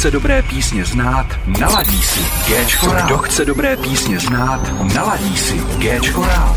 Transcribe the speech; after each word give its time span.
chce 0.00 0.10
dobré 0.10 0.42
písně 0.42 0.84
znát, 0.84 1.26
naladí 1.46 2.02
si 2.02 2.20
Géčko 2.48 2.86
Kdo 3.04 3.18
chce 3.18 3.44
dobré 3.44 3.76
písně 3.76 4.18
znát, 4.20 4.60
naladí 4.94 5.36
si 5.36 5.58
Géčko 5.78 6.22
rád. 6.22 6.56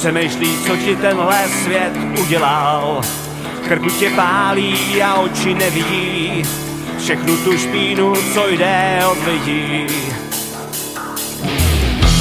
Přemýšlí, 0.00 0.58
co 0.66 0.76
ti 0.76 0.96
tenhle 0.96 1.38
svět 1.62 1.92
udělal. 2.20 3.00
Krku 3.68 3.90
tě 3.90 4.10
pálí 4.10 5.02
a 5.02 5.14
oči 5.14 5.54
nevidí 5.54 6.42
všechnu 6.98 7.36
tu 7.36 7.58
špínu, 7.58 8.12
co 8.34 8.48
jde 8.48 9.00
od 9.10 9.18
lidí. 9.26 9.86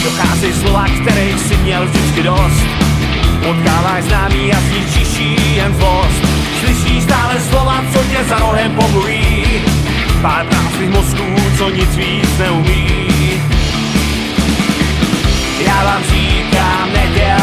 Dochází 0.04 0.54
slova, 0.54 0.86
kterých 1.02 1.40
si 1.40 1.58
měl 1.58 1.86
vždycky 1.86 2.24
dost. 2.24 2.64
Potkáváš 3.46 4.04
známý 4.04 4.54
a 4.54 4.60
zničíš 4.60 5.20
jen 5.56 5.76
zlost. 5.76 6.22
Slyšíš 6.60 7.04
stále 7.04 7.40
slova, 7.50 7.84
co 7.94 8.00
tě 8.00 8.24
za 8.30 8.40
rohem 8.40 8.76
pomluví. 8.76 9.46
Pár 10.22 10.46
prázdných 10.46 10.90
mozků, 10.90 11.36
co 11.58 11.70
nic 11.70 11.96
víc 11.96 12.38
neumí. 12.40 12.88
Já 15.66 15.84
vám 15.84 16.04
říkám, 16.04 16.59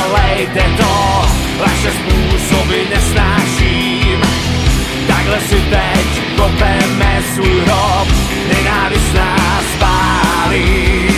nedělejte 0.06 0.62
to, 0.76 1.24
vaše 1.58 1.90
způsoby 1.90 2.76
nesnáším. 2.94 4.20
Takhle 5.06 5.40
si 5.40 5.54
teď 5.54 6.36
kopeme 6.36 7.22
svůj 7.34 7.60
hrob, 7.60 8.08
nenávist 8.52 9.14
nás 9.14 9.64
pálí. 9.78 11.08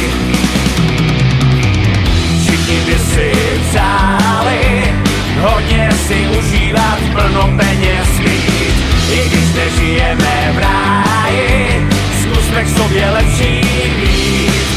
Všichni 2.42 2.80
by 2.87 2.99
si 2.99 3.33
přáli, 3.71 4.95
hodně 5.40 5.88
si 6.07 6.28
užívat, 6.38 6.99
plno 7.12 7.50
peněz 7.57 8.18
mít, 8.18 8.75
i 9.11 9.28
když 9.28 9.54
nežijeme 9.54 10.54
v 10.54 10.59
ráji, 10.59 11.88
zkusme 12.23 12.64
k 12.64 12.68
sobě 12.68 13.11
lepší 13.11 13.61
být. 13.97 14.68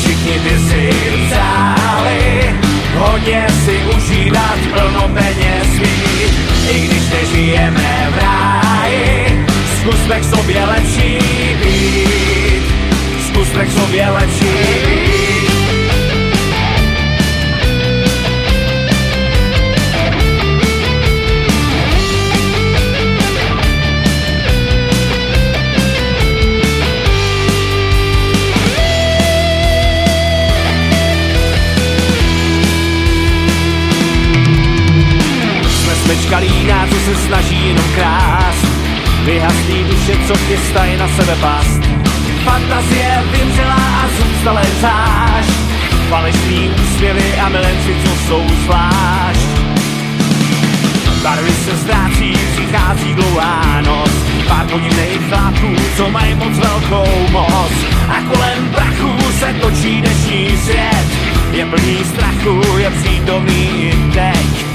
Všichni 0.00 0.38
by 0.38 0.58
si 0.58 0.90
přáli, 1.26 2.63
hodně 2.96 3.46
si 3.64 3.80
užívat, 3.96 4.58
plno 4.72 5.08
peněz 5.14 5.74
i 6.70 6.86
když 6.86 7.10
nežijeme 7.10 8.08
v 8.10 8.18
ráji, 8.22 9.46
zkusme 9.80 10.20
k 10.20 10.24
sobě 10.24 10.64
lepší 10.64 11.18
být. 11.62 12.62
Zkusme 13.26 13.66
k 13.66 13.72
sobě 13.72 14.10
lepší 14.10 14.54
být. 14.86 15.53
Jsme 36.14 36.22
smečkalína, 36.22 36.86
co 36.90 36.94
se 36.94 37.26
snaží 37.26 37.68
jenom 37.68 37.84
krást. 37.94 38.66
Vyhaslí 39.24 39.84
duše, 39.84 40.16
co 40.26 40.34
chystají 40.34 40.96
na 40.96 41.08
sebe 41.08 41.36
past 41.40 41.80
Fantazie 42.44 43.22
vymřela 43.30 43.74
a 43.74 44.08
zůstala 44.18 44.62
zášť. 44.80 45.50
Falešný 46.08 46.70
úsměvy 46.82 47.34
a 47.38 47.48
milenci, 47.48 47.96
co 48.04 48.10
jsou 48.26 48.42
zvlášť. 48.64 49.48
Barvy 51.22 51.50
se 51.50 51.76
ztrácí, 51.76 52.32
přichází 52.56 53.14
dlouhá 53.14 53.80
noc. 53.80 54.10
Pár 54.48 54.66
podivných 54.66 55.20
chlapů, 55.28 55.76
co 55.96 56.10
mají 56.10 56.34
moc 56.34 56.58
velkou 56.58 57.28
moc. 57.30 57.72
A 58.08 58.34
kolem 58.34 58.68
prachu 58.68 59.32
se 59.38 59.54
točí 59.60 60.00
dnešní 60.00 60.56
svět. 60.56 61.06
Je 61.52 61.66
plný 61.66 62.04
strachu, 62.04 62.78
je 62.78 62.90
přítomný 62.90 63.70
i 63.82 64.12
teď 64.12 64.73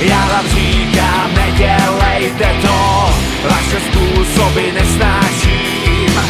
já 0.00 0.28
vám 0.28 0.46
říkám, 0.46 1.30
nedělejte 1.34 2.44
to, 2.62 3.10
vaše 3.50 3.80
způsoby 3.80 4.70
nesnáším. 4.74 6.20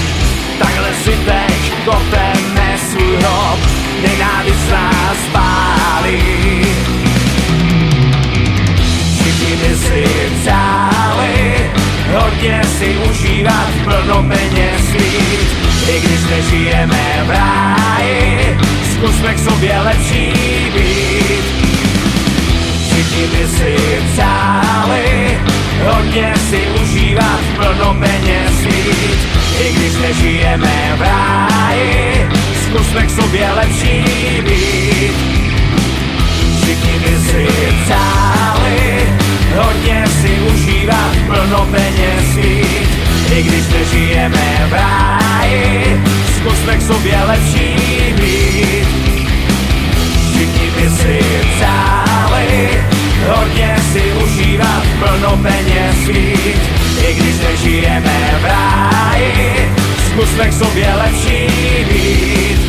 Takhle 0.59 0.95
si 1.05 1.11
teď 1.11 1.73
kopeme 1.85 2.79
svůj 2.91 3.17
hrob, 3.17 3.59
nenávist 4.03 4.71
nás 4.71 5.17
pálí. 5.33 6.63
Všichni 9.15 9.57
by 9.57 9.77
si 9.77 10.05
přáli, 10.41 11.71
hodně 12.13 12.61
si 12.79 12.97
užívat, 13.11 13.69
plno 13.85 14.23
peněz 14.29 14.93
mít. 14.93 15.49
I 15.89 16.01
když 16.01 16.21
nežijeme 16.31 17.25
v 17.27 17.31
ráji, 17.31 18.59
zkusme 18.93 19.35
k 19.35 19.39
sobě 19.39 19.81
lepší 19.81 20.33
být. 20.75 21.70
By 23.01 23.49
si 23.49 23.77
přáli 24.13 25.39
hodně 25.85 26.35
si 26.51 26.61
užívat, 26.83 27.41
plno 27.57 27.97
peněz 28.01 28.65
mít. 28.65 29.19
I 29.61 29.73
když 29.73 29.97
nežijeme 29.97 30.97
v 30.97 31.01
ráji, 31.01 32.29
zkusme 32.65 33.07
k 33.07 33.11
sobě 33.11 33.51
lepší 33.53 34.05
být. 34.45 35.13
Všichni 36.63 36.99
by 36.99 37.17
si 37.31 37.49
přáli 37.85 39.09
hodně 39.57 40.05
si 40.21 40.41
užívat, 40.55 41.17
plno 41.27 41.69
peněz 41.71 42.35
mít. 42.37 42.89
I 43.33 43.43
když 43.43 43.65
nežijeme 43.69 44.69
v 44.69 44.73
ráji, 44.73 46.01
zkusme 46.37 46.77
k 46.77 46.83
sobě 46.83 47.19
lepší 47.27 47.77
být. 48.21 49.10
By 50.77 50.91
si 50.91 51.21
přáli 51.57 52.71
hodně 53.29 53.77
si 53.93 54.13
užívat, 54.25 54.87
plno 54.99 55.37
peněz 55.43 56.09
mít. 56.09 56.61
I 57.09 57.15
když 57.15 57.35
nežijeme 57.41 58.39
v 58.43 58.45
ráji, 58.45 59.71
zkusme 60.07 60.49
k 60.49 60.53
sobě 60.53 60.95
lepší 60.95 61.47
být. 61.89 62.61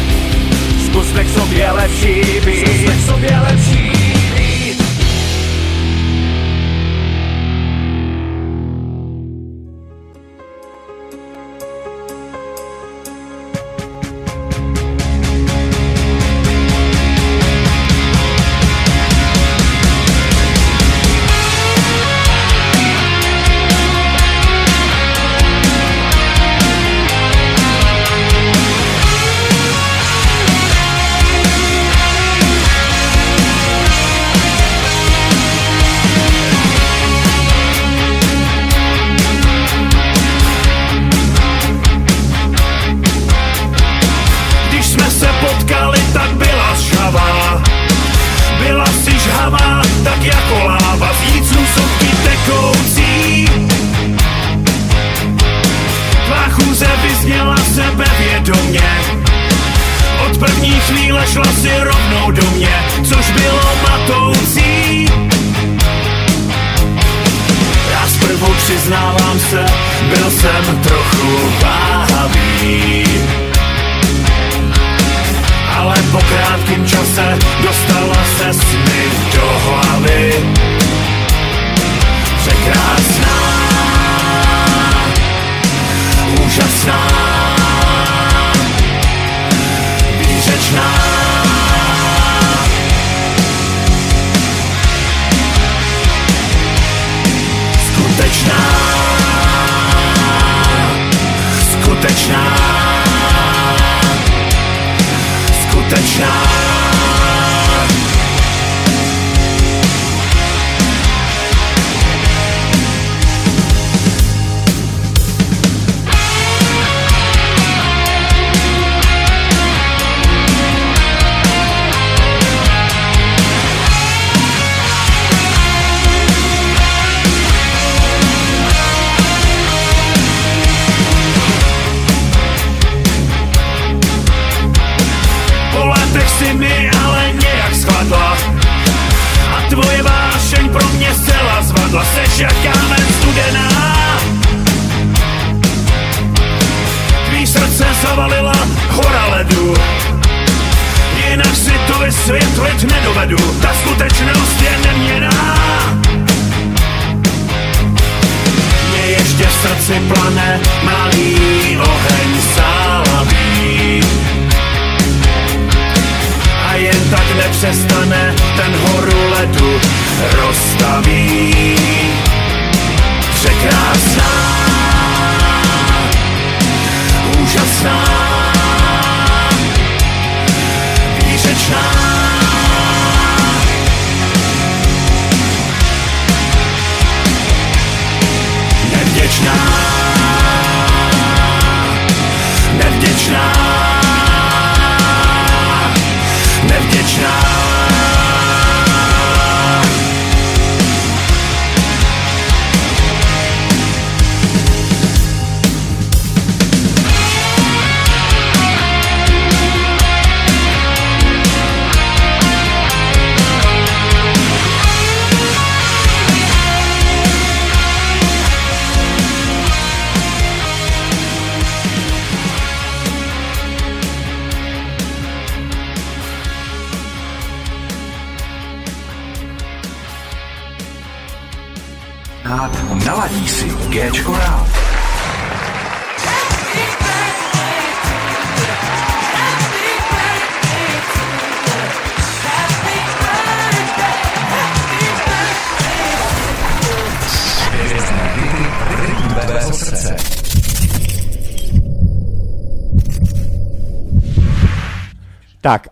Zkusme 0.86 1.24
k 1.24 1.30
sobě 1.30 1.72
lepší 1.72 2.22
být. 2.46 2.68
Zkusme 2.68 2.96
k 2.96 3.06
sobě 3.06 3.40
lepší 3.50 3.90
být. 3.90 4.01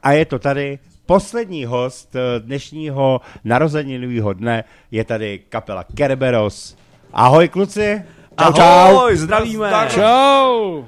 A 0.09 0.11
je 0.11 0.25
to 0.25 0.39
tady. 0.39 0.79
Poslední 1.05 1.65
host 1.65 2.15
eh, 2.15 2.39
dnešního 2.39 3.21
narozeninového 3.43 4.33
dne 4.33 4.63
je 4.91 5.03
tady 5.03 5.39
kapela 5.49 5.83
Kerberos. 5.83 6.77
Ahoj 7.13 7.47
kluci. 7.47 8.03
Čau, 8.39 8.53
čau. 8.53 8.61
Ahoj, 8.61 9.17
zdravíme. 9.17 9.71
Čau! 9.89 10.83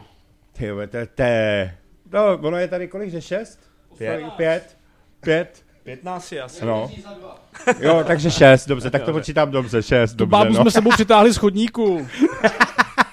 Ty 0.54 0.66
jo, 0.66 0.78
to, 0.88 0.98
to 1.16 1.24
je... 1.24 1.76
No, 2.14 2.38
ono 2.42 2.58
je 2.58 2.68
tady 2.68 2.88
kolik, 2.88 3.12
že 3.12 3.22
šest? 3.22 3.60
Pět. 3.98 4.22
Pět. 4.38 4.78
Pět. 5.20 5.64
15 5.84 6.32
je 6.32 6.42
asi. 6.42 6.66
No. 6.66 6.92
Jo, 7.80 8.04
takže 8.08 8.32
šest, 8.32 8.68
dobře, 8.68 8.90
tak 8.90 9.04
to 9.04 9.12
počítám 9.12 9.52
dobře, 9.52 9.84
šest, 9.84 10.12
Tu 10.12 10.18
dobře, 10.18 10.32
bábu 10.32 10.54
no. 10.54 10.62
jsme 10.62 10.72
sebou 10.72 10.90
přitáhli 10.90 11.34
z 11.34 11.38
chodníku. 11.38 12.08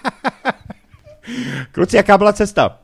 Kluci, 1.73 1.97
jaká 1.97 2.19
byla 2.19 2.33
cesta? 2.33 2.79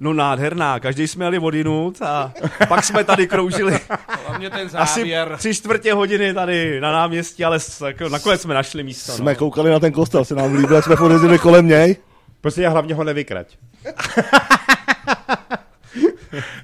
No 0.00 0.12
nádherná, 0.12 0.80
každý 0.80 1.08
jsme 1.08 1.24
jeli 1.24 1.38
odinut 1.38 2.02
a 2.02 2.32
pak 2.68 2.84
jsme 2.84 3.04
tady 3.04 3.26
kroužili 3.26 3.80
Hlavně 4.26 4.50
ten 4.50 4.68
asi 4.74 5.00
závěr. 5.00 5.34
tři 5.38 5.54
čtvrtě 5.54 5.94
hodiny 5.94 6.34
tady 6.34 6.80
na 6.80 6.92
náměstí, 6.92 7.44
ale 7.44 7.58
jako, 7.86 8.08
nakonec 8.08 8.40
jsme 8.40 8.54
našli 8.54 8.82
místo. 8.82 9.12
Jsme 9.12 9.32
no. 9.32 9.38
koukali 9.38 9.70
na 9.70 9.80
ten 9.80 9.92
kostel, 9.92 10.24
se 10.24 10.34
nám 10.34 10.54
líbil, 10.54 10.82
jsme 10.82 10.96
pojezdili 10.96 11.38
kolem 11.38 11.66
něj. 11.66 11.96
Prostě 12.40 12.62
já 12.62 12.70
hlavně 12.70 12.94
ho 12.94 13.04
nevykrať. 13.04 13.56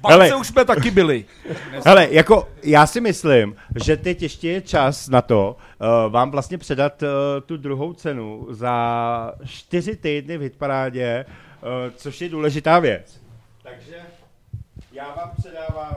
Pak 0.01 0.11
Hele. 0.11 0.29
se 0.29 0.35
už 0.35 0.47
jsme 0.47 0.65
taky 0.65 0.91
byli. 0.91 1.25
Hele, 1.85 2.07
jako 2.11 2.47
já 2.63 2.87
si 2.87 3.01
myslím, 3.01 3.55
že 3.83 3.97
teď 3.97 4.21
ještě 4.21 4.49
je 4.49 4.61
čas 4.61 5.09
na 5.09 5.21
to 5.21 5.55
uh, 6.05 6.11
vám 6.11 6.31
vlastně 6.31 6.57
předat 6.57 7.03
uh, 7.03 7.09
tu 7.45 7.57
druhou 7.57 7.93
cenu 7.93 8.47
za 8.49 9.33
čtyři 9.45 9.95
týdny 9.95 10.37
v 10.37 10.41
hitparádě, 10.41 11.25
uh, 11.27 11.69
což 11.95 12.21
je 12.21 12.29
důležitá 12.29 12.79
věc. 12.79 13.24
Takže 13.65 13.95
já 14.93 15.03
vám 15.07 15.31
předávám... 15.39 15.95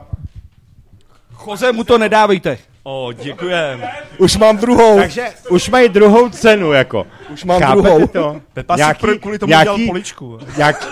Choze 1.32 1.72
mu 1.72 1.84
to 1.84 1.98
nedávejte. 1.98 2.58
O, 2.82 3.12
děkujem. 3.12 3.82
Už 4.18 4.36
mám 4.36 4.56
druhou, 4.56 4.96
Takže 4.98 5.26
už 5.50 5.68
mají 5.70 5.88
druhou 5.88 6.28
cenu, 6.28 6.72
jako. 6.72 7.06
už 7.30 7.44
mám 7.44 7.60
Chápete 7.60 7.82
druhou. 7.88 8.06
to? 8.06 8.40
Pepa 8.52 8.76
si 8.76 8.82
prv 9.00 9.20
kvůli 9.20 9.38
tomu 9.38 9.50
dělal 9.50 9.78
poličku. 9.86 10.38
Nějaký, 10.56 10.86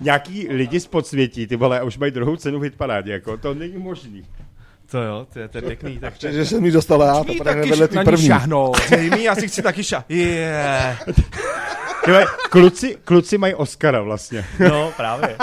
nějaký 0.00 0.48
lidi 0.48 0.80
z 0.80 0.86
podsvětí, 0.86 1.46
ty 1.46 1.56
vole, 1.56 1.82
už 1.82 1.98
mají 1.98 2.12
druhou 2.12 2.36
cenu 2.36 2.58
v 2.58 2.62
hitparádě, 2.62 3.12
jako. 3.12 3.36
To 3.36 3.54
není 3.54 3.76
možný. 3.76 4.24
To 4.90 5.02
jo, 5.02 5.26
to 5.32 5.38
je, 5.38 5.48
to 5.48 5.58
je 5.58 5.62
pěkný. 5.62 5.98
Tak 5.98 6.14
Že 6.20 6.46
jsem 6.46 6.62
mi 6.62 6.70
dostal 6.70 7.00
já, 7.02 7.24
to 7.24 7.44
taky 7.44 7.70
vedle 7.70 7.88
ty 7.88 7.96
na 7.96 8.02
ní 8.02 8.04
první. 8.04 8.26
šahnout. 8.26 8.80
Já 9.18 9.34
si 9.34 9.48
chci 9.48 9.62
taky 9.62 9.84
ša. 9.84 10.04
Yeah. 10.08 10.98
Ty 12.04 12.10
vole, 12.12 12.26
kluci, 12.50 12.98
kluci 13.04 13.38
mají 13.38 13.54
Oscara 13.54 14.00
vlastně. 14.00 14.44
No, 14.70 14.92
právě. 14.96 15.36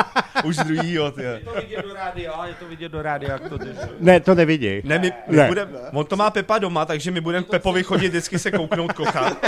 Už 0.44 0.56
druhýho, 0.58 1.12
ty. 1.12 1.22
Je 1.24 1.40
to 1.46 1.52
vidět 1.62 1.82
do 1.88 1.94
rádia, 1.94 2.46
je 2.46 2.54
to 2.54 2.66
vidět 2.68 2.92
do 2.92 3.02
rádia, 3.02 3.32
jak 3.32 3.50
to 3.50 3.58
jde. 3.58 3.76
Ne, 4.00 4.20
to 4.20 4.36
nevidí. 4.36 4.82
Ne, 4.84 5.00
my, 5.00 5.12
my 5.28 5.38
Ne. 5.38 5.48
Budem, 5.48 5.70
on 5.94 6.06
to 6.06 6.16
má 6.16 6.30
Pepa 6.30 6.58
doma, 6.58 6.86
takže 6.86 7.12
my 7.12 7.22
budeme 7.22 7.46
Pepovi 7.46 7.84
chodit 7.84 8.08
vždycky 8.10 8.40
se 8.40 8.52
kouknout 8.52 8.94
kochat. 8.94 9.46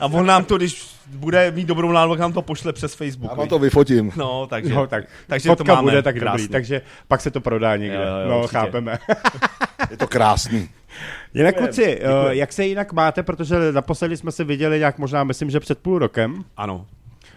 A 0.00 0.06
on 0.06 0.26
nám 0.26 0.44
to, 0.44 0.56
když 0.56 0.86
bude 1.06 1.50
mít 1.50 1.66
dobrou 1.66 1.92
náladu, 1.92 2.12
tak 2.12 2.20
nám 2.20 2.32
to 2.32 2.42
pošle 2.42 2.72
přes 2.72 2.94
Facebook. 2.94 3.30
Já 3.30 3.34
vám 3.36 3.44
viď? 3.44 3.50
to 3.50 3.58
vyfotím. 3.58 4.12
No, 4.16 4.46
takže, 4.46 4.74
No, 4.74 4.86
tak 4.86 5.04
takže 5.26 5.48
fotka 5.48 5.64
to 5.64 5.72
máme 5.74 5.82
bude 5.90 6.02
tak 6.02 6.16
krásný. 6.18 6.42
dobrý, 6.42 6.52
takže 6.52 6.82
pak 7.08 7.20
se 7.20 7.30
to 7.30 7.40
prodá 7.40 7.76
někde. 7.76 7.96
Jo, 7.96 8.02
jo, 8.02 8.30
no, 8.30 8.38
určitě. 8.38 8.52
chápeme. 8.58 8.98
Je 9.90 9.96
to 9.96 10.06
krásný. 10.08 10.68
Jinak 11.34 11.56
kluci, 11.56 12.00
uh, 12.00 12.30
jak 12.30 12.52
se 12.52 12.66
jinak 12.66 12.92
máte, 12.92 13.22
protože 13.22 13.56
naposledy 13.72 14.16
jsme 14.16 14.32
se 14.32 14.44
viděli 14.44 14.78
nějak 14.78 14.98
možná, 14.98 15.24
myslím, 15.24 15.50
že 15.50 15.60
před 15.60 15.78
půl 15.78 15.98
rokem. 15.98 16.44
Ano. 16.56 16.86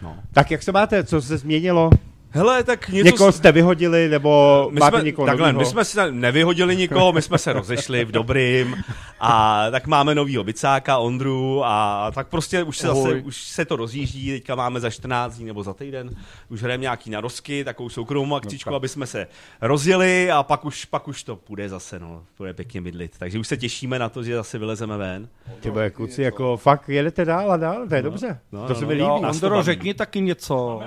No. 0.02 0.16
Tak 0.34 0.52
jak 0.52 0.64
se 0.64 0.72
máte, 0.72 1.04
co 1.04 1.22
se 1.22 1.38
změnilo? 1.38 1.90
Hele, 2.32 2.64
tak 2.64 2.90
něco... 2.90 3.06
Někoho 3.06 3.32
jste 3.32 3.52
vyhodili, 3.52 4.10
nebo 4.10 4.68
my 4.72 4.80
máte 4.80 4.98
jsme, 4.98 5.06
někoho 5.06 5.26
takhle, 5.26 5.54
novýho? 5.54 5.60
my 5.60 5.66
jsme 5.66 5.86
se 5.86 6.12
nevyhodili 6.12 6.76
nikoho, 6.76 7.12
my 7.12 7.22
jsme 7.22 7.38
se 7.38 7.54
rozešli 7.54 8.06
v 8.06 8.12
dobrým 8.12 8.76
a 9.20 9.64
tak 9.72 9.88
máme 9.88 10.16
novýho 10.16 10.44
bicáka, 10.44 10.98
Ondru 10.98 11.66
a 11.66 12.12
tak 12.16 12.28
prostě 12.28 12.64
už 12.64 12.78
se 12.78 12.88
zase, 12.88 13.16
už 13.16 13.44
se 13.44 13.66
to 13.66 13.76
rozjíždí, 13.76 14.32
teďka 14.32 14.56
máme 14.56 14.80
za 14.80 14.90
14 14.90 15.36
dní 15.36 15.46
nebo 15.46 15.64
za 15.64 15.74
týden, 15.74 16.10
už 16.50 16.62
hrajeme 16.62 16.82
nějaký 16.82 17.10
narozky, 17.10 17.64
takovou 17.64 17.90
soukromou 17.90 18.36
akcičku, 18.36 18.76
aby 18.76 18.88
jsme 18.88 19.08
se 19.08 19.28
rozjeli 19.62 20.32
a 20.32 20.44
pak 20.44 20.66
už, 20.66 20.86
pak 20.86 21.08
už 21.08 21.24
to 21.24 21.36
půjde 21.36 21.70
zase, 21.70 22.00
no, 22.00 22.24
bude 22.38 22.54
pěkně 22.54 22.82
bydlit. 22.82 23.12
Takže 23.18 23.40
už 23.40 23.48
se 23.48 23.58
těšíme 23.58 24.00
na 24.00 24.10
to, 24.10 24.24
že 24.24 24.36
zase 24.36 24.58
vylezeme 24.58 24.98
ven. 24.98 25.28
Ty 25.60 25.70
vole, 25.70 25.90
kluci, 25.90 26.22
jako 26.22 26.58
fakt 26.58 26.90
jedete 26.90 27.26
dál 27.26 27.52
a 27.52 27.58
dál, 27.58 27.88
to 27.88 27.96
je 27.96 28.02
dobře. 28.02 28.40
no, 28.52 28.68
to 28.68 28.76
se 28.76 28.82
no, 28.82 28.88
mi 28.88 28.96
no, 28.96 29.16
líbí. 29.16 29.22
to 29.22 29.30
Ondro, 29.30 29.64
řekni 29.64 29.94
taky 29.94 30.22
něco. 30.22 30.82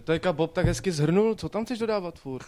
Teďka 0.00 0.32
Bob 0.32 0.52
tak 0.52 0.66
hezky 0.66 0.92
zhrnul, 0.92 1.34
co 1.34 1.48
tam 1.48 1.64
chceš 1.64 1.78
dodávat 1.78 2.18
furt? 2.18 2.46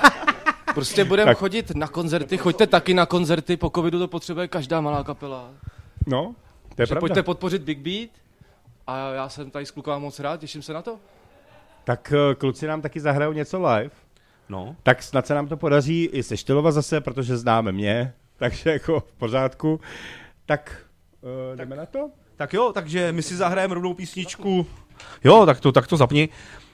prostě 0.74 1.04
budeme 1.04 1.34
chodit 1.34 1.70
na 1.70 1.88
koncerty, 1.88 2.38
choďte 2.38 2.66
taky 2.66 2.94
na 2.94 3.06
koncerty, 3.06 3.56
po 3.56 3.70
covidu 3.70 3.98
to 3.98 4.08
potřebuje 4.08 4.48
každá 4.48 4.80
malá 4.80 5.04
kapela. 5.04 5.50
No, 6.06 6.34
to 6.74 6.82
je 6.82 6.86
pravda. 6.86 7.00
pojďte 7.00 7.22
podpořit 7.22 7.62
Big 7.62 7.78
Beat 7.78 8.10
a 8.86 9.12
já 9.12 9.28
jsem 9.28 9.50
tady 9.50 9.66
s 9.66 9.70
klukama 9.70 9.98
moc 9.98 10.18
rád, 10.18 10.40
těším 10.40 10.62
se 10.62 10.72
na 10.72 10.82
to. 10.82 10.98
Tak 11.84 12.12
eh, 12.16 12.34
kluci 12.34 12.66
nám 12.66 12.82
taky 12.82 13.00
zahrajou 13.00 13.32
něco 13.32 13.62
live. 13.62 13.90
No. 14.48 14.76
Tak 14.82 15.02
snad 15.02 15.26
se 15.26 15.34
nám 15.34 15.48
to 15.48 15.56
podaří 15.56 16.04
i 16.12 16.22
se 16.22 16.36
Štylova 16.36 16.72
zase, 16.72 17.00
protože 17.00 17.36
známe 17.36 17.72
mě, 17.72 18.14
takže 18.36 18.70
jako 18.70 19.00
v 19.00 19.12
pořádku. 19.12 19.80
Tak, 20.46 20.84
uh, 21.20 21.56
jdeme 21.56 21.76
na 21.76 21.86
to? 21.86 22.10
Tak 22.36 22.52
jo, 22.52 22.72
takže 22.72 23.12
my 23.12 23.22
si 23.22 23.36
zahrajeme 23.36 23.74
rovnou 23.74 23.94
písničku. 23.94 24.66
Jo, 25.24 25.46
tak 25.46 25.60
to, 25.60 25.72
tak 25.72 25.86
to 25.86 25.96
zapni. 25.96 26.28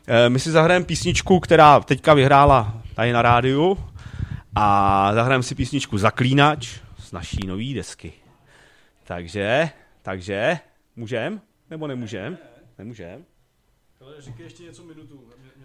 Eh, 0.07 0.29
My 0.29 0.39
si 0.41 0.51
zahrajeme 0.51 0.85
písničku, 0.85 1.41
která 1.41 1.81
teďka 1.81 2.15
vyhrála 2.15 2.73
tady 2.95 3.13
na 3.13 3.23
rádiu. 3.23 3.79
A 4.55 5.11
zahrajeme 5.15 5.43
si 5.43 5.55
písničku 5.55 5.99
Zaklínač 5.99 6.69
z 6.99 7.13
naší 7.13 7.47
nový 7.47 7.75
desky. 7.75 8.13
Takže, 9.05 9.71
takže, 10.03 10.59
můžem? 10.97 11.41
Nebo 11.71 11.87
nemůžem? 11.87 12.39
Nemůžem. 12.79 13.25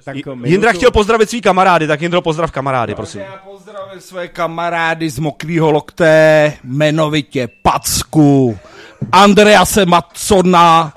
Tak, 0.04 0.16
J- 0.16 0.24
eh, 0.28 0.30
minutu- 0.36 0.46
Jindra 0.50 0.72
chtěl 0.74 0.92
pozdravit 0.92 1.30
svý 1.30 1.42
kamarády, 1.42 1.88
tak 1.88 2.02
Jindro 2.02 2.22
pozdrav 2.22 2.52
kamarády, 2.52 2.96
prosím. 2.96 3.22
Já 3.22 3.38
pozdravím 3.38 4.02
své 4.02 4.28
kamarády 4.28 5.10
z 5.10 5.20
Mokrýho 5.20 5.72
lokte, 5.72 6.54
jmenovitě 6.64 7.50
Packu, 7.62 8.60
Andrease 9.12 9.86
Matsona 9.86 10.94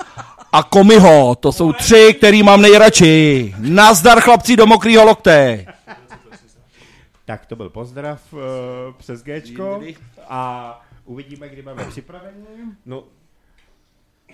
a 0.54 0.62
Komiho. 0.62 1.34
To 1.34 1.52
jsou 1.52 1.72
tři, 1.72 2.14
který 2.18 2.42
mám 2.42 2.62
nejradši. 2.62 3.54
Nazdar 3.58 4.20
chlapci 4.20 4.56
do 4.56 4.66
Mokrýho 4.66 5.04
lokte. 5.04 5.66
Tak 7.24 7.46
to 7.46 7.56
byl 7.56 7.70
pozdrav 7.70 8.32
uh, 8.32 8.40
přes 8.96 9.22
Gčko 9.22 9.82
a 10.28 10.80
uvidíme, 11.04 11.48
kdy 11.48 11.62
máme 11.62 11.84
připravení. 11.84 12.46
No, 12.86 13.04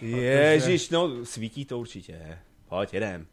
Ježíš, 0.01 0.91
no, 0.91 1.25
svítí 1.25 1.65
to 1.65 1.79
určitě. 1.79 2.39
Pojď, 2.69 2.95
jedem. 2.95 3.27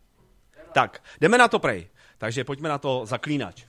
Tak, 0.74 1.04
jdeme 1.22 1.38
na 1.38 1.48
to 1.48 1.60
prej. 1.60 1.88
Takže 2.18 2.44
pojďme 2.44 2.70
na 2.70 2.78
to 2.78 3.06
zaklínač. 3.06 3.66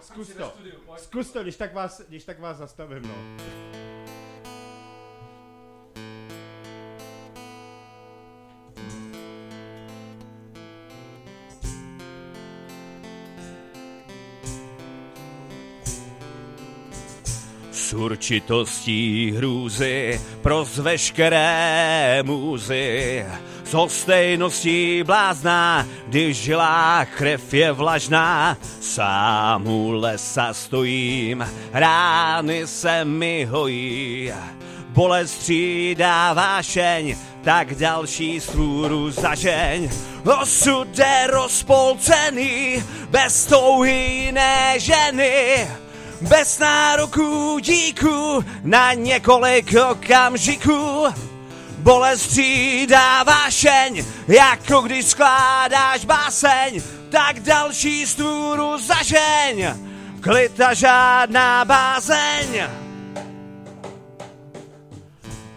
Zkus 0.00 0.28
to, 0.28 0.52
zkus 0.98 1.30
to, 1.30 1.42
když 1.42 1.56
tak 1.56 1.74
vás, 1.74 2.02
když 2.08 2.24
tak 2.24 2.40
vás 2.40 2.56
zastavím, 2.56 3.02
no. 3.02 3.14
S 17.72 17.92
určitostí 17.92 19.30
hrůzy 19.30 20.20
pros 20.42 20.78
veškeré 20.78 22.22
můzy. 22.22 23.26
S 23.68 23.74
hostejností 23.74 25.02
blázná, 25.02 25.86
když 26.06 26.36
žilá 26.36 27.04
krev 27.04 27.54
je 27.54 27.72
vlažná. 27.72 28.56
Sám 28.80 29.66
u 29.66 29.90
lesa 29.90 30.54
stojím, 30.54 31.48
rány 31.72 32.66
se 32.66 33.04
mi 33.04 33.44
hojí. 33.44 34.32
Bolest 34.88 35.30
střídá 35.30 36.32
vášeň, 36.32 37.16
tak 37.44 37.74
další 37.74 38.40
svůru 38.40 39.10
zažeň. 39.10 39.90
Osud 40.42 40.98
je 40.98 41.26
rozpolcený, 41.26 42.84
bez 43.10 43.46
touhy 43.46 43.92
jiné 43.92 44.74
ženy. 44.76 45.68
Bez 46.20 46.58
nároku 46.58 47.58
díku 47.58 48.44
na 48.62 48.92
několik 48.92 49.74
okamžiků. 49.90 51.06
Bolest 51.78 52.22
střídá 52.22 53.22
vášeň, 53.22 54.04
jako 54.28 54.80
když 54.80 55.06
skládáš 55.06 56.04
báseň, 56.04 56.82
tak 57.10 57.40
další 57.40 58.06
stůru 58.06 58.78
zažeň. 58.78 59.66
Klid 60.20 60.60
a 60.60 60.74
žádná 60.74 61.64
bázeň. 61.64 62.62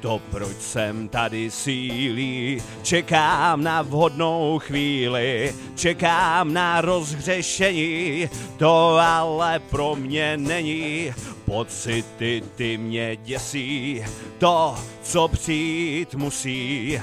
To 0.01 0.21
proč 0.31 0.57
jsem 0.59 1.07
tady 1.07 1.51
sílí, 1.51 2.63
čekám 2.83 3.63
na 3.63 3.81
vhodnou 3.81 4.59
chvíli, 4.59 5.55
čekám 5.75 6.53
na 6.53 6.81
rozhřešení, 6.81 8.29
to 8.57 8.97
ale 8.97 9.59
pro 9.59 9.95
mě 9.95 10.37
není. 10.37 11.13
Pocity 11.45 12.43
ty 12.55 12.77
mě 12.77 13.15
děsí, 13.15 14.03
to, 14.37 14.75
co 15.03 15.27
přijít 15.27 16.15
musí. 16.15 17.01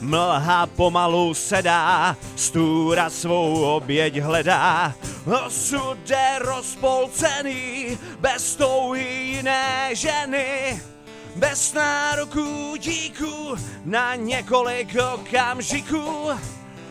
Mlha 0.00 0.66
pomalu 0.66 1.34
sedá, 1.34 2.16
stůra 2.36 3.10
svou 3.10 3.62
oběť 3.76 4.20
hledá. 4.20 4.94
Osud 5.46 6.10
je 6.10 6.38
rozpolcený, 6.38 7.98
bez 8.20 8.56
touhy 8.56 9.04
jiné 9.04 9.90
ženy. 9.92 10.80
Bez 11.36 11.72
nároku 11.72 12.76
díku 12.76 13.54
na 13.84 14.14
několik 14.14 14.96
okamžiků. 15.14 16.28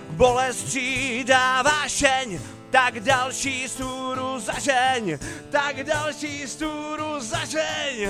Bolest 0.09 0.59
střídá 0.59 1.61
vášeň, 1.61 2.39
tak 2.69 2.99
další 2.99 3.67
stůru 3.67 4.39
zažeň, 4.39 5.17
tak 5.49 5.83
další 5.83 6.47
stůru 6.47 7.19
zažeň. 7.19 8.09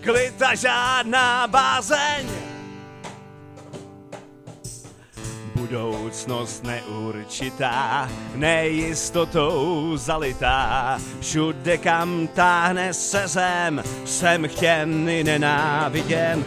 Klid 0.00 0.42
a 0.42 0.54
žádná 0.54 1.46
bázeň. 1.46 2.28
Budoucnost 5.54 6.64
neurčitá, 6.64 8.08
nejistotou 8.34 9.92
zalitá. 9.96 10.98
Všude 11.20 11.78
kam 11.78 12.28
táhne 12.28 12.94
se 12.94 13.28
zem, 13.28 13.82
jsem 14.04 14.48
chtěn 14.48 15.08
i 15.08 15.24
nenáviděn. 15.24 16.44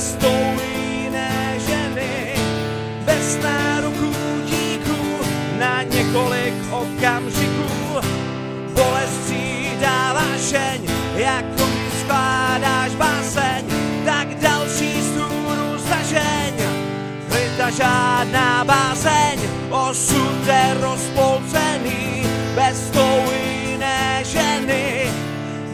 Bez 0.00 0.16
touhy 0.16 1.04
jiné 1.04 1.60
ženy, 1.60 2.32
bez 3.04 3.36
nároku 3.44 4.12
díku 4.48 4.96
na 5.58 5.82
několik 5.82 6.54
okamžiků. 6.70 8.00
Bolest 8.72 9.24
střídá 9.24 10.12
vášeň, 10.12 10.80
jako 11.14 11.64
když 11.68 12.00
skládáš 12.00 12.94
báseň, 12.96 13.64
tak 14.04 14.28
další 14.40 15.02
stůru 15.02 15.78
zažeň. 15.88 16.54
Klid 17.28 17.60
a 17.60 17.70
žádná 17.70 18.64
bázeň, 18.64 19.38
osud 19.70 20.46
je 20.46 20.76
rozpolcený, 20.80 22.24
bez 22.54 22.90
touhy 22.90 23.68
jiné 23.68 24.20
ženy, 24.24 25.12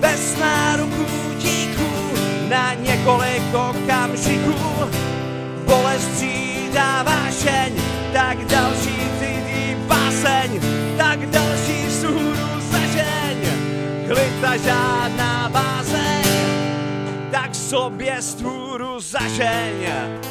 bez 0.00 0.38
nároku 0.38 0.85
na 3.06 3.12
několik 3.12 3.54
okamžiků. 3.54 4.54
Bolest 5.64 6.14
střídá 6.14 7.02
vášeň, 7.02 7.72
tak 8.12 8.44
další 8.44 9.10
cítí 9.20 9.76
báseň, 9.86 10.60
tak 10.96 11.26
další 11.30 11.90
sůru 11.90 12.60
zažeň. 12.70 13.38
Klid 14.08 14.44
a 14.44 14.56
žádná 14.56 15.48
bázeň, 15.48 16.24
tak 17.30 17.54
sobě 17.54 18.22
stvůru 18.22 19.00
zažeň. 19.00 20.25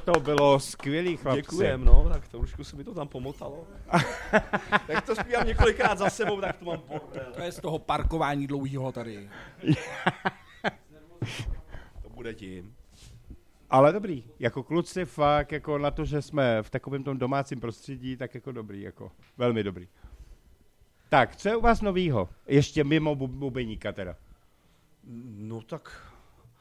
Tohle 0.00 0.14
to 0.14 0.20
bylo 0.20 0.60
skvělý, 0.60 1.16
chlapci. 1.16 1.40
Děkujem, 1.40 1.84
no, 1.84 2.08
tak 2.12 2.28
trošku 2.28 2.64
se 2.64 2.76
mi 2.76 2.84
to 2.84 2.94
tam 2.94 3.08
pomotalo. 3.08 3.66
tak 4.86 5.06
to 5.06 5.16
zpívám 5.16 5.46
několikrát 5.46 5.98
za 5.98 6.10
sebou, 6.10 6.40
tak 6.40 6.56
to 6.56 6.64
mám 6.64 6.82
bordel. 6.88 7.32
To 7.34 7.42
je 7.42 7.52
z 7.52 7.60
toho 7.60 7.78
parkování 7.78 8.46
dlouhýho 8.46 8.92
tady. 8.92 9.28
To 12.02 12.08
bude 12.08 12.34
tím. 12.34 12.74
Ale 13.70 13.92
dobrý, 13.92 14.24
jako 14.38 14.62
kluci 14.62 15.04
fakt, 15.04 15.52
jako 15.52 15.78
na 15.78 15.90
to, 15.90 16.04
že 16.04 16.22
jsme 16.22 16.62
v 16.62 16.70
takovém 16.70 17.04
tom 17.04 17.18
domácím 17.18 17.60
prostředí, 17.60 18.16
tak 18.16 18.34
jako 18.34 18.52
dobrý, 18.52 18.82
jako 18.82 19.12
velmi 19.36 19.62
dobrý. 19.62 19.88
Tak, 21.08 21.36
co 21.36 21.48
je 21.48 21.56
u 21.56 21.60
vás 21.60 21.80
novýho? 21.80 22.28
Ještě 22.46 22.84
mimo 22.84 23.14
bu- 23.14 23.28
bubeníka 23.28 23.92
teda. 23.92 24.16
No 25.36 25.60
tak... 25.62 26.05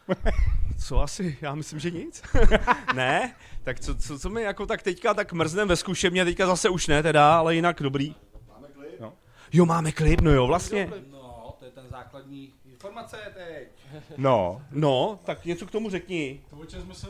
Co 0.87 1.01
asi? 1.01 1.37
Já 1.41 1.55
myslím, 1.55 1.79
že 1.79 1.91
nic. 1.91 2.23
ne? 2.95 3.35
Tak 3.63 3.79
co, 3.79 3.95
co, 3.95 4.19
co 4.19 4.29
mi 4.29 4.41
jako 4.41 4.65
tak 4.65 4.81
teďka 4.83 5.13
tak 5.13 5.33
mrznem 5.33 5.67
ve 5.67 5.75
zkušebně, 5.75 6.25
teďka 6.25 6.47
zase 6.47 6.69
už 6.69 6.87
ne 6.87 7.03
teda, 7.03 7.37
ale 7.37 7.55
jinak 7.55 7.81
dobrý. 7.81 8.15
Máme 8.53 8.67
klip? 8.67 8.99
No. 8.99 9.13
Jo, 9.53 9.65
máme 9.65 9.91
klip, 9.91 10.21
no 10.21 10.31
jo, 10.31 10.47
vlastně. 10.47 10.91
No, 11.11 11.55
to 11.59 11.65
je 11.65 11.71
ten 11.71 11.83
základní 11.89 12.53
informace 12.65 13.17
teď. 13.33 13.67
No, 14.17 14.61
No, 14.71 15.19
tak 15.25 15.45
něco 15.45 15.65
k 15.65 15.71
tomu 15.71 15.89
řekni. 15.89 16.39
To, 16.49 16.55
o 16.57 16.65
čem 16.65 16.81
jsme 16.81 16.93
se, 16.95 17.07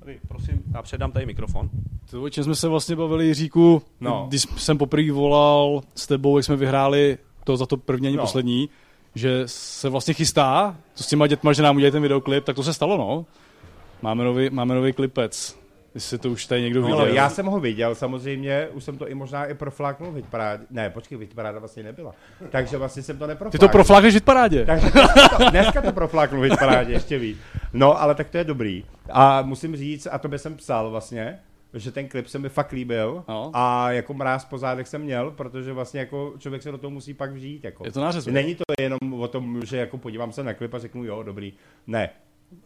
Tady, 0.00 0.20
prosím, 0.28 0.62
já 0.74 0.82
předám 0.82 1.12
tady 1.12 1.26
mikrofon. 1.26 1.70
to, 2.10 2.22
o 2.22 2.28
čem 2.30 2.44
jsme 2.44 2.54
se 2.54 2.68
vlastně 2.68 2.96
bavili, 2.96 3.26
Jiříku, 3.26 3.82
No. 4.00 4.24
když 4.28 4.46
jsem 4.56 4.78
poprvé 4.78 5.12
volal 5.12 5.82
s 5.94 6.06
tebou, 6.06 6.38
jak 6.38 6.44
jsme 6.44 6.56
vyhráli 6.56 7.18
to 7.44 7.56
za 7.56 7.66
to 7.66 7.76
první 7.76 8.08
ani 8.08 8.16
no. 8.16 8.22
poslední, 8.22 8.68
že 9.18 9.42
se 9.46 9.88
vlastně 9.88 10.14
chystá, 10.14 10.76
to 10.96 11.02
s 11.02 11.06
těma 11.06 11.26
dětma, 11.26 11.52
že 11.52 11.62
nám 11.62 11.76
udělají 11.76 11.92
ten 11.92 12.02
videoklip, 12.02 12.44
tak 12.44 12.56
to 12.56 12.62
se 12.62 12.74
stalo, 12.74 12.96
no. 12.96 13.26
Máme 14.02 14.24
nový, 14.24 14.50
máme 14.50 14.74
nový 14.74 14.92
klipec. 14.92 15.58
Jestli 15.94 16.18
to 16.18 16.30
už 16.30 16.46
tady 16.46 16.62
někdo 16.62 16.80
no 16.80 16.86
viděl. 16.86 17.14
já 17.14 17.30
jsem 17.30 17.46
ho 17.46 17.60
viděl, 17.60 17.94
samozřejmě, 17.94 18.68
už 18.72 18.84
jsem 18.84 18.98
to 18.98 19.08
i 19.08 19.14
možná 19.14 19.46
i 19.46 19.54
profláknul 19.54 20.12
v 20.12 20.14
hitparád. 20.14 20.60
Ne, 20.70 20.90
počkej, 20.90 21.18
hitparáda 21.18 21.58
vlastně 21.58 21.82
nebyla. 21.82 22.14
Takže 22.50 22.76
vlastně 22.76 23.02
jsem 23.02 23.18
to 23.18 23.26
neprofláknul. 23.26 23.50
Ty 23.50 23.58
to 23.58 23.68
proflákneš 23.68 24.16
v 24.16 24.20
parádě. 24.20 24.64
Takže 24.64 24.90
dneska 24.90 25.36
to, 25.36 25.50
dneska 25.50 25.82
to 25.82 25.92
profláknu 25.92 26.40
v 26.40 26.44
hitparádě 26.44 26.92
ještě 26.92 27.18
víc. 27.18 27.38
No, 27.72 28.02
ale 28.02 28.14
tak 28.14 28.30
to 28.30 28.38
je 28.38 28.44
dobrý. 28.44 28.84
A 29.10 29.42
musím 29.42 29.76
říct, 29.76 30.08
a 30.10 30.18
to 30.18 30.28
by 30.28 30.38
jsem 30.38 30.56
psal 30.56 30.90
vlastně, 30.90 31.38
že 31.74 31.92
ten 31.92 32.08
klip 32.08 32.26
se 32.26 32.38
mi 32.38 32.48
fakt 32.48 32.72
líbil 32.72 33.24
No. 33.28 33.50
a 33.54 33.92
jako 33.92 34.14
mráz 34.14 34.44
po 34.44 34.58
zádech 34.58 34.88
jsem 34.88 35.02
měl, 35.02 35.30
protože 35.30 35.72
vlastně 35.72 36.00
jako 36.00 36.34
člověk 36.38 36.62
se 36.62 36.70
do 36.70 36.78
toho 36.78 36.90
musí 36.90 37.14
pak 37.14 37.32
vžít. 37.32 37.64
Jako. 37.64 37.84
Je 37.84 37.92
to 37.92 38.00
nářez, 38.00 38.26
Není 38.26 38.54
to 38.54 38.62
jenom 38.80 38.98
o 39.20 39.28
tom, 39.28 39.64
že 39.66 39.76
jako 39.76 39.98
podívám 39.98 40.32
se 40.32 40.44
na 40.44 40.54
klip 40.54 40.74
a 40.74 40.78
řeknu 40.78 41.04
jo, 41.04 41.22
dobrý. 41.22 41.52
Ne, 41.86 42.10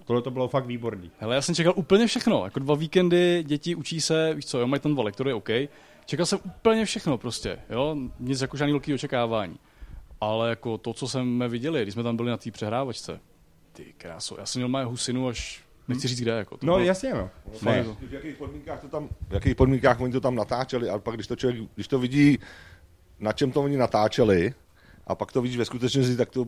tohle 0.05 0.23
to 0.23 0.31
bylo 0.31 0.49
fakt 0.49 0.67
výborný. 0.67 1.11
Hele, 1.19 1.35
já 1.35 1.43
jsem 1.43 1.55
čekal 1.55 1.73
úplně 1.77 2.07
všechno. 2.07 2.45
Jako 2.45 2.59
dva 2.59 2.75
víkendy, 2.75 3.45
děti 3.47 3.75
učí 3.75 4.01
se, 4.01 4.35
víš 4.35 4.47
co, 4.47 4.59
jo, 4.59 4.67
mají 4.67 4.81
ten 4.81 4.95
volek, 4.95 5.17
to 5.17 5.29
je 5.29 5.35
OK. 5.35 5.49
Čekal 6.07 6.27
jsem 6.27 6.39
úplně 6.45 6.85
všechno 6.85 7.19
prostě, 7.19 7.59
jo, 7.71 7.97
nic 8.21 8.41
jako 8.41 8.57
žádný 8.57 8.73
velký 8.73 8.95
očekávání. 8.95 9.57
Ale 10.21 10.49
jako 10.51 10.79
to, 10.79 10.93
co 10.93 11.09
jsme 11.09 11.49
viděli, 11.49 11.83
když 11.83 11.95
jsme 11.95 12.03
tam 12.03 12.17
byli 12.17 12.31
na 12.31 12.37
té 12.37 12.51
přehrávačce, 12.51 13.21
ty 13.73 13.95
kráso, 13.97 14.37
já 14.39 14.47
jsem 14.47 14.61
měl 14.61 14.69
moje 14.69 14.85
husinu 14.85 15.29
až, 15.29 15.65
nechci 15.89 16.09
říct 16.09 16.21
kde, 16.21 16.31
jako. 16.33 16.57
To 16.57 16.67
No 16.67 16.75
bylo- 16.75 16.87
jasně 16.87 17.15
no. 17.15 17.31
fakt 17.53 17.63
Ne. 17.63 17.77
jako- 17.79 17.97
V 18.09 18.13
jakých 18.13 18.37
podmínkách 18.37 18.81
to 18.81 18.89
tam, 18.89 19.09
v 19.29 19.35
jakých 19.35 19.55
podmínkách 19.57 20.01
oni 20.01 20.13
to 20.13 20.21
tam 20.21 20.35
natáčeli, 20.35 20.91
a 20.91 20.99
pak 20.99 21.15
když 21.15 21.27
to 21.27 21.37
člověk, 21.37 21.63
když 21.75 21.89
to 21.89 21.99
vidí, 21.99 22.39
na 23.21 23.33
čem 23.33 23.53
to 23.53 23.63
oni 23.63 23.77
natáčeli, 23.77 24.55
a 25.07 25.15
pak 25.15 25.33
to 25.33 25.43
vidíš 25.43 25.59
ve 25.59 25.65
skutečnosti, 25.65 26.17
tak 26.17 26.31
to, 26.31 26.47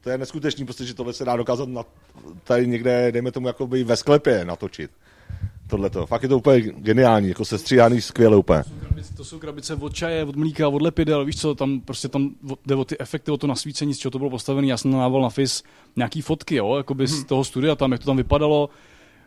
to 0.00 0.10
je 0.10 0.18
neskutečný, 0.18 0.64
prostě, 0.64 0.84
že 0.84 0.94
tohle 0.94 1.12
se 1.12 1.24
dá 1.24 1.36
dokázat 1.36 1.68
na, 1.68 1.82
tady 2.44 2.66
někde, 2.66 3.12
dejme 3.12 3.32
tomu, 3.32 3.46
jako 3.46 3.66
by 3.66 3.84
ve 3.84 3.96
sklepě 3.96 4.44
natočit. 4.44 4.90
Tohle 5.66 5.90
to. 5.90 6.06
Fakt 6.06 6.22
je 6.22 6.28
to 6.28 6.38
úplně 6.38 6.60
geniální, 6.60 7.28
jako 7.28 7.44
sestříhaný 7.44 8.00
skvěle 8.00 8.36
úplně. 8.36 8.62
Krabice- 9.02 9.16
To 9.16 9.24
jsou 9.24 9.38
krabice 9.38 9.74
od 9.74 9.94
čaje, 9.94 10.24
od 10.24 10.36
mlíka, 10.36 10.68
od 10.68 10.82
lepidel, 10.82 11.24
víš 11.24 11.40
co, 11.40 11.54
tam 11.54 11.80
prostě 11.80 12.08
tam 12.08 12.30
jde 12.66 12.74
o 12.74 12.84
ty 12.84 12.98
efekty, 12.98 13.30
o 13.30 13.36
to 13.36 13.46
nasvícení, 13.46 13.94
z 13.94 13.98
čeho 13.98 14.10
to 14.10 14.18
bylo 14.18 14.30
postavené. 14.30 14.66
Já 14.68 14.76
jsem 14.76 14.90
nával 14.90 15.22
na 15.22 15.28
FIS 15.30 15.62
nějaký 15.96 16.22
fotky, 16.22 16.54
jo, 16.56 16.76
jakoby 16.76 17.06
z 17.06 17.24
toho 17.24 17.44
studia 17.44 17.74
tam, 17.74 17.92
jak 17.92 18.00
to 18.00 18.06
tam 18.06 18.16
vypadalo, 18.16 18.68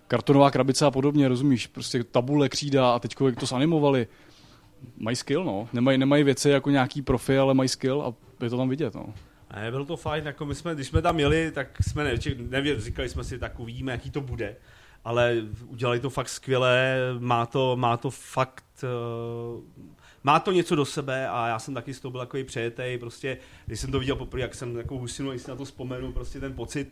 kartonová 0.07 0.51
krabice 0.51 0.85
a 0.85 0.91
podobně, 0.91 1.27
rozumíš, 1.27 1.67
prostě 1.67 2.03
tabule, 2.03 2.49
křída 2.49 2.91
a 2.95 2.99
teď 2.99 3.15
jak 3.25 3.39
to 3.39 3.45
zanimovali. 3.45 4.07
Mají 4.97 5.15
skill, 5.15 5.43
no. 5.43 5.67
Nemají, 5.73 5.97
nemají 5.97 6.23
věci 6.23 6.49
jako 6.49 6.69
nějaký 6.69 7.01
profi, 7.01 7.37
ale 7.37 7.53
mají 7.53 7.69
skill 7.69 8.01
a 8.01 8.13
je 8.43 8.49
to 8.49 8.57
tam 8.57 8.69
vidět, 8.69 8.95
no. 8.95 9.13
Ne, 9.55 9.71
bylo 9.71 9.85
to 9.85 9.97
fajn, 9.97 10.25
jako 10.25 10.45
my 10.45 10.55
jsme, 10.55 10.75
když 10.75 10.87
jsme 10.87 11.01
tam 11.01 11.19
jeli, 11.19 11.51
tak 11.51 11.67
jsme 11.81 12.03
nevěděli, 12.37 12.81
říkali 12.81 13.09
jsme 13.09 13.23
si, 13.23 13.39
tak 13.39 13.59
uvidíme, 13.59 13.91
jaký 13.91 14.11
to 14.11 14.21
bude. 14.21 14.55
Ale 15.05 15.35
udělali 15.67 15.99
to 15.99 16.09
fakt 16.09 16.29
skvěle, 16.29 16.97
má 17.19 17.45
to, 17.45 17.75
má 17.75 17.97
to 17.97 18.09
fakt, 18.09 18.63
uh, 18.83 19.63
má 20.23 20.39
to 20.39 20.51
něco 20.51 20.75
do 20.75 20.85
sebe 20.85 21.29
a 21.29 21.47
já 21.47 21.59
jsem 21.59 21.73
taky 21.73 21.93
z 21.93 21.99
toho 21.99 22.11
byl 22.11 22.21
takový 22.21 22.43
přejetej, 22.43 22.97
prostě, 22.97 23.37
když 23.65 23.79
jsem 23.79 23.91
to 23.91 23.99
viděl 23.99 24.15
poprvé, 24.15 24.41
jak 24.41 24.55
jsem 24.55 24.77
jako 24.77 24.97
husinu, 24.97 25.39
si 25.39 25.49
na 25.49 25.55
to 25.55 25.65
vzpomenu, 25.65 26.11
prostě 26.11 26.39
ten 26.39 26.53
pocit, 26.53 26.91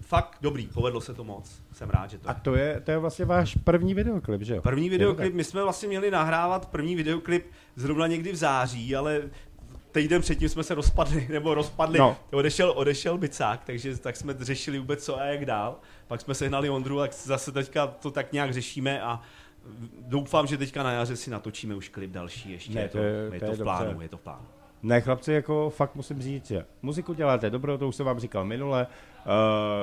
fakt 0.00 0.36
dobrý, 0.40 0.66
povedlo 0.66 1.00
se 1.00 1.14
to 1.14 1.24
moc, 1.24 1.62
jsem 1.72 1.90
rád, 1.90 2.10
že 2.10 2.18
to 2.18 2.30
A 2.30 2.34
to 2.34 2.54
je, 2.54 2.80
to 2.80 2.90
je 2.90 2.98
vlastně 2.98 3.24
váš 3.24 3.54
první 3.64 3.94
videoklip, 3.94 4.42
že 4.42 4.54
jo? 4.54 4.62
První 4.62 4.90
videoklip, 4.90 5.34
my 5.34 5.44
jsme 5.44 5.62
vlastně 5.62 5.88
měli 5.88 6.10
nahrávat 6.10 6.66
první 6.68 6.96
videoklip 6.96 7.46
zrovna 7.76 8.06
někdy 8.06 8.32
v 8.32 8.36
září, 8.36 8.96
ale 8.96 9.22
týden 9.92 10.22
předtím 10.22 10.48
jsme 10.48 10.62
se 10.62 10.74
rozpadli, 10.74 11.26
nebo 11.32 11.54
rozpadli, 11.54 11.98
No. 11.98 12.16
no. 12.32 12.38
odešel, 12.38 12.72
odešel 12.76 13.18
Bicák, 13.18 13.64
takže 13.64 13.98
tak 13.98 14.16
jsme 14.16 14.34
řešili 14.40 14.78
vůbec 14.78 15.04
co 15.04 15.20
a 15.20 15.24
jak 15.24 15.44
dál. 15.44 15.76
Pak 16.10 16.20
jsme 16.20 16.34
sehnali 16.34 16.70
Ondru 16.70 17.00
a 17.00 17.08
zase 17.24 17.52
teďka 17.52 17.86
to 17.86 18.10
tak 18.10 18.32
nějak 18.32 18.52
řešíme 18.52 19.02
a 19.02 19.20
doufám, 20.00 20.46
že 20.46 20.58
teďka 20.58 20.82
na 20.82 20.92
jaře 20.92 21.16
si 21.16 21.30
natočíme 21.30 21.74
už 21.74 21.88
klip 21.88 22.10
další 22.10 22.52
ještě. 22.52 22.74
Ne, 22.74 22.80
je 22.80 22.88
to 22.88 22.98
to, 22.98 23.04
je- 23.04 23.30
je, 23.32 23.40
to 23.40 23.46
to 23.46 23.52
v 23.52 23.62
plánu, 23.62 23.88
dobře. 23.90 24.04
je 24.04 24.08
to 24.08 24.16
v 24.16 24.20
plánu. 24.20 24.46
Ne, 24.82 25.00
chlapci, 25.00 25.32
jako 25.32 25.70
fakt 25.70 25.94
musím 25.94 26.22
říct, 26.22 26.46
že 26.46 26.64
muziku 26.82 27.12
děláte 27.14 27.50
dobrou, 27.50 27.76
to 27.76 27.88
už 27.88 27.96
jsem 27.96 28.06
vám 28.06 28.18
říkal 28.20 28.44
minule, 28.44 28.86
uh, 28.86 29.32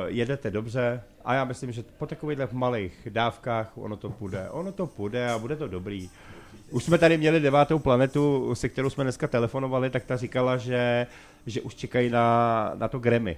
jedete 0.08 0.52
dobře 0.52 1.04
a 1.26 1.34
já 1.34 1.44
myslím, 1.44 1.72
že 1.72 1.84
po 1.98 2.06
takovýchhle 2.06 2.48
malých 2.52 3.08
dávkách 3.12 3.72
ono 3.78 3.98
to 3.98 4.10
půjde. 4.10 4.50
Ono 4.50 4.72
to 4.72 4.88
půjde 4.88 5.30
a 5.32 5.38
bude 5.40 5.56
to 5.56 5.68
dobrý. 5.68 6.10
Už 6.72 6.84
jsme 6.84 6.98
tady 6.98 7.18
měli 7.18 7.40
devátou 7.40 7.80
planetu, 7.80 8.56
se 8.56 8.70
kterou 8.70 8.90
jsme 8.90 9.04
dneska 9.04 9.28
telefonovali, 9.28 9.90
tak 9.90 10.06
ta 10.06 10.18
říkala, 10.18 10.58
že, 10.58 11.08
že 11.46 11.62
už 11.62 11.76
čekají 11.76 12.10
na, 12.10 12.72
na 12.76 12.88
to 12.88 13.00
Grammy. 13.00 13.38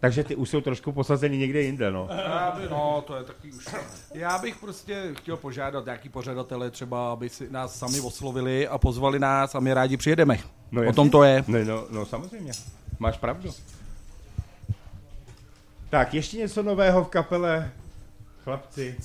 Takže 0.00 0.24
ty 0.24 0.36
už 0.36 0.50
jsou 0.50 0.60
trošku 0.60 0.92
posazený 0.92 1.38
někde 1.38 1.62
jinde, 1.62 1.90
no. 1.90 2.08
Já 2.10 2.56
by, 2.60 2.68
no, 2.70 3.04
to 3.06 3.16
je 3.16 3.24
taky 3.24 3.52
už. 3.52 3.68
Já 4.14 4.38
bych 4.38 4.56
prostě 4.56 5.14
chtěl 5.18 5.36
požádat 5.36 5.84
nějaký 5.84 6.08
pořadatele 6.08 6.70
třeba, 6.70 7.12
aby 7.12 7.28
si 7.28 7.50
nás 7.50 7.78
sami 7.78 8.00
oslovili 8.00 8.68
a 8.68 8.78
pozvali 8.78 9.18
nás 9.18 9.54
a 9.54 9.60
my 9.60 9.74
rádi 9.74 9.96
přijedeme. 9.96 10.38
no 10.70 10.88
o 10.88 10.92
tom 10.92 11.10
to 11.10 11.24
je. 11.24 11.44
No, 11.46 11.64
no, 11.64 11.86
no 11.90 12.06
samozřejmě, 12.06 12.52
máš 12.98 13.16
pravdu. 13.18 13.50
Tak, 15.90 16.14
ještě 16.14 16.36
něco 16.36 16.62
nového 16.62 17.04
v 17.04 17.08
kapele, 17.08 17.70
chlapci, 18.44 18.96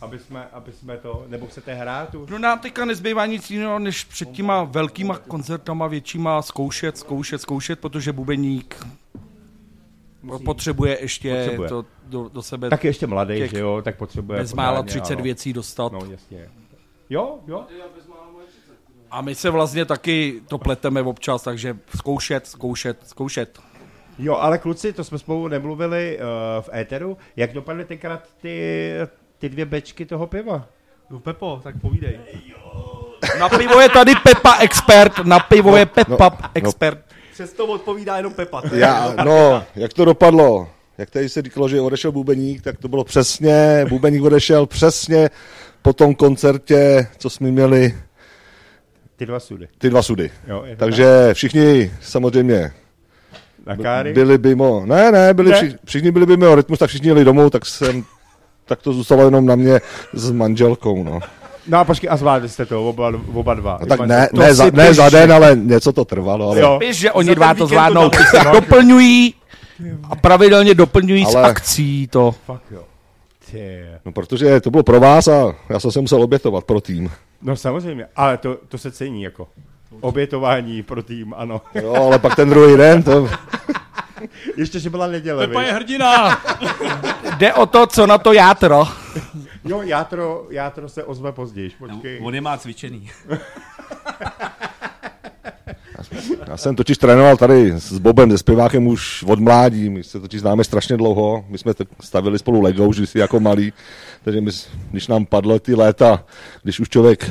aby 0.00 0.18
jsme, 0.18 0.48
aby 0.52 0.72
jsme 0.72 0.96
to, 0.96 1.24
nebo 1.28 1.46
chcete 1.46 1.74
hrát 1.74 2.14
už? 2.14 2.30
No 2.30 2.38
nám 2.38 2.58
teďka 2.58 2.84
nezbývá 2.84 3.26
nic 3.26 3.50
jiného, 3.50 3.78
než 3.78 4.04
před 4.04 4.30
těma 4.30 4.64
velkýma 4.64 5.18
koncertama 5.18 5.86
většíma 5.86 6.42
zkoušet, 6.42 6.98
zkoušet, 6.98 7.40
zkoušet, 7.40 7.80
protože 7.80 8.12
bubeník 8.12 8.86
potřebuje 10.44 10.98
ještě 11.00 11.34
Potřebuje. 11.36 11.68
to 11.68 11.84
do, 12.06 12.28
do 12.28 12.42
sebe 12.42 12.70
Tak 12.70 12.84
je 12.84 12.88
ještě 12.88 13.06
mladý, 13.06 13.36
Těch 13.36 13.50
že 13.50 13.58
jo, 13.58 13.82
tak 13.84 13.96
potřebuje 13.96 14.38
bezmála 14.38 14.82
pořádně, 14.82 15.00
30 15.00 15.14
ano. 15.14 15.22
věcí 15.22 15.52
dostat. 15.52 15.92
No, 15.92 16.00
jasně. 16.10 16.48
Jo, 17.10 17.38
jo. 17.46 17.66
A 19.10 19.20
my 19.20 19.34
se 19.34 19.50
vlastně 19.50 19.84
taky 19.84 20.42
to 20.48 20.58
pleteme 20.58 21.02
občas, 21.02 21.42
takže 21.42 21.76
zkoušet, 21.96 22.46
zkoušet, 22.46 22.98
zkoušet. 23.04 23.58
Jo, 24.18 24.34
ale 24.34 24.58
kluci, 24.58 24.92
to 24.92 25.04
jsme 25.04 25.18
spolu 25.18 25.48
nemluvili 25.48 26.18
uh, 26.18 26.24
v 26.62 26.68
éteru. 26.74 27.16
Jak 27.36 27.52
dopadly 27.52 27.84
tenkrát 27.84 28.28
ty, 28.40 28.92
ty 29.38 29.48
dvě 29.48 29.64
bečky 29.64 30.06
toho 30.06 30.26
piva? 30.26 30.66
No 31.10 31.20
Pepo, 31.20 31.60
tak 31.62 31.80
povídej. 31.80 32.20
Na 33.38 33.48
pivo 33.48 33.80
je 33.80 33.88
tady 33.88 34.12
Pepa 34.24 34.56
expert, 34.60 35.18
na 35.18 35.38
pivo 35.38 35.76
je 35.76 35.86
Pepa 35.86 36.30
no. 36.30 36.48
expert. 36.54 36.98
Přesto 37.34 37.66
odpovídá 37.66 38.16
jenom 38.16 38.32
Pepa. 38.32 38.62
Já, 38.72 39.14
no, 39.24 39.64
jak 39.76 39.92
to 39.92 40.04
dopadlo? 40.04 40.68
Jak 40.98 41.10
tady 41.10 41.28
se 41.28 41.42
říkalo, 41.42 41.68
že 41.68 41.80
odešel 41.80 42.12
Bubeník, 42.12 42.62
tak 42.62 42.78
to 42.78 42.88
bylo 42.88 43.04
přesně, 43.04 43.86
Bubeník 43.88 44.22
odešel 44.22 44.66
přesně 44.66 45.30
po 45.82 45.92
tom 45.92 46.14
koncertě, 46.14 47.06
co 47.18 47.30
jsme 47.30 47.50
měli, 47.50 47.94
Ty 49.16 49.26
dva 49.26 49.40
sudy. 49.40 49.68
ty 49.78 49.90
dva 49.90 50.02
sudy. 50.02 50.30
Jo, 50.46 50.64
Takže 50.76 51.30
všichni 51.32 51.92
samozřejmě 52.02 52.72
tak? 53.64 53.78
Na 53.78 53.84
káry? 53.84 54.12
byli 54.12 54.38
mimo, 54.38 54.86
ne, 54.86 55.12
ne, 55.12 55.34
byli 55.34 55.50
Ne? 55.50 55.56
Všichni, 55.56 55.78
všichni 55.84 56.10
byli 56.10 56.26
mimo 56.26 56.54
rytmus, 56.54 56.78
tak 56.78 56.88
všichni 56.88 57.08
jeli 57.08 57.24
domů, 57.24 57.50
tak 57.50 57.66
jsem, 57.66 58.04
tak 58.64 58.82
to 58.82 58.92
zůstalo 58.92 59.24
jenom 59.24 59.46
na 59.46 59.56
mě 59.56 59.80
s 60.12 60.30
manželkou, 60.30 61.04
no. 61.04 61.20
No 61.66 61.78
a 61.78 61.84
počkej, 61.84 62.10
a 62.10 62.16
zvládli 62.16 62.48
jste 62.48 62.66
to 62.66 62.88
oba, 62.88 63.12
oba 63.34 63.54
dva. 63.54 63.72
A 63.72 63.86
tak 63.86 64.00
I 64.00 64.06
ne, 64.06 64.28
ne, 64.32 64.54
za, 64.54 64.70
ne 64.70 64.94
za 64.94 65.08
den, 65.08 65.32
ale 65.32 65.56
něco 65.56 65.92
to 65.92 66.04
trvalo. 66.04 66.50
Ale... 66.50 66.60
Jo. 66.60 66.78
Víš, 66.80 66.96
že 66.96 67.12
oni 67.12 67.34
dva 67.34 67.54
to 67.54 67.58
to 67.58 67.66
zvládnou, 67.66 68.10
se 68.30 68.44
doplňují 68.52 69.34
a 70.10 70.16
pravidelně 70.16 70.74
doplňují 70.74 71.26
s 71.26 71.34
Ale- 71.34 71.48
akcí 71.48 72.06
to. 72.06 72.34
Fakt 72.46 72.62
jo. 72.70 72.82
No 74.04 74.12
protože 74.12 74.60
to 74.60 74.70
bylo 74.70 74.82
pro 74.82 75.00
vás 75.00 75.28
a 75.28 75.54
já 75.68 75.80
jsem 75.80 75.90
se 75.90 76.00
musel 76.00 76.22
obětovat 76.22 76.64
pro 76.64 76.80
tým. 76.80 77.10
No 77.42 77.56
samozřejmě, 77.56 78.06
ale 78.16 78.38
to, 78.38 78.58
to 78.68 78.78
se 78.78 78.90
cení 78.90 79.22
jako. 79.22 79.48
Obětování 80.00 80.82
pro 80.82 81.02
tým, 81.02 81.34
ano. 81.36 81.60
Jo, 81.74 81.94
ale 81.94 82.18
pak 82.18 82.36
ten 82.36 82.50
druhý 82.50 82.76
den, 82.76 83.02
to... 83.02 83.28
Ještě, 84.56 84.78
že 84.80 84.90
byla 84.90 85.06
neděle, 85.06 85.46
Pepa 85.46 85.62
je 85.62 85.72
hrdina! 85.72 86.42
Jde 87.38 87.54
o 87.54 87.66
to, 87.66 87.86
co 87.86 88.06
na 88.06 88.18
to 88.18 88.32
játro. 88.32 88.84
Jo, 89.66 89.82
játro, 89.82 90.46
játro 90.50 90.88
se 90.88 91.04
ozve 91.04 91.32
později, 91.32 91.70
počkej. 91.78 92.20
On 92.22 92.34
je 92.34 92.40
má 92.40 92.58
cvičený. 92.58 93.10
Já 96.46 96.56
jsem 96.56 96.76
totiž 96.76 96.98
trénoval 96.98 97.36
tady 97.36 97.72
s 97.76 97.98
Bobem, 97.98 98.30
se 98.30 98.38
zpěvákem 98.38 98.86
už 98.86 99.22
od 99.22 99.40
mládí, 99.40 99.90
my 99.90 100.04
se 100.04 100.20
totiž 100.20 100.40
známe 100.40 100.64
strašně 100.64 100.96
dlouho, 100.96 101.44
my 101.48 101.58
jsme 101.58 101.72
stavili 102.00 102.38
spolu 102.38 102.60
Lego 102.60 102.88
už 102.88 103.08
si 103.08 103.18
jako 103.18 103.40
malí, 103.40 103.72
takže 104.24 104.40
my, 104.40 104.50
když 104.90 105.08
nám 105.08 105.26
padlo 105.26 105.58
ty 105.58 105.74
léta, 105.74 106.24
když 106.62 106.80
už 106.80 106.88
člověk 106.88 107.30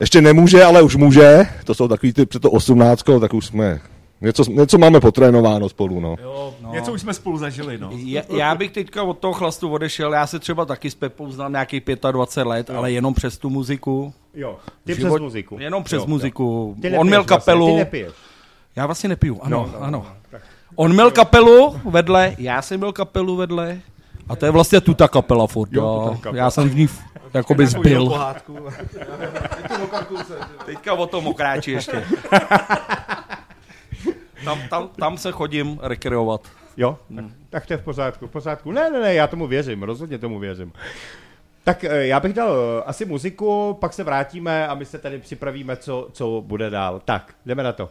ještě 0.00 0.20
nemůže, 0.20 0.64
ale 0.64 0.82
už 0.82 0.96
může, 0.96 1.46
to 1.64 1.74
jsou 1.74 1.88
takový 1.88 2.12
ty 2.12 2.26
před 2.26 2.42
to 2.42 2.50
18, 2.50 3.04
tak 3.20 3.34
už 3.34 3.46
jsme, 3.46 3.80
něco, 4.20 4.44
něco 4.50 4.78
máme 4.78 5.00
potrénováno 5.00 5.68
spolu, 5.68 6.00
no. 6.00 6.16
Jo, 6.22 6.54
no. 6.60 6.72
Něco 6.72 6.92
už 6.92 7.00
jsme 7.00 7.14
spolu 7.14 7.38
zažili, 7.38 7.78
no. 7.78 7.90
Já, 7.92 8.22
já 8.36 8.54
bych 8.54 8.70
teďka 8.70 9.02
od 9.02 9.18
toho 9.18 9.32
chlastu 9.34 9.70
odešel, 9.72 10.12
já 10.12 10.26
se 10.26 10.38
třeba 10.38 10.64
taky 10.64 10.90
s 10.90 10.94
Pepou 10.94 11.30
znám 11.30 11.52
nějakých 11.52 11.82
25 12.12 12.48
let, 12.48 12.70
ale 12.70 12.92
jenom 12.92 13.14
přes 13.14 13.38
tu 13.38 13.50
muziku. 13.50 14.12
Jo, 14.34 14.58
ty 14.84 14.94
Život- 14.94 15.08
přes 15.14 15.20
muziku. 15.22 15.56
Jenom 15.60 15.84
přes 15.84 16.00
Jo, 16.02 16.06
muziku. 16.06 16.76
Ty 16.82 16.96
On 16.98 17.06
měl 17.06 17.24
kapelu. 17.24 17.58
Vlastně, 17.66 17.74
ty 17.74 17.78
nepiješ. 17.84 18.12
Já 18.76 18.86
vlastně 18.86 19.08
nepiju, 19.08 19.40
ano, 19.42 19.70
No, 19.72 19.78
no, 19.80 19.84
ano. 19.86 20.06
On 20.76 20.92
měl 20.92 21.10
kapelu 21.10 21.80
vedle, 21.84 22.34
já 22.38 22.62
jsem 22.62 22.80
měl 22.80 22.92
kapelu 22.92 23.36
vedle. 23.36 23.78
A 24.28 24.36
to 24.36 24.44
je 24.44 24.50
vlastně 24.50 24.80
tuta 24.80 25.08
kapela 25.08 25.46
furt, 25.46 25.72
Jo, 25.72 25.82
jo. 25.82 26.00
tuta 26.04 26.16
kapela. 26.22 26.36
Já 26.44 26.50
jsem 26.50 26.68
v 26.68 26.74
ní 26.76 26.88
jakoby 27.34 27.66
zbyl. 27.66 28.06
Pohádku. 28.06 28.56
Teďka 30.66 30.92
o 30.94 31.06
tom 31.06 31.26
okráči 31.26 31.70
ještě. 31.70 32.04
tam, 34.44 34.68
tam, 34.68 34.88
tam 34.88 35.18
se 35.18 35.32
chodím 35.32 35.78
rekreovat. 35.82 36.48
Jo, 36.76 36.98
tak, 37.16 37.24
tak 37.50 37.66
to 37.66 37.72
je 37.72 37.76
v 37.76 37.82
pořádku, 37.82 38.26
v 38.26 38.30
pořádku. 38.30 38.72
Ne, 38.72 38.90
ne, 38.90 39.00
ne, 39.00 39.14
já 39.14 39.26
tomu 39.26 39.46
věřím, 39.46 39.82
rozhodně 39.82 40.18
tomu 40.18 40.38
věřím. 40.38 40.72
Tak 41.64 41.84
eh, 41.84 42.06
já 42.06 42.20
bych 42.20 42.32
dal 42.32 42.56
eh, 42.56 42.82
asi 42.82 43.04
muziku, 43.04 43.76
pak 43.80 43.92
se 43.92 44.04
vrátíme 44.04 44.68
a 44.68 44.74
my 44.74 44.84
se 44.84 44.98
tady 44.98 45.18
připravíme, 45.18 45.76
co, 45.76 46.08
co 46.12 46.42
bude 46.46 46.70
dál. 46.70 47.02
Tak, 47.04 47.34
jdeme 47.46 47.62
na 47.62 47.72
to. 47.72 47.90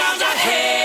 sounds 0.00 0.22
I 0.22 0.34
hate. 0.48 0.79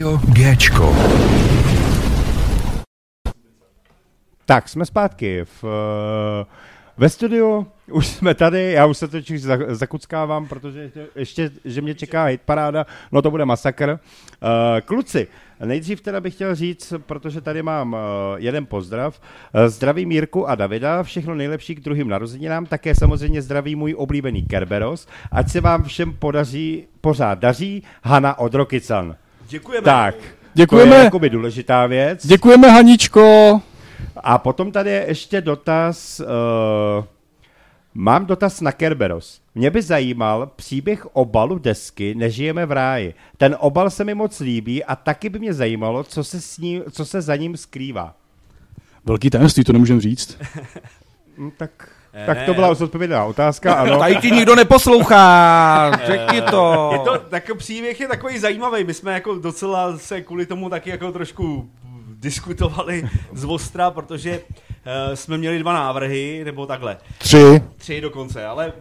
Jo, 0.00 0.20
Géčko. 0.32 0.96
Tak, 4.46 4.68
jsme 4.68 4.86
zpátky 4.86 5.44
v, 5.44 5.64
eh, 5.64 6.44
ve 6.96 7.08
studiu, 7.08 7.66
už 7.90 8.06
jsme 8.06 8.34
tady, 8.34 8.72
já 8.72 8.86
už 8.86 8.98
se 8.98 9.08
totiž 9.08 9.42
za- 9.42 9.58
zakuckávám, 9.68 10.46
protože 10.48 10.80
ještě, 10.80 11.06
ještě, 11.14 11.50
že 11.64 11.80
mě 11.80 11.94
čeká 11.94 12.24
hit 12.24 12.40
paráda, 12.44 12.86
no 13.12 13.22
to 13.22 13.30
bude 13.30 13.44
masakr. 13.44 13.98
Uh, 14.42 14.80
kluci, 14.84 15.28
nejdřív 15.64 16.00
teda 16.00 16.20
bych 16.20 16.34
chtěl 16.34 16.54
říct, 16.54 16.92
protože 17.06 17.40
tady 17.40 17.62
mám 17.62 17.92
uh, 17.92 17.98
jeden 18.36 18.66
pozdrav, 18.66 19.20
zdravím 19.66 20.12
Jirku 20.12 20.48
a 20.48 20.54
Davida, 20.54 21.02
všechno 21.02 21.34
nejlepší 21.34 21.74
k 21.74 21.80
druhým 21.80 22.08
narozeninám, 22.08 22.66
také 22.66 22.94
samozřejmě 22.94 23.42
zdraví 23.42 23.76
můj 23.76 23.94
oblíbený 23.98 24.42
Kerberos, 24.42 25.08
ať 25.32 25.50
se 25.50 25.60
vám 25.60 25.82
všem 25.84 26.12
podaří, 26.12 26.86
pořád 27.00 27.38
daří, 27.38 27.82
Hana 28.02 28.38
od 28.38 28.54
Rokycan. 28.54 29.16
Děkujeme. 29.50 29.84
Tak, 29.84 30.14
Děkujeme. 30.54 30.90
to 30.90 30.96
je 30.96 31.04
jakoby 31.04 31.30
důležitá 31.30 31.86
věc. 31.86 32.26
Děkujeme, 32.26 32.70
Haničko. 32.70 33.60
A 34.16 34.38
potom 34.38 34.72
tady 34.72 34.90
je 34.90 35.04
ještě 35.08 35.40
dotaz, 35.40 36.20
uh, 36.20 37.04
mám 37.94 38.26
dotaz 38.26 38.60
na 38.60 38.72
Kerberos. 38.72 39.40
Mě 39.54 39.70
by 39.70 39.82
zajímal 39.82 40.50
příběh 40.56 41.06
obalu 41.12 41.58
desky 41.58 42.14
Nežijeme 42.14 42.66
v 42.66 42.72
ráji. 42.72 43.14
Ten 43.36 43.56
obal 43.60 43.90
se 43.90 44.04
mi 44.04 44.14
moc 44.14 44.40
líbí 44.40 44.84
a 44.84 44.96
taky 44.96 45.28
by 45.28 45.38
mě 45.38 45.54
zajímalo, 45.54 46.04
co 46.04 46.24
se, 46.24 46.40
s 46.40 46.58
ním, 46.58 46.82
co 46.90 47.04
se 47.04 47.20
za 47.20 47.36
ním 47.36 47.56
skrývá. 47.56 48.14
Velký 49.04 49.30
tajemství, 49.30 49.64
to 49.64 49.72
nemůžem 49.72 50.00
říct. 50.00 50.38
Hm, 51.38 51.50
tak, 52.12 52.26
tak 52.26 52.46
to 52.46 52.54
byla 52.54 52.68
odpovědná 52.68 53.24
otázka, 53.24 53.74
ano. 53.74 53.98
Tady 53.98 54.16
ti 54.16 54.30
nikdo 54.30 54.54
neposlouchá, 54.54 55.90
řekni 56.06 56.42
to. 56.42 56.90
Je 56.92 56.98
to, 56.98 57.18
tak 57.18 57.50
příběh 57.56 58.00
je 58.00 58.08
takový 58.08 58.38
zajímavý. 58.38 58.84
My 58.84 58.94
jsme 58.94 59.12
jako 59.12 59.34
docela 59.34 59.98
se 59.98 60.20
kvůli 60.20 60.46
tomu 60.46 60.70
taky 60.70 60.90
jako 60.90 61.12
trošku 61.12 61.70
diskutovali 62.20 63.08
z 63.32 63.44
ostra, 63.44 63.90
protože 63.90 64.40
uh, 64.40 65.14
jsme 65.14 65.38
měli 65.38 65.58
dva 65.58 65.72
návrhy, 65.72 66.42
nebo 66.44 66.66
takhle. 66.66 66.96
Tři. 67.18 67.62
Tři 67.76 68.00
dokonce, 68.00 68.46
ale 68.46 68.72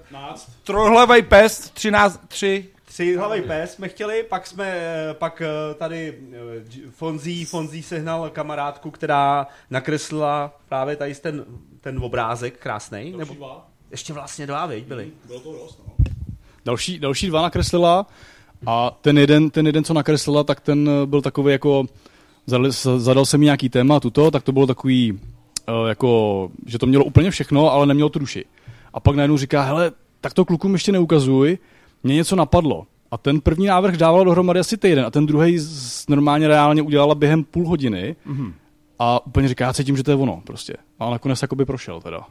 Trojhlavej 0.64 1.22
pes, 1.22 1.70
13, 1.70 2.22
3. 2.28 2.70
tři 2.86 3.16
hlavý 3.16 3.42
pes 3.42 3.74
jsme 3.74 3.88
chtěli, 3.88 4.24
pak 4.24 4.48
jsme, 4.48 4.66
eh, 4.68 5.14
pak 5.14 5.42
eh, 5.42 5.74
tady 5.74 6.18
eh, 6.34 6.90
Fonzí, 6.92 7.46
Fonzí 7.46 7.84
sehnal 7.84 8.30
kamarádku, 8.30 8.92
která 8.92 9.48
nakreslila 9.70 10.60
právě 10.70 10.96
tady 10.96 11.16
ten, 11.16 11.46
ten 11.82 12.00
obrázek 12.04 12.58
krásný. 12.58 13.14
Nebo 13.18 13.62
ještě 13.92 14.14
vlastně 14.14 14.48
dva, 14.48 14.66
viď, 14.66 14.86
byli. 14.86 15.12
Další, 16.66 17.00
další 17.00 17.28
dva 17.28 17.42
nakreslila 17.42 18.06
a 18.66 18.98
ten 19.02 19.18
jeden, 19.18 19.50
ten 19.50 19.66
jeden, 19.66 19.84
co 19.84 19.94
nakreslila, 19.94 20.44
tak 20.44 20.60
ten 20.60 20.90
eh, 20.90 21.06
byl 21.06 21.22
takový 21.22 21.52
jako, 21.52 21.86
zadal, 22.46 22.72
zadal 22.98 23.26
se 23.26 23.38
mi 23.38 23.46
nějaký 23.46 23.70
téma, 23.70 24.00
tuto, 24.00 24.32
tak 24.32 24.44
to 24.44 24.52
bylo 24.52 24.68
takový, 24.68 25.20
eh, 25.68 25.90
jako, 25.90 26.52
že 26.66 26.80
to 26.80 26.86
mělo 26.86 27.06
úplně 27.06 27.32
všechno, 27.32 27.72
ale 27.72 27.86
nemělo 27.86 28.10
tu 28.10 28.20
duši. 28.20 28.46
A 28.94 29.00
pak 29.00 29.16
najednou 29.16 29.38
říká, 29.38 29.62
hele, 29.62 29.92
tak 30.22 30.34
to 30.34 30.46
klukům 30.46 30.74
ještě 30.74 30.92
neukazuj, 30.92 31.58
mě 32.04 32.16
něco 32.16 32.36
napadlo. 32.36 32.86
A 33.12 33.18
ten 33.18 33.42
první 33.42 33.66
návrh 33.66 33.98
dával 33.98 34.26
dohromady 34.26 34.60
asi 34.60 34.78
týden 34.78 35.06
a 35.06 35.12
ten 35.12 35.26
druhý 35.26 35.60
normálně 36.10 36.48
reálně 36.48 36.82
udělala 36.82 37.16
během 37.16 37.44
půl 37.44 37.68
hodiny 37.68 38.16
a 39.00 39.26
úplně 39.26 39.48
říká, 39.48 39.66
já 39.66 39.74
cítím, 39.74 39.98
že 39.98 40.04
to 40.04 40.12
je 40.12 40.18
ono 40.18 40.42
prostě. 40.46 40.74
A 41.00 41.10
nakonec 41.10 41.42
jakoby 41.42 41.66
prošel 41.66 42.02
teda. 42.02 42.26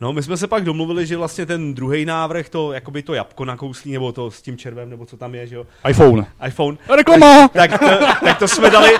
No, 0.00 0.12
my 0.12 0.22
jsme 0.22 0.36
se 0.36 0.46
pak 0.46 0.64
domluvili, 0.64 1.06
že 1.06 1.16
vlastně 1.16 1.46
ten 1.46 1.74
druhý 1.74 2.04
návrh, 2.04 2.48
to 2.48 2.72
jakoby 2.72 3.02
to 3.02 3.14
jabko 3.14 3.44
nakouslí, 3.44 3.92
nebo 3.92 4.12
to 4.12 4.30
s 4.30 4.42
tím 4.42 4.56
červem, 4.56 4.90
nebo 4.90 5.06
co 5.06 5.16
tam 5.16 5.34
je, 5.34 5.46
že 5.46 5.56
jo? 5.56 5.66
iPhone. 5.88 6.26
iPhone. 6.46 6.78
Reklama! 6.96 7.48
Tak, 7.48 7.70
tak, 7.70 7.80
to, 7.80 8.06
tak 8.24 8.38
to 8.38 8.48
jsme 8.48 8.70
dali, 8.70 8.90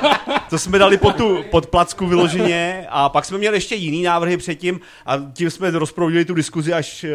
to 0.50 0.58
jsme 0.58 0.78
dali 0.78 0.98
pod, 0.98 1.16
tu, 1.16 1.44
pod 1.50 1.66
placku 1.66 2.06
vyloženě 2.06 2.86
a 2.88 3.08
pak 3.08 3.24
jsme 3.24 3.38
měli 3.38 3.56
ještě 3.56 3.74
jiný 3.74 4.02
návrhy 4.02 4.36
předtím 4.36 4.80
a 5.06 5.14
tím 5.32 5.50
jsme 5.50 5.70
rozproudili 5.70 6.24
tu 6.24 6.34
diskuzi, 6.34 6.72
až, 6.72 7.06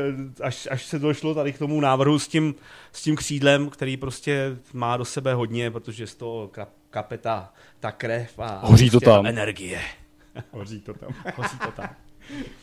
až, 0.42 0.68
až 0.72 0.86
se 0.86 1.00
došlo 1.00 1.34
tady 1.36 1.54
k 1.54 1.60
tomu 1.60 1.82
návrhu 1.82 2.20
s 2.20 2.28
tím, 2.28 2.56
s 2.92 3.04
tím 3.04 3.16
křídlem, 3.16 3.70
který 3.70 3.98
prostě 3.98 4.58
má 4.74 4.98
do 4.98 5.06
sebe 5.06 5.34
hodně, 5.34 5.72
protože 5.72 6.08
z 6.08 6.16
toho 6.16 6.50
kap- 6.54 6.83
kape 6.94 7.18
ta, 7.18 7.54
ta 7.80 7.92
krev 7.92 8.40
a 8.40 8.68
Hoří 8.68 8.90
to 8.90 8.92
prostě 8.92 9.06
tam. 9.06 9.26
energie. 9.26 9.80
Hoří 10.52 10.80
to 10.80 10.94
tam. 10.94 11.10
Hoří 11.36 11.58
to 11.66 11.72
tam. 11.72 11.90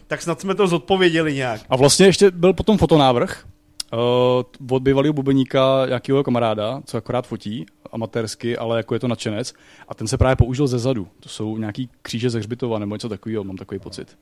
Tak 0.06 0.22
snad 0.22 0.40
jsme 0.40 0.54
to 0.54 0.66
zodpověděli 0.66 1.34
nějak. 1.34 1.60
A 1.70 1.76
vlastně 1.76 2.06
ještě 2.06 2.30
byl 2.30 2.52
potom 2.52 2.78
fotonávrh 2.78 3.44
uh, 3.92 4.74
od 4.74 4.82
bývalého 4.82 5.12
bubeníka 5.12 5.86
nějakého 5.86 6.24
kamaráda, 6.24 6.80
co 6.84 6.96
akorát 6.96 7.26
fotí 7.26 7.66
amatérsky, 7.92 8.56
ale 8.56 8.76
jako 8.76 8.94
je 8.94 9.00
to 9.00 9.08
nadšenec. 9.08 9.54
A 9.88 9.94
ten 9.94 10.08
se 10.08 10.18
právě 10.18 10.36
použil 10.36 10.66
ze 10.66 10.78
zadu. 10.78 11.08
To 11.20 11.28
jsou 11.28 11.56
nějaký 11.56 11.90
kříže 12.02 12.30
ze 12.30 12.38
hřbitova 12.38 12.78
nebo 12.78 12.94
něco 12.94 13.08
takového, 13.08 13.44
mám 13.44 13.56
takový 13.56 13.80
pocit. 13.80 14.18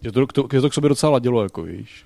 Že 0.00 0.12
to, 0.12 0.26
to, 0.26 0.48
že 0.52 0.60
to 0.60 0.70
k 0.70 0.74
sobě 0.74 0.88
docela 0.88 1.12
ladilo, 1.12 1.42
jako 1.42 1.62
víš. 1.62 2.04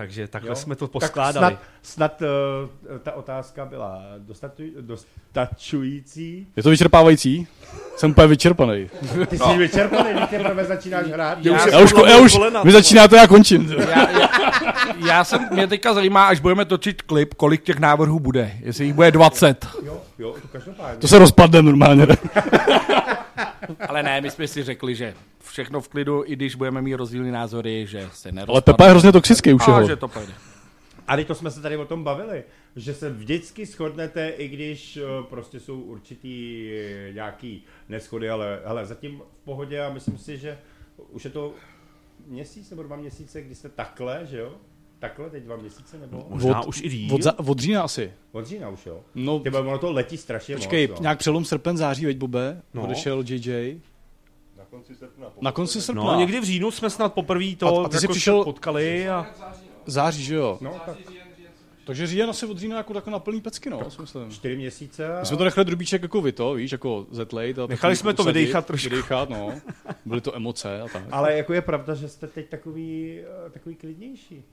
Takže 0.00 0.28
takhle 0.28 0.50
Jo? 0.50 0.54
jsme 0.56 0.76
to 0.76 0.86
Tak 0.86 0.92
poskládali. 0.92 1.46
snad, 1.46 1.62
snad 1.82 2.22
uh, 2.22 2.98
ta 2.98 3.12
otázka 3.12 3.64
byla 3.64 4.02
dostatu, 4.18 4.62
dostačující. 4.80 6.46
Je 6.56 6.62
to 6.62 6.70
vyčerpávající? 6.70 7.46
Jsem 7.96 8.10
úplně 8.10 8.26
vyčerpaný. 8.26 8.90
Ty 9.26 9.38
jsi 9.38 9.58
vyčerpaný, 9.58 10.10
když 10.12 10.28
teprve 10.28 10.64
začínáš 10.64 11.06
hrát. 11.06 11.38
Já- 11.44 11.68
Já 11.68 11.80
už, 11.80 11.92
já 12.08 12.16
už, 12.18 12.38
vy 12.64 12.72
začínáte, 12.72 13.16
já 13.16 13.26
končím. 13.26 13.72
Já, 13.78 14.10
já, 14.10 14.28
já 15.06 15.24
jsem, 15.24 15.48
mě 15.52 15.66
teďka 15.66 15.94
zajímá, 15.94 16.26
až 16.28 16.40
budeme 16.40 16.64
točit 16.64 17.02
klip, 17.02 17.34
kolik 17.34 17.62
těch 17.62 17.78
návrhů 17.78 18.20
bude. 18.20 18.52
Jestli 18.62 18.84
jich 18.84 18.94
bude 18.94 19.10
20. 19.10 19.66
Jo, 19.84 20.00
jo, 20.18 20.34
to 20.42 20.48
každopádně. 20.48 20.96
To 20.98 21.08
se 21.08 21.18
rozpadne 21.18 21.62
normálně. 21.62 22.06
Ale 23.88 24.02
ne, 24.02 24.20
my 24.20 24.30
jsme 24.30 24.48
si 24.48 24.62
řekli, 24.62 24.94
že 24.94 25.14
všechno 25.44 25.80
v 25.80 25.88
klidu, 25.88 26.22
i 26.26 26.36
když 26.36 26.54
budeme 26.54 26.82
mít 26.82 26.94
rozdílné 26.94 27.32
názory, 27.32 27.86
že 27.86 28.08
se 28.12 28.32
nerozpadne. 28.32 28.52
Ale 28.52 28.62
Pepa 28.62 28.84
je 28.84 28.90
hrozně 28.90 29.12
toxický 29.12 29.52
už 29.52 29.68
A 29.68 29.70
jeho. 29.70 29.86
že 29.86 29.96
to 29.96 30.08
pojde. 30.08 30.32
A 31.06 31.16
teď 31.16 31.26
to 31.26 31.34
jsme 31.34 31.50
se 31.50 31.60
tady 31.62 31.76
o 31.76 31.84
tom 31.84 32.04
bavili, 32.04 32.44
že 32.76 32.94
se 32.94 33.10
vždycky 33.10 33.66
shodnete, 33.66 34.28
i 34.28 34.48
když 34.48 34.96
eh, 34.96 35.02
prostě 35.30 35.60
jsou 35.60 35.80
určitý 35.80 36.68
eh, 36.72 37.12
nějaký 37.12 37.64
neschody, 37.88 38.30
ale 38.30 38.60
hele, 38.64 38.86
zatím 38.86 39.22
v 39.40 39.44
pohodě 39.44 39.82
a 39.82 39.92
myslím 39.92 40.18
si, 40.18 40.38
že 40.38 40.58
už 41.10 41.24
je 41.24 41.30
to 41.30 41.54
měsíc 42.26 42.70
nebo 42.70 42.82
dva 42.82 42.96
měsíce, 42.96 43.42
kdy 43.42 43.54
jste 43.54 43.68
takhle, 43.68 44.20
že 44.30 44.38
jo? 44.38 44.54
Takhle, 45.00 45.30
teď 45.30 45.42
dva 45.44 45.56
měsíce 45.56 45.98
nebo? 45.98 46.26
Možná 46.28 46.62
už 46.66 46.80
i 46.82 46.88
díl. 46.88 47.14
Od, 47.14 47.22
za, 47.22 47.38
od 47.38 47.58
října 47.58 47.82
asi. 47.82 48.12
Od 48.32 48.46
října 48.46 48.68
už, 48.68 48.86
jo? 48.86 49.00
No, 49.14 49.40
Ty 49.40 49.50
ono 49.50 49.78
to 49.78 49.92
letí 49.92 50.16
strašně 50.16 50.54
počkej, 50.56 50.86
moc. 50.88 50.98
no. 50.98 51.02
nějak 51.02 51.18
přelom 51.18 51.44
srpen, 51.44 51.76
září, 51.76 52.06
veď 52.06 52.16
Bobe, 52.16 52.62
No. 52.74 52.82
odešel 52.82 53.24
JJ. 53.28 53.80
Na 54.58 54.64
konci 54.70 54.94
srpna. 54.94 55.26
Na 55.40 55.52
konci 55.52 55.80
srpna. 55.82 56.02
No, 56.04 56.18
někdy 56.18 56.40
v 56.40 56.44
říjnu 56.44 56.70
jsme 56.70 56.90
snad 56.90 57.14
poprvé 57.14 57.56
to 57.58 57.80
A- 57.80 57.86
a 57.86 57.88
ty 57.88 57.98
jsi 57.98 58.04
jako 58.04 58.12
přišel- 58.12 58.44
potkali 58.44 59.08
a 59.08 59.26
Září, 59.86 60.24
že 60.24 60.34
jo? 60.34 60.58
No, 60.60 60.74
tak 60.86 60.96
Takže 61.86 62.06
říjen 62.06 62.30
asi 62.30 62.46
od 62.46 62.58
října 62.58 62.76
jako, 62.76 62.94
jako 62.94 63.10
na 63.10 63.18
plný 63.18 63.40
pecky, 63.40 63.70
no, 63.70 63.90
si 63.90 64.00
myslím. 64.00 64.30
čtyři 64.30 64.56
měsíce. 64.56 65.14
a- 65.16 65.20
My 65.20 65.26
jsme 65.26 65.36
to 65.36 65.44
nechali 65.44 65.64
drubíček 65.64 66.02
jako 66.02 66.20
vy 66.20 66.32
to, 66.32 66.54
víš, 66.54 66.72
jako 66.72 67.06
Z-Late. 67.10 67.62
a 67.62 67.66
Nechali 67.66 67.96
jsme 67.96 68.14
to 68.14 68.22
usadit, 68.22 68.38
vydejchat 68.38 68.66
trošku. 68.66 68.84
Vydejchat, 68.88 69.30
no. 69.30 69.52
Byly 70.06 70.20
to 70.20 70.36
emoce 70.36 70.80
a 70.82 70.88
tak. 70.88 71.04
Ale 71.10 71.36
jako 71.36 71.52
je 71.54 71.62
pravda, 71.62 71.94
že 71.94 72.08
jste 72.08 72.26
teď 72.26 72.48
takový, 72.48 73.18
eh, 73.46 73.50
takový 73.50 73.74
klidnější. 73.74 74.44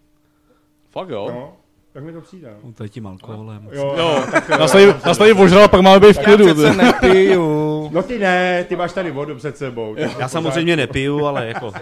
Fakt 0.91 1.09
jo? 1.09 1.27
No, 1.31 1.53
tak 1.93 2.03
mi 2.03 2.13
to 2.13 2.21
přijde. 2.21 2.55
no. 2.63 2.73
to 2.73 2.83
je 2.83 2.89
tím 2.89 3.07
alkoholem. 3.07 3.69
Jo, 3.71 3.95
Jo, 3.97 4.23
nás 4.59 4.71
tady, 4.71 4.85
nás 5.05 5.17
tady 5.17 5.33
ožral, 5.33 5.67
pak 5.67 5.81
máme 5.81 6.07
být 6.07 6.17
v 6.17 6.23
klidu. 6.23 6.45
Přece 6.53 6.73
nepiju. 6.73 7.67
No 7.93 8.03
ty 8.03 8.19
ne, 8.19 8.63
ty 8.63 8.75
máš 8.75 8.93
tady 8.93 9.11
vodu 9.11 9.35
před 9.35 9.57
sebou. 9.57 9.95
ty 9.95 10.01
Já 10.19 10.27
samozřejmě 10.27 10.75
nepiju, 10.75 11.25
ale 11.25 11.47
jako 11.47 11.73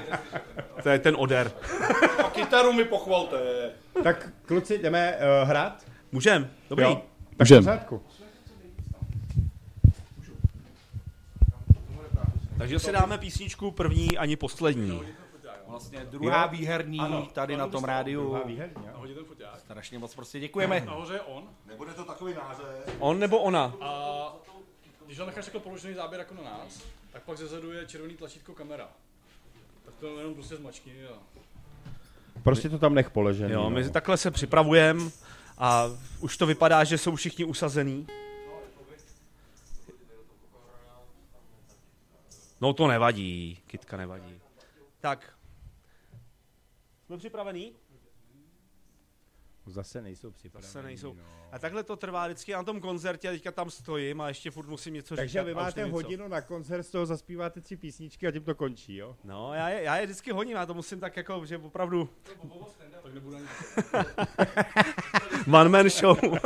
to 0.83 0.89
je 0.89 0.99
ten 0.99 1.15
oder. 1.17 1.51
A 2.25 2.29
kytaru 2.29 2.73
mi 2.73 2.83
pochvalte. 2.83 3.37
Tak 4.03 4.29
kluci, 4.45 4.77
jdeme 4.77 5.13
uh, 5.41 5.49
hrát? 5.49 5.83
Můžem, 6.11 6.49
dobrý. 6.69 6.85
Jo. 6.85 7.01
Tak 7.29 7.39
Můžem. 7.39 7.63
pořádku. 7.63 8.01
Takže 12.57 12.79
si 12.79 12.91
dáme 12.91 13.17
písničku 13.17 13.71
první 13.71 14.17
ani 14.17 14.35
poslední. 14.35 15.01
Vlastně 15.75 16.05
druhá 16.05 16.45
výherní 16.45 17.29
tady 17.33 17.57
na 17.57 17.67
tom 17.67 17.83
rádiu. 17.83 18.21
Jo. 18.21 18.67
Strašně 19.57 19.99
moc 19.99 20.15
prostě 20.15 20.39
děkujeme. 20.39 20.83
Nahoře 20.85 21.13
je 21.13 21.21
on. 21.21 21.49
Nebude 21.65 21.93
to 21.93 22.05
takový 22.05 22.33
nářez. 22.33 22.95
On 22.99 23.19
nebo 23.19 23.37
ona? 23.37 23.73
A 23.81 24.33
když 25.05 25.19
ho 25.19 25.25
necháš 25.25 25.45
jako 25.45 25.59
položený 25.59 25.93
záběr 25.93 26.19
jako 26.19 26.33
na 26.33 26.41
nás, 26.41 26.83
tak 27.11 27.23
pak 27.23 27.37
zezadu 27.37 27.71
je 27.71 27.85
červený 27.85 28.17
tlačítko 28.17 28.53
kamera. 28.53 28.89
Tak 29.85 29.93
to 29.99 30.17
jenom 30.17 30.33
prostě 30.33 30.55
zmačkni 30.55 31.07
a... 31.07 31.19
Prostě 32.43 32.69
to 32.69 32.79
tam 32.79 32.93
nech 32.93 33.09
položený. 33.09 33.53
Jo, 33.53 33.63
no. 33.63 33.69
my 33.69 33.89
takhle 33.89 34.17
se 34.17 34.31
připravujeme 34.31 35.11
a 35.57 35.85
už 36.19 36.37
to 36.37 36.45
vypadá, 36.45 36.83
že 36.83 36.97
jsou 36.97 37.15
všichni 37.15 37.45
usazený. 37.45 38.07
No 42.61 42.73
to 42.73 42.87
nevadí, 42.87 43.59
kytka 43.67 43.97
nevadí. 43.97 44.39
Tak, 45.01 45.34
jsme 47.05 47.17
připravení? 47.17 47.75
Zase 49.67 50.01
nejsou 50.01 50.31
připraveni. 50.31 50.67
Zase 50.67 50.83
nejsou. 50.83 51.13
No. 51.13 51.23
A 51.51 51.59
takhle 51.59 51.83
to 51.83 51.95
trvá 51.95 52.27
vždycky 52.27 52.51
na 52.53 52.63
tom 52.63 52.79
koncertě 52.79 53.29
a 53.29 53.31
teďka 53.31 53.51
tam 53.51 53.69
stojím 53.69 54.21
a 54.21 54.27
ještě 54.27 54.51
furt 54.51 54.67
musím 54.67 54.93
něco 54.93 55.15
Takže 55.15 55.31
říkat. 55.31 55.43
vy 55.43 55.51
a 55.51 55.55
už 55.55 55.63
máte 55.63 55.85
co. 55.85 55.91
hodinu 55.91 56.27
na 56.27 56.41
koncert, 56.41 56.83
z 56.83 56.91
toho 56.91 57.05
zaspíváte 57.05 57.61
tři 57.61 57.77
písničky 57.77 58.27
a 58.27 58.31
tím 58.31 58.43
to 58.43 58.55
končí, 58.55 58.95
jo? 58.95 59.15
No, 59.23 59.53
já 59.53 59.69
je, 59.69 59.83
já 59.83 59.97
je 59.97 60.05
vždycky 60.05 60.31
hodím, 60.31 60.53
já 60.57 60.65
to 60.65 60.73
musím 60.73 60.99
tak 60.99 61.17
jako, 61.17 61.45
že 61.45 61.57
opravdu... 61.57 62.09
One 65.53 65.69
man 65.69 65.89
show. 65.89 66.17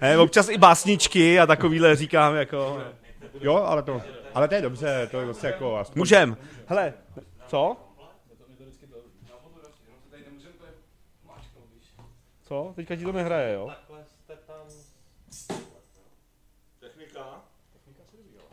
ne, 0.00 0.18
občas 0.18 0.48
i 0.48 0.58
básničky 0.58 1.40
a 1.40 1.46
takovýhle 1.46 1.96
říkám 1.96 2.34
jako... 2.34 2.82
Jo, 3.40 3.54
ale 3.54 3.82
to, 3.82 4.02
ale 4.34 4.48
to 4.48 4.54
je 4.54 4.62
dobře, 4.62 5.08
to 5.10 5.20
je 5.20 5.26
zase 5.26 5.46
jako 5.46 5.76
aspoň... 5.76 6.00
Můžem. 6.00 6.36
Hele, 6.66 6.94
co? 7.46 7.76
Co? 12.54 12.72
Teďka 12.76 12.96
ti 12.96 13.04
to 13.04 13.12
nehraje, 13.12 13.54
jo? 13.54 13.70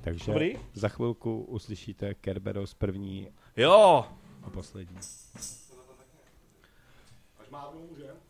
Takže 0.01 0.31
Dobrý. 0.31 0.57
za 0.73 0.89
chvilku 0.89 1.43
uslyšíte 1.43 2.13
Kerberos 2.13 2.73
první 2.73 3.31
Jo. 3.57 4.05
a 4.43 4.49
poslední. 4.49 4.97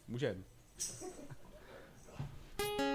Můžem. 0.08 0.44
Jak 0.78 1.12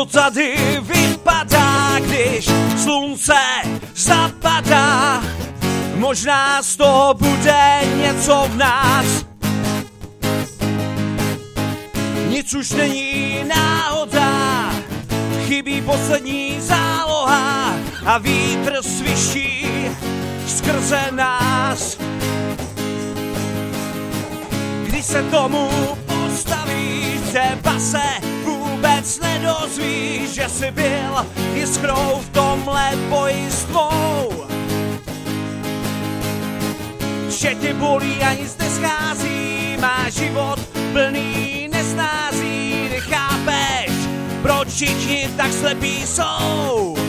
to 0.00 0.06
tady 0.06 0.56
vypadá, 0.80 1.98
když 1.98 2.50
slunce 2.82 3.34
zapadá. 3.96 5.22
Možná 5.94 6.62
z 6.62 6.76
toho 6.76 7.14
bude 7.14 7.80
něco 7.96 8.48
v 8.48 8.56
nás. 8.56 9.06
Nic 12.28 12.54
už 12.54 12.70
není 12.70 13.44
náhoda, 13.48 14.70
chybí 15.46 15.82
poslední 15.82 16.60
záloha 16.60 17.74
a 18.06 18.18
vítr 18.18 18.82
sviší 18.82 19.66
skrze 20.46 21.00
nás. 21.10 21.98
Když 24.86 25.04
se 25.04 25.22
tomu 25.22 25.70
postavíš, 26.06 27.20
třeba 27.28 27.78
se 27.78 28.39
vůbec 29.00 29.20
nedozvíš, 29.20 30.30
že 30.30 30.48
jsi 30.48 30.70
byl 30.70 31.26
jiskrou 31.54 32.20
v 32.20 32.30
tomhle 32.30 32.90
boji 33.08 33.50
s 33.50 33.64
tvou. 33.64 34.32
že 37.28 37.54
tě 37.54 37.74
bolí 37.74 38.22
a 38.22 38.34
nic 38.34 38.56
neschází, 38.58 39.76
má 39.80 40.08
život 40.08 40.60
plný 40.92 41.68
nestází, 41.72 42.88
nechápeš, 42.90 43.92
proč 44.42 44.68
všichni 44.68 45.28
tak 45.36 45.52
slepí 45.52 46.06
jsou. 46.06 46.99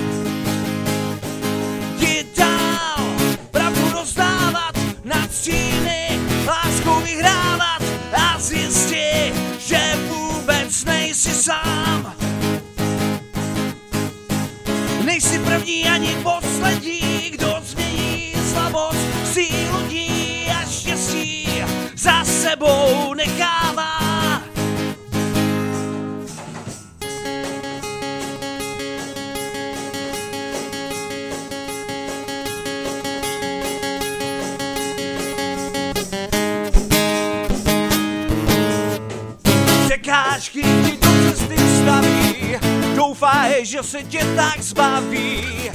Se 43.92 44.04
tě 44.04 44.26
tak 44.36 44.62
zbaví, 44.62 45.72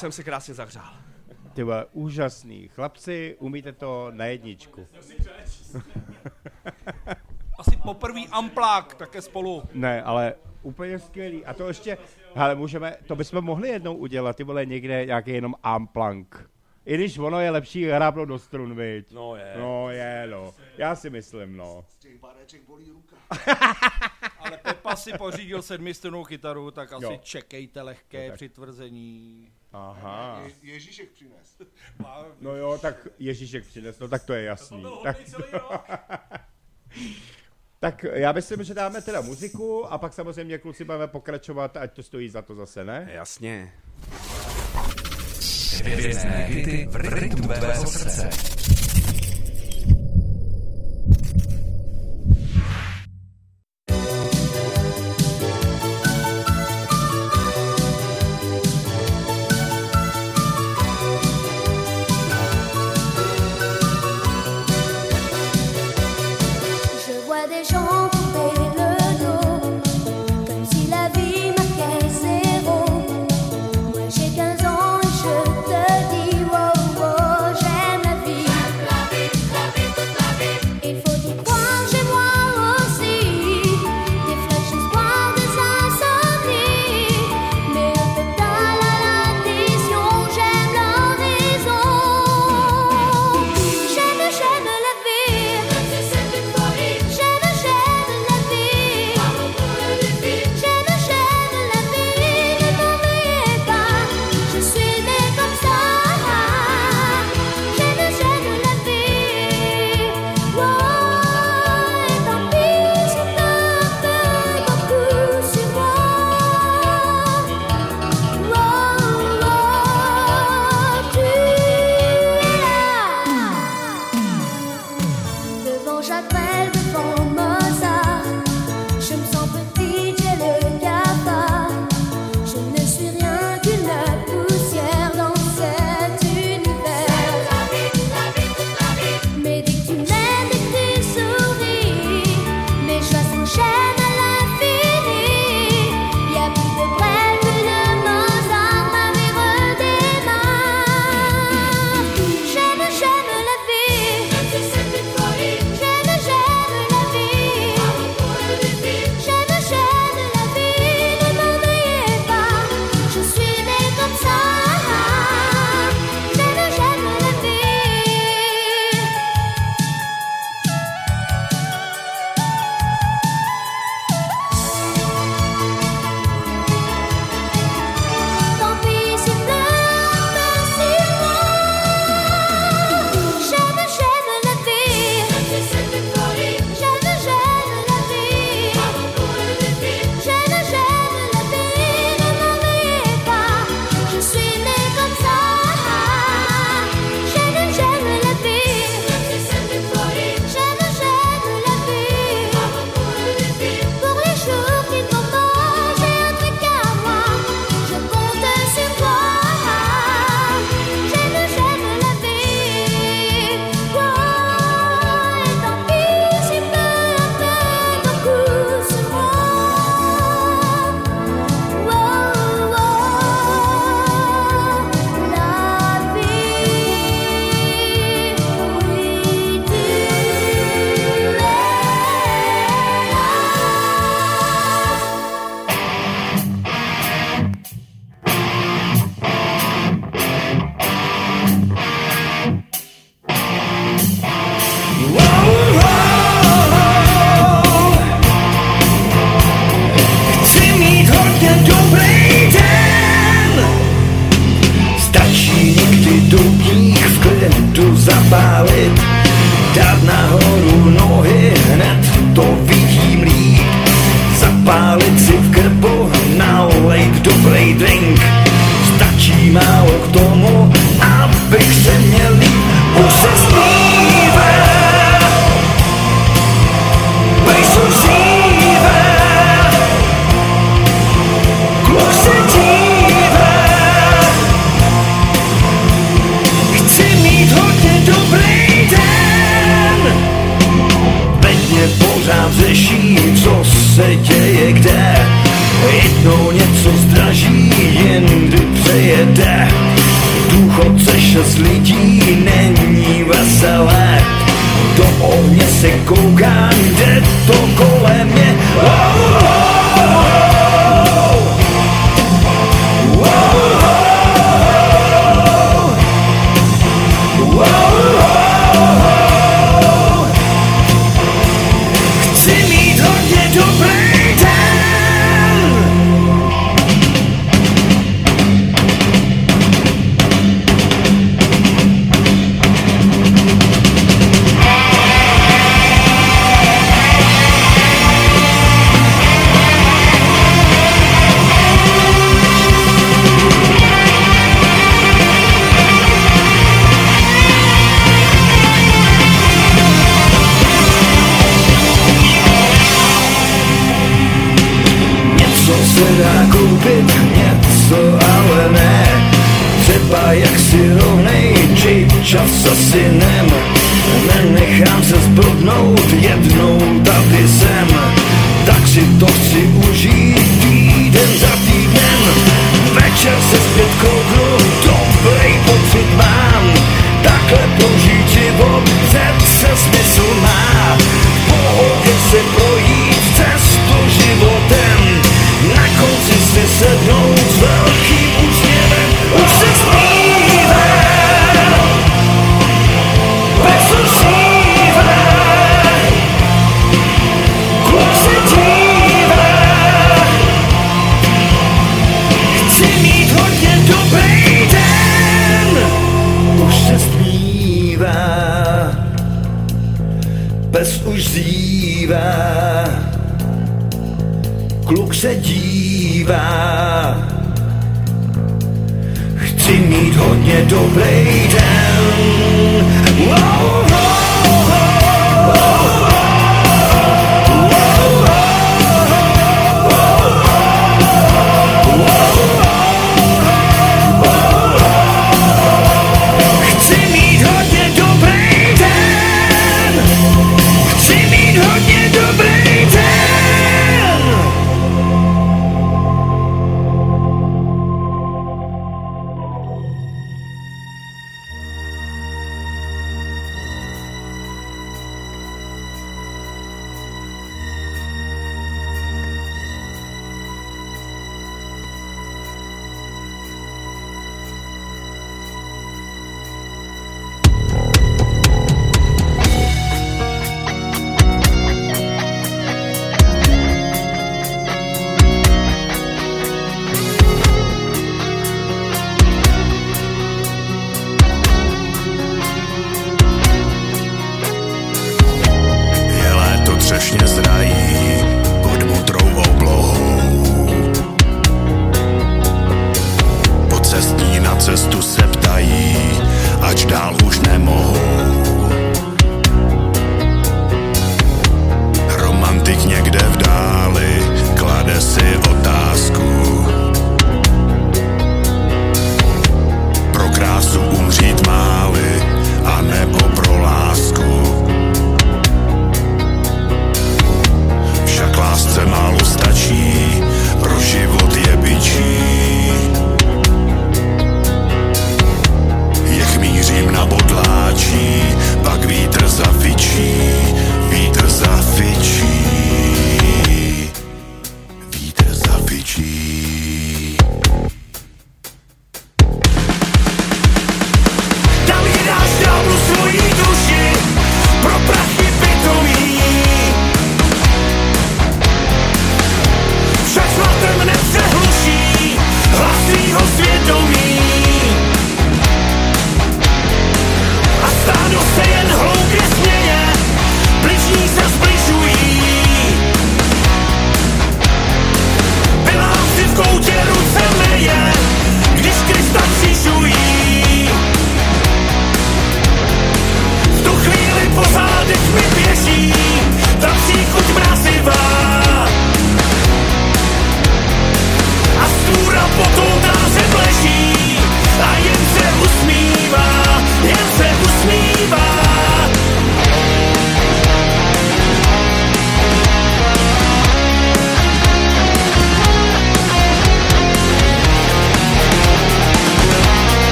jsem 0.00 0.12
si 0.12 0.24
krásně 0.24 0.54
zahřál. 0.54 0.92
Ty 1.52 1.62
vole, 1.62 1.86
úžasný. 1.92 2.68
Chlapci, 2.68 3.36
umíte 3.38 3.72
to 3.72 4.06
na 4.10 4.24
jedničku. 4.24 4.86
Asi 7.58 7.76
poprvý 7.76 8.28
amplák 8.28 8.94
také 8.94 9.22
spolu. 9.22 9.62
Ne, 9.72 10.02
ale 10.02 10.34
úplně 10.62 10.98
skvělý. 10.98 11.44
A 11.44 11.54
to 11.54 11.68
ještě, 11.68 11.98
hele, 12.34 12.54
můžeme, 12.54 12.96
to 13.06 13.16
bychom 13.16 13.44
mohli 13.44 13.68
jednou 13.68 13.94
udělat, 13.96 14.36
ty 14.36 14.44
vole, 14.44 14.66
někde 14.66 15.06
nějaký 15.06 15.30
jenom 15.30 15.54
amplank. 15.62 16.50
I 16.86 16.94
když 16.94 17.18
ono 17.18 17.40
je 17.40 17.50
lepší 17.50 17.84
hrábnout 17.84 18.28
do 18.28 18.38
strun, 18.38 18.74
viď? 18.76 19.12
No 19.12 19.36
je. 19.36 19.54
No 19.58 19.90
je, 19.90 20.26
no. 20.30 20.54
Já 20.78 20.96
si 20.96 21.10
myslím, 21.10 21.56
no. 21.56 21.84
Ale 24.38 24.56
Pepa 24.56 24.96
si 24.96 25.12
pořídil 25.12 25.62
sedmistrnou 25.62 26.24
kytaru, 26.24 26.70
tak 26.70 26.92
asi 26.92 27.04
Jo. 27.04 27.18
čekejte 27.22 27.82
lehké 27.82 28.26
tak. 28.26 28.36
přitvrzení. 28.36 29.52
Aha. 29.72 30.42
Ježíšek 30.62 31.10
přines. 31.10 31.56
No 32.40 32.56
jo, 32.56 32.78
tak 32.82 33.08
Ježíšek 33.18 33.66
přines, 33.66 33.98
no 33.98 34.08
tak 34.08 34.24
to 34.24 34.32
je 34.32 34.42
jasný. 34.42 34.84
Tak, 35.02 35.16
tak 37.80 38.04
já 38.12 38.32
myslím, 38.32 38.64
že 38.64 38.74
dáme 38.74 39.02
teda 39.02 39.20
muziku 39.20 39.86
a 39.86 39.98
pak 39.98 40.12
samozřejmě 40.12 40.58
kluci 40.58 40.84
budeme 40.84 41.06
pokračovat, 41.06 41.76
ať 41.76 41.92
to 41.92 42.02
stojí 42.02 42.28
za 42.28 42.42
to 42.42 42.54
zase, 42.54 42.84
ne? 42.84 43.08
Jasně. 43.12 43.72
Hvězdné 45.84 46.44
hity 46.44 46.86
v 46.90 46.96
rytmu 46.96 47.48
tvého 47.48 47.86
srdce. 47.86 48.59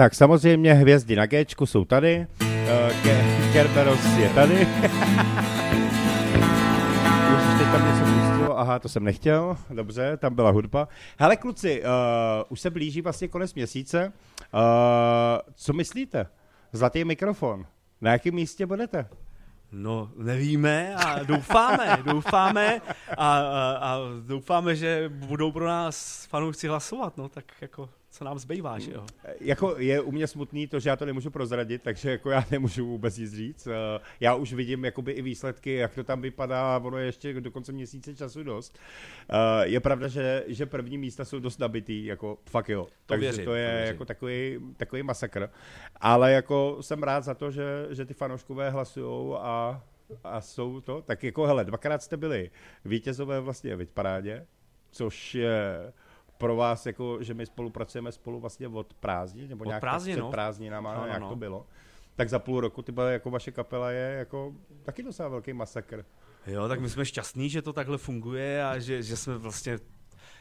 Tak 0.00 0.14
samozřejmě 0.14 0.74
hvězdy 0.74 1.16
na 1.16 1.26
Géčku 1.26 1.66
jsou 1.66 1.84
tady. 1.84 2.26
Ke- 3.02 3.52
Kerberos 3.52 4.04
je 4.16 4.28
tady. 4.28 4.54
Ježiš, 4.54 4.68
teď 7.58 7.66
tam 7.72 7.86
něco 7.88 8.04
pustilo. 8.04 8.58
Aha, 8.58 8.78
to 8.78 8.88
jsem 8.88 9.04
nechtěl. 9.04 9.56
Dobře, 9.70 10.16
tam 10.16 10.34
byla 10.34 10.50
hudba. 10.50 10.88
Hele 11.18 11.36
kluci, 11.36 11.82
uh, 11.82 11.88
už 12.48 12.60
se 12.60 12.70
blíží 12.70 13.02
vlastně 13.02 13.28
konec 13.28 13.54
měsíce. 13.54 14.12
Uh, 14.54 14.60
co 15.54 15.72
myslíte? 15.72 16.26
Zlatý 16.72 17.04
mikrofon. 17.04 17.66
Na 18.00 18.12
jakém 18.12 18.34
místě 18.34 18.66
budete? 18.66 19.06
No, 19.72 20.10
nevíme 20.16 20.94
a 20.94 21.22
doufáme, 21.22 21.98
doufáme 22.04 22.80
a, 23.16 23.38
a, 23.38 23.78
a 23.80 23.98
doufáme, 24.26 24.76
že 24.76 25.08
budou 25.08 25.52
pro 25.52 25.66
nás 25.66 26.26
fanoušci 26.26 26.68
hlasovat, 26.68 27.16
no 27.16 27.28
tak 27.28 27.44
jako 27.60 27.88
co 28.20 28.24
nám 28.24 28.38
zbývá, 28.38 28.78
že 28.78 28.92
jo. 28.92 29.06
Jako 29.40 29.74
je 29.78 30.00
u 30.00 30.12
mě 30.12 30.26
smutný 30.26 30.66
to, 30.66 30.80
že 30.80 30.90
já 30.90 30.96
to 30.96 31.06
nemůžu 31.06 31.30
prozradit, 31.30 31.82
takže 31.82 32.10
jako 32.10 32.30
já 32.30 32.44
nemůžu 32.50 32.86
vůbec 32.86 33.18
nic 33.18 33.34
říct. 33.34 33.66
Eh, 33.66 34.00
Já 34.20 34.34
už 34.34 34.52
vidím 34.52 34.84
jakoby 34.84 35.12
i 35.12 35.22
výsledky, 35.22 35.74
jak 35.74 35.94
to 35.94 36.04
tam 36.04 36.20
vypadá, 36.20 36.78
ono 36.84 36.98
je 36.98 37.06
ještě 37.06 37.40
do 37.40 37.50
konce 37.50 37.72
měsíce 37.72 38.14
času 38.16 38.42
dost. 38.42 38.78
Eh, 39.30 39.66
Je 39.68 39.80
pravda, 39.80 40.08
že, 40.08 40.44
že 40.46 40.66
první 40.66 40.98
místa 40.98 41.24
jsou 41.24 41.38
dost 41.38 41.58
nabitý, 41.58 42.04
jako 42.04 42.38
fakt 42.50 42.68
jo. 42.68 42.86
takže 43.06 43.20
věřím, 43.20 43.44
to 43.44 43.50
to 43.50 43.54
je 43.54 43.70
věřím. 43.70 43.86
jako 43.86 44.04
takový, 44.04 44.58
takový 44.76 45.02
masakr. 45.02 45.50
Ale 45.96 46.32
jako 46.32 46.76
jsem 46.80 47.02
rád 47.02 47.24
za 47.24 47.34
to, 47.34 47.50
že, 47.50 47.86
že 47.90 48.04
ty 48.04 48.14
fanouškové 48.14 48.70
hlasujou 48.70 49.36
a, 49.36 49.82
a 50.24 50.40
jsou 50.40 50.80
to. 50.80 51.02
Tak 51.02 51.24
jako 51.24 51.46
hele, 51.46 51.64
dvakrát 51.64 52.02
jste 52.02 52.16
byli 52.16 52.50
vítězové 52.84 53.40
vlastně 53.40 53.76
v 53.76 53.84
parádě, 53.86 54.46
což 54.90 55.34
je 55.34 55.92
pro 56.40 56.56
vás, 56.56 56.86
jako, 56.86 57.22
že 57.22 57.34
my 57.34 57.46
spolupracujeme 57.46 58.12
spolu 58.12 58.40
vlastně 58.40 58.68
od 58.68 58.94
prázdnin, 58.94 59.48
nebo 59.48 59.64
Od 59.64 59.66
nějak 59.66 59.80
prázdnin, 59.80 60.14
před 60.14 60.20
no. 60.22 60.30
prázdninama, 60.30 60.94
No, 60.94 61.00
no, 61.00 61.06
jak 61.06 61.20
no. 61.20 61.28
to 61.28 61.36
bylo. 61.36 61.66
Tak 62.16 62.28
za 62.28 62.38
půl 62.38 62.60
roku 62.60 62.82
ty 62.82 62.92
byla, 62.92 63.10
jako 63.10 63.30
vaše 63.30 63.52
kapela 63.52 63.90
je 63.90 64.14
jako 64.18 64.54
taky 64.82 65.02
docela 65.02 65.28
velký 65.28 65.52
masakr. 65.52 66.04
Jo, 66.46 66.68
tak 66.68 66.80
my 66.80 66.88
jsme 66.88 67.04
šťastní, 67.06 67.50
že 67.50 67.62
to 67.62 67.72
takhle 67.72 67.98
funguje 67.98 68.64
a 68.64 68.78
že, 68.78 69.02
že 69.02 69.16
jsme 69.16 69.38
vlastně 69.38 69.78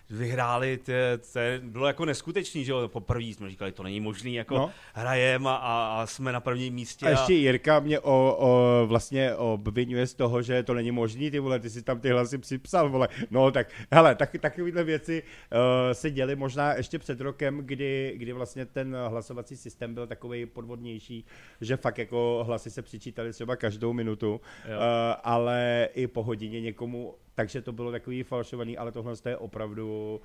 vyhráli, 0.09 0.77
to, 0.77 0.91
to 1.33 1.39
bylo 1.63 1.87
jako 1.87 2.05
neskutečný, 2.05 2.65
že 2.65 2.71
jo, 2.71 2.87
poprvé 2.87 3.23
jsme 3.23 3.49
říkali, 3.49 3.71
to 3.71 3.83
není 3.83 3.99
možný, 3.99 4.33
jako 4.33 4.55
No. 4.55 4.71
hrajem 4.93 5.47
a, 5.47 5.55
a, 5.55 6.01
a, 6.01 6.05
jsme 6.05 6.31
na 6.31 6.39
prvním 6.39 6.73
místě. 6.73 7.05
A 7.05 7.09
ještě 7.09 7.33
Jirka 7.33 7.79
mě 7.79 7.99
o, 7.99 8.37
o, 8.39 8.85
vlastně 8.87 9.35
obvinuje 9.35 10.07
z 10.07 10.13
toho, 10.13 10.41
že 10.41 10.63
to 10.63 10.73
není 10.73 10.91
možný, 10.91 11.31
ty 11.31 11.39
vole, 11.39 11.59
ty 11.59 11.69
si 11.69 11.81
tam 11.81 11.99
ty 11.99 12.09
hlasy 12.09 12.37
připsal, 12.37 12.89
vole. 12.89 13.07
No 13.31 13.51
tak, 13.51 13.67
hele, 13.91 14.15
tak, 14.15 14.35
takovéhle 14.39 14.83
věci 14.83 15.23
uh, 15.23 15.59
se 15.93 16.11
děly 16.11 16.35
možná 16.35 16.73
ještě 16.73 16.99
před 16.99 17.21
rokem, 17.21 17.57
kdy, 17.57 18.13
kdy 18.17 18.33
vlastně 18.33 18.65
ten 18.65 18.97
hlasovací 19.07 19.57
systém 19.57 19.93
byl 19.93 20.07
takový 20.07 20.45
podvodnější, 20.45 21.25
že 21.61 21.77
fakt 21.77 21.97
jako 21.97 22.43
hlasy 22.47 22.71
se 22.71 22.81
přičítali 22.81 23.31
třeba 23.33 23.55
každou 23.55 23.93
minutu, 23.93 24.33
uh, 24.33 24.71
ale 25.23 25.89
i 25.93 26.07
po 26.07 26.23
hodině 26.23 26.61
někomu 26.61 27.15
takže 27.39 27.61
to 27.61 27.71
bylo 27.71 27.91
takový 27.91 28.23
falšovaný, 28.23 28.77
ale 28.77 28.91
tohle 28.91 29.13
je 29.29 29.37
opravdu, 29.37 30.21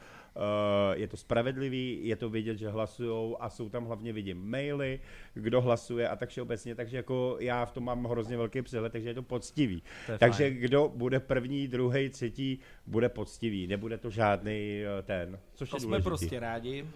je 0.95 1.09
to 1.09 1.17
spravedlivý, 1.17 2.01
je 2.03 2.17
to 2.17 2.31
vidět, 2.31 2.59
že 2.59 2.69
hlasujou 2.69 3.37
a 3.41 3.51
jsou 3.51 3.69
tam 3.69 3.85
hlavně 3.85 4.13
vidím 4.13 4.51
maily, 4.51 5.01
kdo 5.35 5.61
hlasuje 5.61 6.09
a 6.09 6.17
tak 6.17 6.29
všeobecně, 6.29 6.75
takže 6.75 6.97
jako 6.97 7.37
já 7.41 7.65
v 7.65 7.73
tom 7.73 7.85
mám 7.85 8.05
hrozně 8.05 8.37
velký 8.37 8.63
přehled, 8.63 8.93
takže 8.93 9.09
je 9.09 9.15
to 9.15 9.23
poctivý. 9.23 9.83
To 10.07 10.13
je 10.13 10.19
takže 10.19 10.45
fajn. 10.45 10.55
kdo 10.55 10.93
bude 10.95 11.21
první, 11.21 11.69
druhý, 11.69 12.09
třetí, 12.09 12.59
bude 12.87 13.09
poctivý, 13.09 13.67
nebude 13.67 13.99
to 13.99 14.11
žádný 14.11 14.83
uh, 14.99 15.03
ten, 15.03 15.39
což 15.55 15.71
To 15.71 15.77
je 15.77 15.81
jsme 15.81 16.01
prostě 16.03 16.41
rádi. 16.41 16.87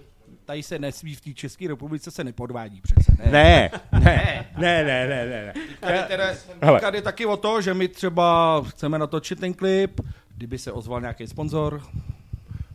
Tady 0.45 0.62
se 0.62 0.78
nesmí, 0.78 1.14
v 1.14 1.20
té 1.20 1.34
České 1.34 1.68
republice 1.68 2.11
se 2.11 2.24
nepodvádí 2.24 2.80
přece. 2.80 3.30
Ne, 3.30 3.70
Ne, 3.93 4.45
ne, 4.59 4.84
ne, 4.84 4.84
ne, 4.84 5.09
ne, 5.09 5.26
ne. 5.26 5.47
ne. 5.47 5.55
Tady, 5.80 5.99
teda, 6.09 6.34
tady 6.80 7.03
taky 7.03 7.26
o 7.26 7.36
to, 7.36 7.61
že 7.61 7.74
my 7.74 7.89
třeba 7.89 8.62
chceme 8.68 8.99
natočit 8.99 9.41
ten 9.41 9.55
klip, 9.55 10.01
kdyby 10.36 10.59
se 10.59 10.72
ozval 10.72 11.01
nějaký 11.01 11.26
sponzor. 11.26 11.82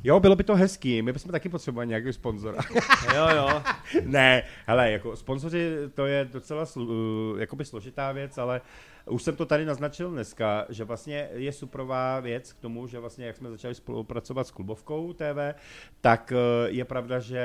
Jo, 0.03 0.19
bylo 0.19 0.35
by 0.35 0.43
to 0.43 0.55
hezký, 0.55 1.01
my 1.01 1.13
bychom 1.13 1.31
taky 1.31 1.49
potřebovali 1.49 1.87
nějaký 1.87 2.13
sponzora. 2.13 2.57
Jo, 3.15 3.27
jo. 3.35 3.61
ne, 4.03 4.43
hele, 4.67 4.91
jako 4.91 5.15
sponzoři, 5.15 5.69
to 5.93 6.05
je 6.05 6.25
docela 6.25 6.65
slu, 6.65 6.85
uh, 6.85 7.39
jakoby 7.39 7.65
složitá 7.65 8.11
věc, 8.11 8.37
ale 8.37 8.61
už 9.09 9.23
jsem 9.23 9.35
to 9.35 9.45
tady 9.45 9.65
naznačil 9.65 10.11
dneska, 10.11 10.65
že 10.69 10.83
vlastně 10.83 11.29
je 11.33 11.51
suprová 11.51 12.19
věc 12.19 12.53
k 12.53 12.59
tomu, 12.59 12.87
že 12.87 12.99
vlastně 12.99 13.25
jak 13.25 13.37
jsme 13.37 13.49
začali 13.49 13.75
spolupracovat 13.75 14.47
s 14.47 14.51
Klubovkou 14.51 15.13
TV, 15.13 15.59
tak 16.01 16.31
uh, 16.31 16.69
je 16.69 16.85
pravda, 16.85 17.19
že 17.19 17.43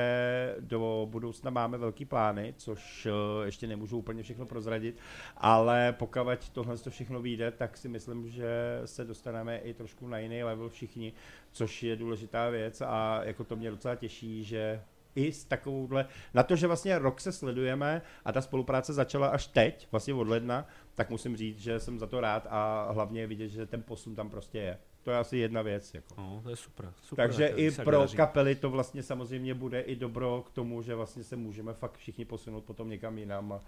do 0.59 1.07
budoucna 1.09 1.51
máme 1.51 1.77
velký 1.77 2.05
plány, 2.05 2.53
což 2.57 3.05
uh, 3.05 3.45
ještě 3.45 3.67
nemůžu 3.67 3.97
úplně 3.97 4.23
všechno 4.23 4.45
prozradit, 4.45 4.99
ale 5.37 5.93
pokud 5.93 6.49
tohle 6.51 6.77
to 6.77 6.89
všechno 6.89 7.21
vyjde, 7.21 7.51
tak 7.51 7.77
si 7.77 7.89
myslím, 7.89 8.29
že 8.29 8.81
se 8.85 9.05
dostaneme 9.05 9.57
i 9.57 9.73
trošku 9.73 10.07
na 10.07 10.17
jiný 10.17 10.43
level 10.43 10.69
všichni, 10.69 11.13
což 11.51 11.83
je 11.83 11.95
důležitá 11.95 12.49
věc 12.49 12.81
a 12.81 13.21
jako 13.23 13.43
to 13.43 13.55
mě 13.55 13.71
docela 13.71 13.95
těší, 13.95 14.43
že 14.43 14.81
i 15.15 15.31
s 15.31 15.45
takovouhle, 15.45 16.05
na 16.33 16.43
to, 16.43 16.55
že 16.55 16.67
vlastně 16.67 16.99
rok 16.99 17.21
se 17.21 17.31
sledujeme 17.31 18.01
a 18.25 18.31
ta 18.31 18.41
spolupráce 18.41 18.93
začala 18.93 19.27
až 19.27 19.47
teď, 19.47 19.87
vlastně 19.91 20.13
od 20.13 20.27
ledna, 20.27 20.67
tak 20.99 21.09
musím 21.09 21.37
říct, 21.37 21.59
že 21.59 21.79
jsem 21.79 21.99
za 21.99 22.07
to 22.07 22.21
rád 22.21 22.47
a 22.49 22.91
hlavně 22.91 23.21
je 23.21 23.27
vidět, 23.27 23.47
že 23.47 23.65
ten 23.65 23.83
posun 23.83 24.15
tam 24.15 24.29
prostě 24.29 24.57
je. 24.57 24.77
To 25.03 25.11
je 25.11 25.17
asi 25.17 25.37
jedna 25.37 25.61
věc. 25.61 25.93
Jako. 25.93 26.13
No, 26.17 26.39
to 26.43 26.49
je 26.49 26.55
super. 26.55 26.93
super 27.01 27.27
Takže 27.27 27.47
i 27.47 27.71
pro 27.71 27.99
daří. 27.99 28.17
kapely 28.17 28.55
to 28.55 28.69
vlastně 28.69 29.03
samozřejmě 29.03 29.53
bude 29.53 29.81
i 29.81 29.95
dobro 29.95 30.43
k 30.47 30.51
tomu, 30.51 30.81
že 30.81 30.95
vlastně 30.95 31.23
se 31.23 31.35
můžeme 31.35 31.73
fakt 31.73 31.97
všichni 31.97 32.25
posunout 32.25 32.63
potom 32.63 32.89
někam 32.89 33.17
jinam 33.17 33.51
a 33.51 33.59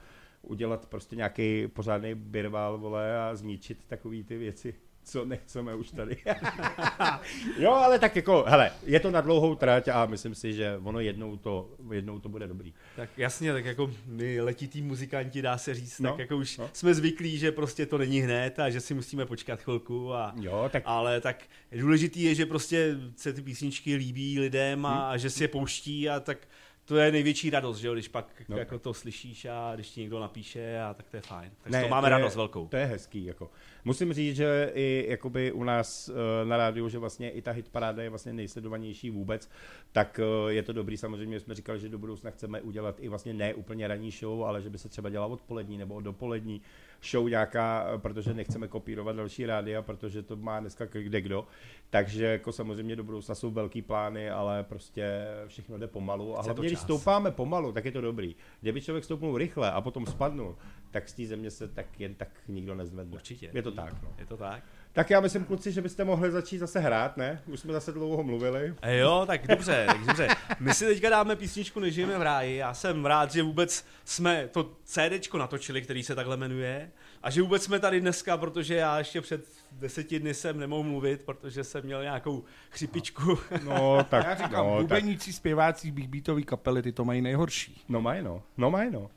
udělat 0.41 0.85
prostě 0.85 1.15
nějaký 1.15 1.67
pořádný 1.67 2.15
birval, 2.15 2.77
vole, 2.77 3.19
a 3.19 3.35
zničit 3.35 3.85
takový 3.87 4.23
ty 4.23 4.37
věci, 4.37 4.75
co 5.03 5.25
nechceme 5.25 5.75
už 5.75 5.91
tady. 5.91 6.17
jo, 7.59 7.71
ale 7.71 7.99
tak 7.99 8.15
jako, 8.15 8.45
hele, 8.47 8.71
je 8.85 8.99
to 8.99 9.11
na 9.11 9.21
dlouhou 9.21 9.55
trať 9.55 9.87
a 9.87 10.05
myslím 10.05 10.35
si, 10.35 10.53
že 10.53 10.79
ono 10.83 10.99
jednou 10.99 11.37
to, 11.37 11.69
jednou 11.91 12.19
to 12.19 12.29
bude 12.29 12.47
dobrý. 12.47 12.73
Tak 12.95 13.09
jasně, 13.17 13.53
tak 13.53 13.65
jako 13.65 13.91
my 14.05 14.41
letitý 14.41 14.81
muzikanti, 14.81 15.41
dá 15.41 15.57
se 15.57 15.73
říct, 15.73 15.99
No, 15.99 16.09
tak 16.09 16.19
jako 16.19 16.37
už 16.37 16.57
no. 16.57 16.69
jsme 16.73 16.93
zvyklí, 16.93 17.37
že 17.37 17.51
prostě 17.51 17.85
to 17.85 17.97
není 17.97 18.19
hned 18.19 18.59
a 18.59 18.69
že 18.69 18.79
si 18.81 18.93
musíme 18.93 19.25
počkat 19.25 19.61
chvilku. 19.61 20.13
A, 20.13 20.33
Jo, 20.41 20.69
tak 20.71 20.83
Ale 20.85 21.21
tak 21.21 21.43
důležitý 21.71 22.23
je, 22.23 22.35
že 22.35 22.45
prostě 22.45 22.95
se 23.15 23.33
ty 23.33 23.41
písničky 23.41 23.95
líbí 23.95 24.39
lidem 24.39 24.85
a, 24.85 24.91
Hmm. 24.91 25.01
a 25.01 25.17
že 25.17 25.29
si 25.29 25.43
je 25.43 25.47
pouští 25.47 26.09
a 26.09 26.19
tak 26.19 26.37
to 26.85 26.95
je 26.97 27.11
největší 27.11 27.49
radost, 27.49 27.77
že 27.77 27.87
jo, 27.87 27.93
když 27.93 28.07
pak 28.07 28.27
No. 28.49 28.57
jako 28.57 28.79
to 28.79 28.93
slyšíš 28.93 29.45
a 29.45 29.71
když 29.75 29.89
ti 29.89 30.01
někdo 30.01 30.19
napíše 30.19 30.79
a 30.81 30.93
tak 30.93 31.09
to 31.09 31.17
je 31.17 31.21
fajn. 31.21 31.51
Tak 31.63 31.71
Ne, 31.71 31.81
to 31.83 31.87
máme 31.89 32.07
je, 32.07 32.09
radost 32.11 32.35
velkou. 32.35 32.67
To 32.67 32.77
je 32.77 32.85
hezký. 32.85 33.25
Jako. 33.25 33.49
Musím 33.85 34.13
říct, 34.13 34.35
že 34.35 34.71
i 34.73 35.05
jakoby 35.09 35.51
u 35.51 35.63
nás 35.63 36.09
uh, 36.09 36.15
na 36.49 36.57
rádiu, 36.57 36.89
že 36.89 36.97
vlastně 36.97 37.29
i 37.29 37.41
ta 37.41 37.51
hitparáda 37.51 38.03
je 38.03 38.09
vlastně 38.09 38.33
nejsledovanější 38.33 39.09
vůbec, 39.09 39.49
tak 39.91 40.19
uh, 40.43 40.49
je 40.49 40.63
to 40.63 40.73
dobrý. 40.73 40.97
Samozřejmě 40.97 41.39
jsme 41.39 41.55
říkali, 41.55 41.79
že 41.79 41.89
do 41.89 41.97
budoucna 41.97 42.31
chceme 42.31 42.61
udělat 42.61 42.95
i 42.99 43.07
vlastně 43.07 43.33
ne 43.33 43.53
úplně 43.53 43.87
ranní 43.87 44.11
show, 44.11 44.43
ale 44.43 44.61
že 44.61 44.69
by 44.69 44.77
se 44.77 44.89
třeba 44.89 45.09
dělala 45.09 45.33
odpolední 45.33 45.77
nebo 45.77 46.01
dopolední 46.01 46.61
show 47.03 47.29
nějaká, 47.29 47.87
eh, 47.93 47.97
protože 47.97 48.33
nechceme 48.33 48.67
kopírovat 48.67 49.15
další 49.15 49.45
rádia, 49.45 49.81
protože 49.81 50.23
to 50.23 50.35
má 50.35 50.59
dneska 50.59 50.85
kde 50.85 51.21
kdo. 51.21 51.47
Takže 51.89 52.25
jako 52.25 52.51
samozřejmě 52.51 52.95
do 52.95 53.03
budoucna 53.03 53.35
jsou 53.35 53.51
velký 53.51 53.81
plány, 53.81 54.29
ale 54.29 54.63
prostě 54.63 55.27
všechno 55.47 55.77
jde 55.77 55.87
pomalu. 55.87 56.39
A 56.39 56.41
hlavně, 56.41 56.67
když 56.67 56.79
stoupáme 56.79 57.31
pomalu, 57.31 57.71
tak 57.71 57.85
je 57.85 57.91
to 57.91 58.01
dobrý. 58.01 58.35
Kdyby 58.61 58.81
člověk 58.81 59.03
stoupnul 59.03 59.37
rychle 59.37 59.71
a 59.71 59.81
potom 59.81 60.05
spadnul, 60.05 60.55
tak 60.91 61.09
z 61.09 61.13
té 61.13 61.25
země 61.25 61.51
se 61.51 61.67
tak 61.67 61.99
jen 61.99 62.15
tak 62.15 62.29
nikdo 62.47 62.75
nezvedne. 62.75 63.13
Určitě. 63.13 63.51
Je 63.53 63.61
to 63.61 63.70
tak. 63.71 63.93
No. 64.03 64.09
Je 64.17 64.25
to 64.25 64.37
tak. 64.37 64.63
Tak 64.93 65.09
já 65.09 65.19
myslím, 65.19 65.45
kluci, 65.45 65.71
že 65.71 65.81
byste 65.81 66.03
mohli 66.03 66.31
začít 66.31 66.57
zase 66.57 66.79
hrát, 66.79 67.17
ne? 67.17 67.41
Už 67.45 67.59
jsme 67.59 67.73
zase 67.73 67.91
dlouho 67.91 68.23
mluvili. 68.23 68.73
A 68.81 68.89
jo, 68.89 69.23
tak 69.27 69.47
dobře, 69.47 69.83
tak 69.87 70.05
dobře. 70.05 70.27
My 70.59 70.73
si 70.73 70.85
teďka 70.85 71.09
dáme 71.09 71.35
písničku 71.35 71.79
Nežijeme 71.79 72.17
v 72.17 72.21
ráji. 72.21 72.57
Já 72.57 72.73
jsem 72.73 73.05
rád, 73.05 73.31
že 73.31 73.43
vůbec 73.43 73.85
jsme 74.05 74.47
to 74.47 74.71
CDčko 74.83 75.37
natočili, 75.37 75.81
který 75.81 76.03
se 76.03 76.15
takhle 76.15 76.37
jmenuje. 76.37 76.91
A 77.23 77.29
že 77.29 77.41
vůbec 77.41 77.63
jsme 77.63 77.79
tady 77.79 78.01
dneska, 78.01 78.37
protože 78.37 78.75
já 78.75 78.97
ještě 78.97 79.21
před 79.21 79.45
deseti 79.71 80.19
dny 80.19 80.33
jsem 80.33 80.59
nemohl 80.59 80.83
mluvit, 80.83 81.23
protože 81.23 81.63
jsem 81.63 81.83
měl 81.83 82.03
nějakou 82.03 82.43
chřipičku. 82.69 83.37
No, 83.63 84.03
tak, 84.09 84.25
Já 84.25 84.35
říkám, 84.35 84.65
no, 84.65 84.75
tak, 84.75 84.81
bubeníci, 84.81 85.33
zpěváci, 85.33 85.91
big 85.91 86.09
beatový 86.09 86.43
kapely, 86.43 86.81
ty 86.81 86.91
to 86.91 87.05
mají 87.05 87.21
nejhorší. 87.21 87.81
no 87.89 88.01
mají 88.01 88.23
no, 88.23 88.43
no 88.57 88.71
mají 88.71 88.91
no. 88.91 89.09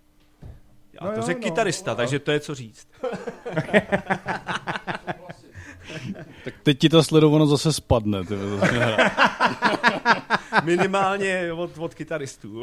Já 1.01 1.07
No 1.07 1.13
to 1.13 1.21
jo, 1.21 1.27
řekl 1.27 1.41
no. 1.41 1.45
kytarista, 1.45 1.95
takže 1.95 2.19
to 2.19 2.31
je 2.31 2.41
co 2.41 2.55
říct. 2.55 2.89
Tak 6.45 6.55
teď 6.63 6.79
ti 6.79 6.89
ta 6.89 7.03
sledovanost 7.03 7.51
zase 7.51 7.73
spadne. 7.73 8.25
Ty. 8.25 8.35
Minimálně 10.65 11.53
od, 11.53 11.79
od 11.79 11.95
kytaristů. 11.95 12.63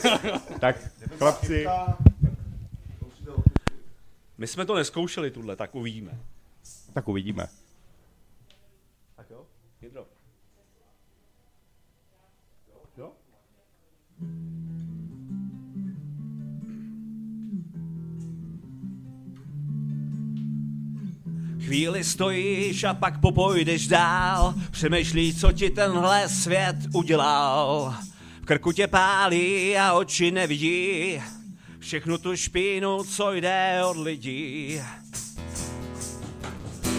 Tak, 0.60 0.76
chlapci, 1.18 1.66
My 4.38 4.46
jsme 4.46 4.66
to 4.66 4.74
neskoušeli 4.74 5.30
tuhle, 5.30 5.56
tak 5.56 5.74
uvidíme. 5.74 6.18
tak 6.92 7.08
uvidíme. 7.08 7.46
Tak 9.16 9.30
jo, 9.30 9.46
Hydro. 9.80 10.06
Chvíli 21.64 22.04
stojíš 22.04 22.84
a 22.84 22.94
pak 22.94 23.20
popojdeš 23.20 23.86
dál, 23.86 24.54
přemýšlíš, 24.70 25.40
co 25.40 25.52
ti 25.52 25.70
tenhle 25.70 26.28
svět 26.28 26.76
udělal. 26.94 27.94
V 28.42 28.44
krku 28.44 28.72
tě 28.72 28.86
pálí 28.86 29.76
a 29.76 29.92
oči 29.92 30.30
nevidí, 30.30 31.22
všechnu 31.78 32.18
tu 32.18 32.36
špínu, 32.36 33.04
co 33.04 33.32
jde 33.32 33.80
od 33.84 33.96
lidí. 33.96 34.80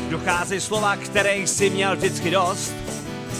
Dochází 0.09 0.59
slova, 0.59 0.95
kterých 0.95 1.49
si 1.49 1.69
měl 1.69 1.95
vždycky 1.95 2.31
dost, 2.31 2.73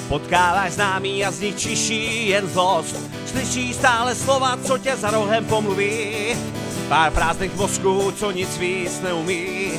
Potkáváš 0.10 0.72
známý 0.72 1.26
a 1.26 1.32
z 1.32 1.40
nich 1.40 1.56
čiší 1.56 2.30
jen 2.30 2.48
zlost. 2.48 2.96
Slyšíš 3.26 3.76
stále 3.76 4.16
slova, 4.16 4.58
co 4.58 4.78
tě 4.78 4.96
za 4.96 5.12
rohem 5.12 5.46
pomluví. 5.46 6.14
Pár 6.90 7.12
prázdných 7.12 7.56
mozků, 7.56 8.12
co 8.12 8.32
nic 8.32 8.58
víc 8.58 9.02
neumí. 9.02 9.72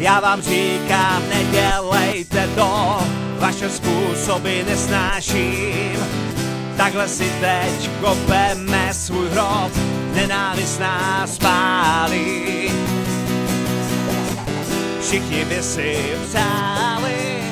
Já 0.00 0.20
vám 0.20 0.42
říkám, 0.42 1.22
nedělejte 1.28 2.48
to, 2.54 2.98
vaše 3.38 3.70
způsoby 3.70 4.62
nesnáším. 4.66 6.06
Takhle 6.76 7.08
si 7.08 7.32
teď 7.40 7.90
kopeme 8.00 8.94
svůj 8.94 9.28
hrob, 9.28 9.72
nenávist 10.14 10.80
nás 10.80 11.38
pálí. 11.38 12.70
Všichni 15.02 15.44
by 15.44 15.62
si 15.62 15.98
přáli 16.28 17.42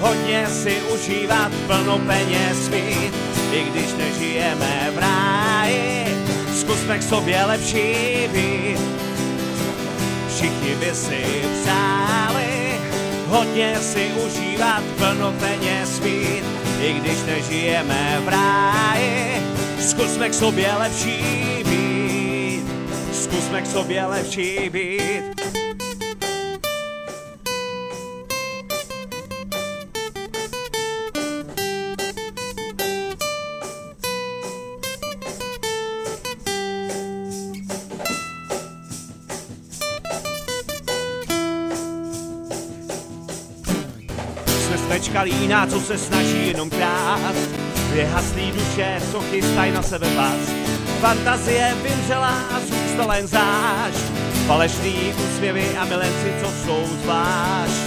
hodně 0.00 0.46
si 0.46 0.82
užívat 0.94 1.52
plno 1.66 1.98
peněz 1.98 2.68
mít, 2.68 3.14
i 3.52 3.64
když 3.70 3.92
nežijeme 3.98 4.90
v 4.94 4.98
ráji, 4.98 6.16
zkusme 6.60 6.98
k 6.98 7.02
sobě 7.02 7.44
lepší 7.44 8.28
být. 8.32 9.11
Všichni 10.42 10.74
by 10.74 10.94
si 10.94 11.22
přáli 11.62 12.80
hodně 13.26 13.76
si 13.80 14.10
užívat 14.26 14.82
plno 14.98 15.34
peněz 15.40 16.00
mít, 16.00 16.44
i 16.80 16.92
když 16.92 17.22
nežijeme 17.26 18.22
v 18.24 18.28
ráji, 18.28 19.42
zkusme 19.80 20.28
k 20.28 20.34
sobě 20.34 20.72
lepší 20.78 21.24
být. 21.64 22.64
Zkusme 23.12 23.62
k 23.62 23.66
sobě 23.66 24.06
lepší 24.06 24.70
být. 24.70 25.51
Jsme 44.72 44.86
smečka 44.86 45.22
lína, 45.22 45.66
co 45.66 45.80
se 45.80 45.98
snaží 45.98 46.46
jenom 46.46 46.70
krát. 46.70 47.34
Dvě 47.90 48.06
haslý 48.06 48.52
duše, 48.52 49.00
co 49.12 49.20
chystají 49.20 49.72
na 49.72 49.82
sebe 49.82 50.06
pas. 50.16 50.52
Fantazie 51.00 51.74
vymřela 51.82 52.28
a 52.28 52.60
zůstala 52.60 53.16
jen 53.16 53.26
záž. 53.26 53.94
Falešný 54.46 55.14
úsměvy 55.24 55.76
a 55.78 55.84
milenci, 55.84 56.32
co 56.40 56.46
jsou 56.46 56.96
zvlášť. 57.02 57.82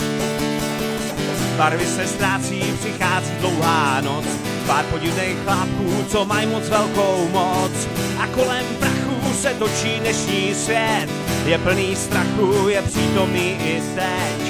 Barvy 1.57 1.85
se 1.85 2.07
ztrácí, 2.07 2.61
přichází 2.79 3.31
dlouhá 3.39 4.01
noc. 4.01 4.25
Pár 4.67 4.85
podivných 4.85 5.37
chlápků, 5.43 6.05
co 6.09 6.25
mají 6.25 6.47
moc 6.47 6.69
velkou 6.69 7.29
moc. 7.31 7.71
A 8.19 8.27
kolem 8.27 8.65
prachu 8.79 9.33
se 9.41 9.53
točí 9.53 9.99
dnešní 9.99 10.55
svět. 10.55 11.07
Je 11.45 11.57
plný 11.57 11.95
strachu, 11.95 12.67
je 12.67 12.81
přítomný 12.81 13.49
i 13.49 13.83
teď. 13.95 14.44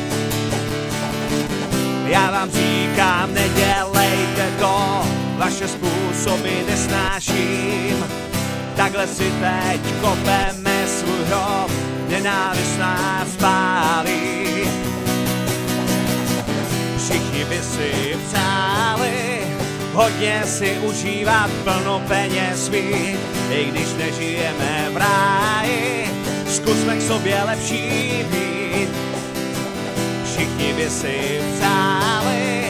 Já 2.06 2.32
vám 2.32 2.50
říkám, 2.52 3.34
nedělejte 3.34 4.52
to, 4.60 5.04
vaše 5.38 5.68
způsoby 5.68 6.50
nesnáším. 6.70 8.06
Takhle 8.76 9.08
si 9.08 9.32
teď 9.40 9.82
kopeme 10.02 10.88
svůj 10.88 11.26
hrob, 11.26 11.72
nenávist 12.10 12.80
nás 12.80 13.28
pálí. 13.40 14.46
Všichni 16.98 17.46
by 17.46 17.60
si 17.62 18.18
přáli 18.28 19.26
hodně 19.96 20.42
si 20.46 20.78
užívat 20.78 21.50
plno 21.64 22.02
peněz 22.08 22.70
mít, 22.70 23.20
i 23.50 23.66
když 23.66 23.94
nežijeme 23.98 24.90
v 24.94 24.98
ráji, 24.98 26.10
zkusme 26.48 26.98
k 26.98 27.02
sobě 27.02 27.44
lepší 27.44 28.26
být. 28.32 29.05
Všichni 30.36 30.74
by 30.74 30.90
si 30.90 31.42
přáli 31.56 32.66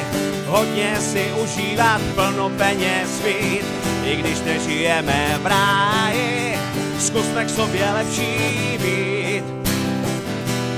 hodně 0.46 0.98
si 1.02 1.34
užívat 1.44 2.02
plno 2.16 2.50
peněz 2.50 3.22
mít, 3.26 3.66
i 4.04 4.16
když 4.16 4.40
nežijeme 4.42 5.40
v 5.42 5.46
ráji, 5.46 6.60
zkusme 7.00 7.46
k 7.46 7.50
sobě 7.50 7.92
lepší 7.92 8.78
být. 8.78 9.44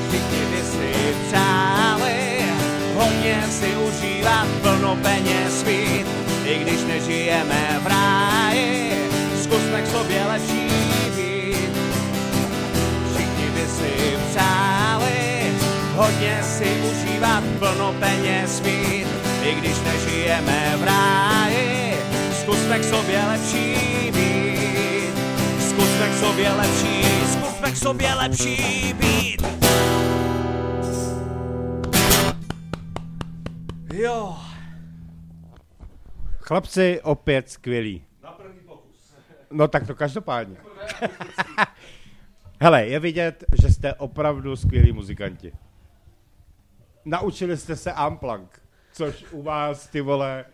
Všichni 0.07 0.45
by 0.51 0.61
si 0.63 1.15
přáli 1.27 2.45
hodně 2.95 3.43
si 3.49 3.67
užívat 3.77 4.47
plno 4.61 4.97
peněz 5.01 5.63
mít, 5.63 6.07
i 6.45 6.59
když 6.59 6.83
nežijeme 6.83 7.79
v 7.83 7.87
ráji, 7.87 9.09
zkusme 9.43 9.81
k 9.81 9.87
sobě 9.87 10.25
lepší 10.25 10.69
být. 11.15 11.71
Všichni 13.13 13.49
by 13.49 13.67
si 13.67 14.17
přáli 14.29 15.26
hodně 15.97 16.43
si 16.43 16.81
užívat 16.91 17.43
plno 17.59 17.95
peněz 17.99 18.61
mít, 18.61 19.07
i 19.43 19.55
když 19.55 19.81
nežijeme 19.81 20.77
v 20.77 20.83
ráji, 20.83 21.95
zkusme 22.31 22.79
k 22.79 22.83
sobě 22.83 23.25
lepší 23.27 24.11
být. 24.11 25.13
Zkusme 25.59 26.09
k 26.09 26.13
sobě 26.13 26.51
lepší, 26.51 27.03
zkusme 27.27 27.71
k 27.71 27.77
sobě 27.77 28.13
lepší 28.13 28.93
být. 28.93 29.41
Jo. 33.93 34.37
Chlapci, 36.39 36.99
opět 37.03 37.49
skvělí. 37.49 38.03
No 39.51 39.67
tak 39.67 39.87
to 39.87 39.95
každopádně. 39.95 40.57
Hele, 42.61 42.85
je 42.87 42.99
vidět, 42.99 43.43
že 43.61 43.69
jste 43.69 43.93
opravdu 43.93 44.55
skvělí 44.55 44.91
muzikanti. 44.91 45.51
Naučili 47.07 47.57
jste 47.57 47.75
se 47.75 47.91
Amplank, 47.91 48.61
což 48.93 49.25
u 49.31 49.43
vás, 49.43 49.87
ty 49.87 50.01
vole, 50.01 50.45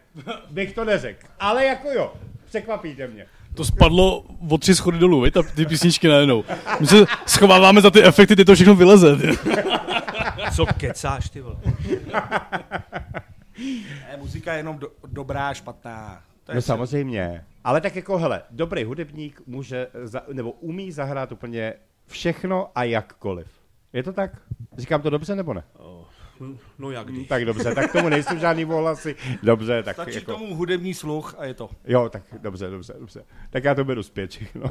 bych 0.51 0.73
to 0.73 0.85
neřekl. 0.85 1.27
Ale 1.39 1.65
jako 1.65 1.89
jo, 1.91 2.13
překvapíte 2.45 3.07
mě. 3.07 3.25
To 3.55 3.65
spadlo 3.65 4.23
o 4.49 4.57
tři 4.57 4.75
schody 4.75 4.99
dolů, 4.99 5.31
ta, 5.31 5.43
ty 5.43 5.65
písničky 5.65 6.07
najednou. 6.07 6.43
My 6.79 6.87
se 6.87 7.05
schováváme 7.25 7.81
za 7.81 7.91
ty 7.91 8.03
efekty, 8.03 8.35
ty 8.35 8.45
to 8.45 8.55
všechno 8.55 8.75
vyleze. 8.75 9.15
Ty. 9.15 9.27
Co 10.55 10.65
kecáš, 10.65 11.29
ty 11.29 11.41
vole? 11.41 11.55
Ne, 14.09 14.17
muzika 14.17 14.53
je 14.53 14.59
jenom 14.59 14.79
do, 14.79 14.87
dobrá, 15.07 15.53
špatná. 15.53 16.21
To 16.43 16.51
je 16.51 16.55
No 16.55 16.61
samozřejmě. 16.61 17.45
Ale 17.63 17.81
tak 17.81 17.95
jako, 17.95 18.17
hele, 18.17 18.41
dobrý 18.51 18.83
hudebník 18.83 19.41
může, 19.47 19.87
za, 20.03 20.21
nebo 20.33 20.51
umí 20.51 20.91
zahrát 20.91 21.31
úplně 21.31 21.73
všechno 22.07 22.69
a 22.75 22.83
jakkoliv. 22.83 23.47
Je 23.93 24.03
to 24.03 24.13
tak? 24.13 24.31
Říkám 24.77 25.01
to 25.01 25.09
dobře 25.09 25.35
nebo 25.35 25.53
ne? 25.53 25.63
No 26.79 26.91
jak 26.91 27.07
když. 27.07 27.27
Tak 27.27 27.45
dobře, 27.45 27.75
tak 27.75 27.91
tomu 27.91 28.09
nejsou 28.09 28.37
žádný 28.37 28.65
ohlasy. 28.65 29.15
Dobře, 29.43 29.83
tak 29.83 29.95
Stačí 29.95 30.15
jako... 30.15 30.31
tomu 30.31 30.55
hudební 30.55 30.93
sluch 30.93 31.35
a 31.37 31.45
je 31.45 31.53
to. 31.53 31.69
Jo, 31.85 32.09
tak 32.09 32.23
dobře, 32.41 32.69
dobře, 32.69 32.93
dobře. 32.99 33.23
Tak 33.49 33.63
já 33.63 33.75
to 33.75 33.83
beru 33.83 34.03
zpět 34.03 34.31
všechno. 34.31 34.63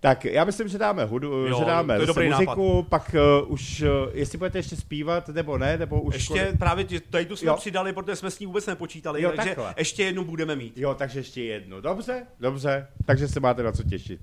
tak 0.00 0.24
já 0.24 0.44
myslím, 0.44 0.68
že 0.68 0.78
dáme 0.78 1.04
hudu, 1.04 1.46
Jo, 1.46 1.58
že 1.58 1.64
dáme 1.64 1.96
to 1.96 2.02
je 2.02 2.06
zase 2.06 2.20
dobrý 2.20 2.30
muziku, 2.30 2.86
pak 2.88 3.14
uh, 3.42 3.52
už, 3.52 3.82
uh, 3.82 3.88
jestli 4.12 4.38
budete 4.38 4.58
ještě 4.58 4.76
zpívat, 4.76 5.28
nebo 5.28 5.58
ne, 5.58 5.78
nebo 5.78 6.00
už... 6.00 6.14
Ještě 6.14 6.52
právě 6.58 6.84
tě- 6.84 7.00
tady 7.00 7.26
tu 7.26 7.36
jsme 7.36 7.48
Jo. 7.48 7.56
přidali, 7.56 7.92
protože 7.92 8.16
jsme 8.16 8.30
s 8.30 8.38
ní 8.38 8.46
vůbec 8.46 8.66
nepočítali, 8.66 9.22
Jo, 9.22 9.32
takže 9.36 9.50
takhle. 9.50 9.74
ještě 9.78 10.04
jednu 10.04 10.24
budeme 10.24 10.56
mít. 10.56 10.78
Jo, 10.78 10.94
takže 10.94 11.20
ještě 11.20 11.42
jednu. 11.44 11.80
Dobře, 11.80 12.26
dobře, 12.40 12.86
takže 13.04 13.28
se 13.28 13.40
máte 13.40 13.62
na 13.62 13.72
co 13.72 13.82
těšit. 13.82 14.20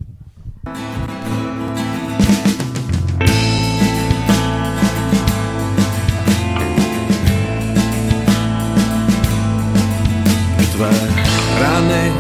Tvé 10.76 10.92
rány 11.60 12.14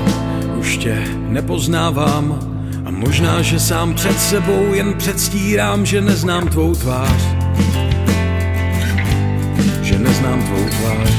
už 0.58 0.78
tě 0.78 1.04
nepoznávám 1.18 2.40
a 2.86 2.92
možná, 2.92 3.42
že 3.42 3.60
sám 3.60 3.94
před 3.94 4.20
sebou 4.20 4.74
jen 4.74 4.94
předstírám, 4.94 5.86
že 5.86 6.02
neznám 6.02 6.48
tvou 6.48 6.76
tvář. 6.76 7.22
Že 9.82 10.00
neznám 10.00 10.44
tvou 10.44 10.70
tvář. 10.70 11.12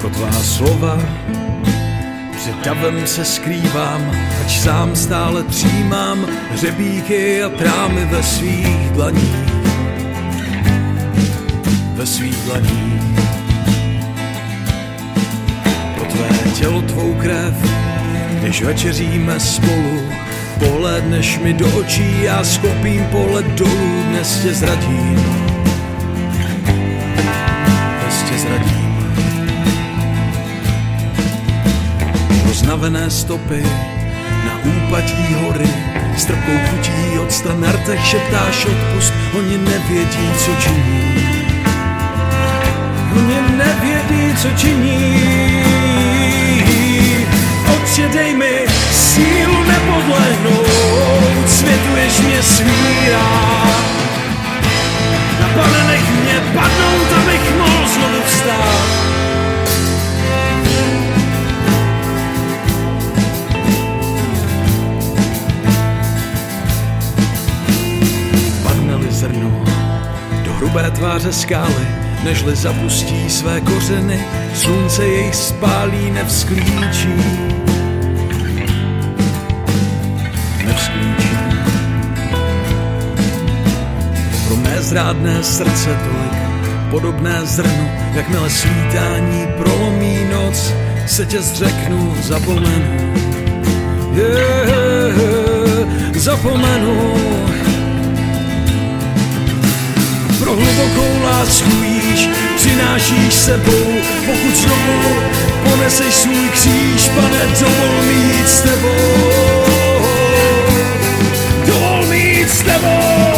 Pro 0.00 0.10
tvá 0.10 0.32
slova 0.32 0.98
před 2.36 2.56
davem 2.64 3.06
se 3.06 3.24
skrývám, 3.24 4.12
ač 4.44 4.60
sám 4.60 4.96
stále 4.96 5.42
třímám 5.42 6.26
hřebíky 6.50 7.42
a 7.42 7.48
trámy 7.48 8.04
ve 8.04 8.22
svých 8.22 8.90
dlaních. 8.90 9.54
Ve 11.94 12.06
svých 12.06 12.36
dlaních. 12.36 13.13
Tělo 16.54 16.82
tvou 16.82 17.14
krev, 17.14 17.54
když 18.40 18.62
večeříme 18.62 19.40
spolu, 19.40 20.02
pohlédneš 20.58 21.38
mi 21.38 21.52
do 21.52 21.66
očí, 21.78 22.22
já 22.22 22.44
skopím 22.44 23.06
pohled 23.06 23.46
dolů, 23.46 24.02
dnes 24.08 24.38
tě 24.38 24.54
zradím. 24.54 25.24
Dnes 28.00 28.22
tě 28.28 28.38
zradím. 28.38 29.14
Roznavené 32.46 33.10
stopy 33.10 33.62
na 34.44 34.60
úpatí 34.64 35.34
hory, 35.34 35.68
s 36.16 36.24
trpkou 36.24 36.58
chutí 36.70 37.18
od 37.18 37.32
stran 37.32 37.60
na 37.60 37.96
šeptáš 37.96 38.66
odpust, 38.66 39.12
oni 39.38 39.58
nevědí, 39.58 40.28
co 40.38 40.50
činí. 40.62 41.14
Oni 43.16 43.56
nevědí, 43.56 44.36
co 44.36 44.48
činí. 44.56 45.63
Otče, 47.94 48.08
dej 48.08 48.34
mi 48.34 48.66
sílu 48.90 49.64
nepodlehnout, 49.64 51.48
světuješ 51.48 52.20
mě 52.20 52.42
svírá. 52.42 53.30
Na 55.40 55.48
pane, 55.54 55.84
nech 55.88 56.10
mě 56.10 56.40
padnout, 56.54 57.12
abych 57.22 57.56
mohl 57.58 57.88
znovu 57.88 58.22
vstát. 58.26 58.88
Padne-li 68.62 69.10
zrno 69.10 69.64
do 70.44 70.52
hrubé 70.52 70.90
tváře 70.90 71.32
skály, 71.32 71.86
nežli 72.24 72.56
zapustí 72.56 73.30
své 73.30 73.60
kořeny, 73.60 74.24
slunce 74.54 75.04
jejich 75.06 75.34
spálí, 75.34 76.10
nevzklíčí. 76.10 77.63
Zrádné 84.94 85.42
srdce 85.42 85.90
tolik, 85.90 86.70
podobné 86.90 87.40
zrnu, 87.42 87.90
jakmile 88.14 88.50
svítání 88.50 89.46
prolomí 89.58 90.18
noc, 90.32 90.72
se 91.06 91.26
tě 91.26 91.42
zřeknu, 91.42 92.14
zapomenu. 92.22 93.14
Yeah, 94.14 95.16
zapomenu. 96.14 97.14
Pro 100.38 100.52
hlubokou 100.56 101.22
lásku 101.24 101.70
jíš, 101.82 102.28
přinášíš 102.56 103.34
sebou, 103.34 103.86
pokud 104.26 104.56
znovu 104.56 105.14
poneseš 105.70 106.14
svůj 106.14 106.48
kříž, 106.48 107.08
pane, 107.08 107.40
dovol 107.60 108.02
mít 108.02 108.48
s 108.48 108.60
tebou. 108.60 109.24
Dovol 111.66 112.06
mít 112.06 112.50
s 112.50 112.62
tebou. 112.62 113.33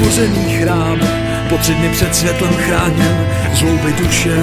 Zbořený 0.00 0.58
chrám, 0.58 0.98
po 1.48 1.58
tři 1.58 1.74
dny 1.74 1.88
před 1.88 2.16
světlem 2.16 2.54
chráněn, 2.54 3.26
zlouby 3.52 3.92
duše, 3.92 4.36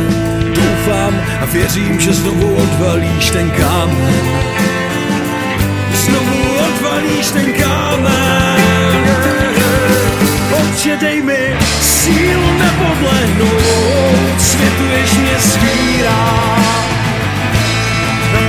doufám 0.56 1.22
a 1.42 1.46
věřím, 1.46 2.00
že 2.00 2.14
znovu 2.14 2.56
odvalíš 2.56 3.30
ten 3.30 3.52
kámen. 3.52 4.22
Znovu 5.94 6.38
odvalíš 6.68 7.28
ten 7.32 7.54
kámen. 7.54 8.98
Otče, 10.52 10.98
dej 11.02 11.22
mi 11.22 11.56
sílu 11.82 12.52
nepodlehnout, 12.60 14.42
světuješ 14.42 15.14
mě 15.14 15.40
svírá. 15.40 16.58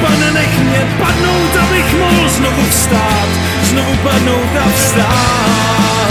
Pane, 0.00 0.30
nech 0.32 0.58
mě 0.58 0.86
padnout, 0.98 1.56
abych 1.62 1.98
mohl 1.98 2.28
znovu 2.28 2.62
vstát, 2.70 3.28
znovu 3.62 3.96
padnout 3.96 4.56
a 4.64 4.68
vstát. 4.76 6.08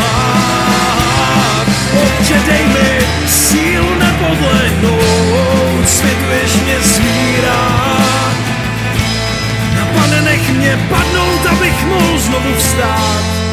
Otče, 2.04 2.42
dej 2.46 2.66
mi 2.68 2.90
sílu 3.28 3.96
nepodlehnout, 4.00 5.90
světuješ 5.90 6.54
mě 6.66 6.76
svírá. 6.82 7.68
Pane, 9.94 10.22
nech 10.22 10.50
mě 10.50 10.80
padnout, 10.90 11.46
abych 11.46 11.86
mohl 11.86 12.20
znovu 12.20 12.54
vstát. 12.58 13.47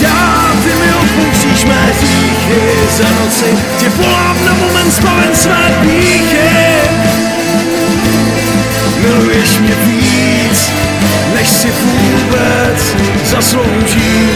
Já 0.00 0.52
ty 0.64 0.68
mi 0.68 0.94
odpouštíš 0.94 1.64
mé 1.64 1.92
píchy 2.00 2.60
za 2.96 3.08
noci, 3.20 3.58
tě 3.78 3.88
volám 3.88 4.36
na 4.44 4.54
moment 4.54 4.90
zbaven 4.90 5.34
své 5.34 5.78
píchy. 5.82 6.50
Miluješ 9.02 9.58
mě 9.58 9.74
víc, 9.74 10.72
než 11.34 11.48
si 11.48 11.68
vůbec 11.70 12.96
zasloužím. 13.24 14.30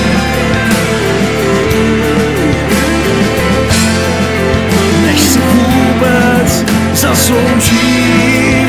Než 5.06 5.20
si 5.20 5.38
vůbec 5.38 6.64
zasloužím. 6.94 8.63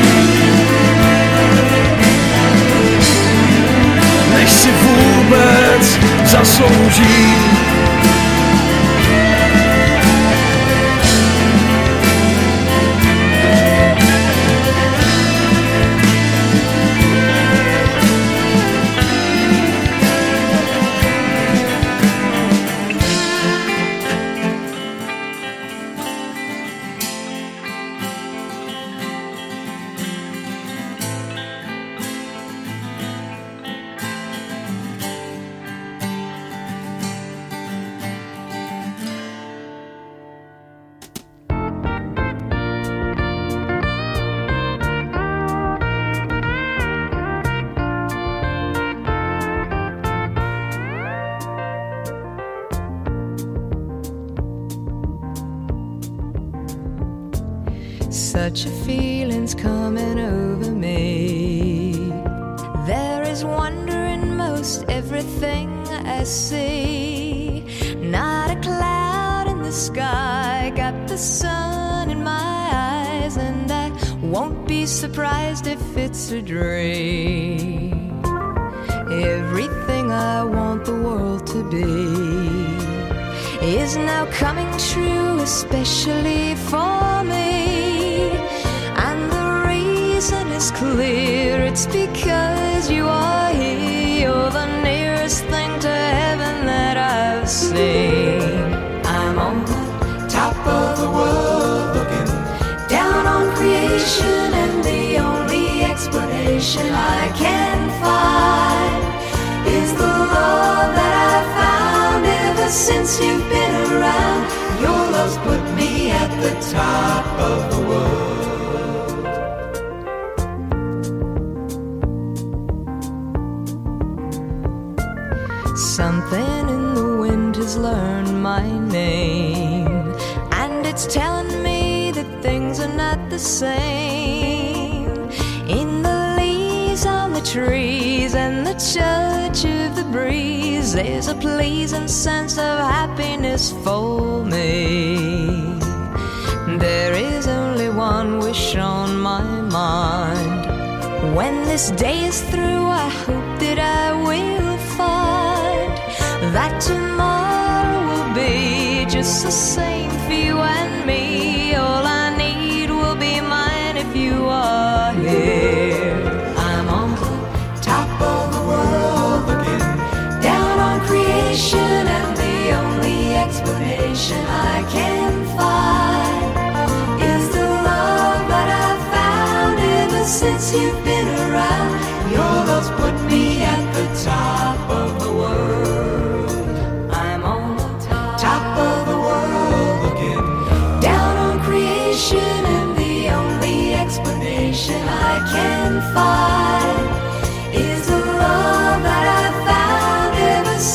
zasloužím. 6.26 7.65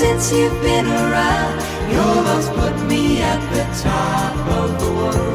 since 0.01 0.31
you've 0.33 0.61
been 0.61 0.87
around. 0.87 1.61
you 1.91 1.99
almost 1.99 2.51
put 2.53 2.87
me 2.87 3.21
at 3.21 3.39
the 3.53 3.63
top 3.83 4.35
of 4.47 4.79
the 4.79 4.91
world. 4.91 5.30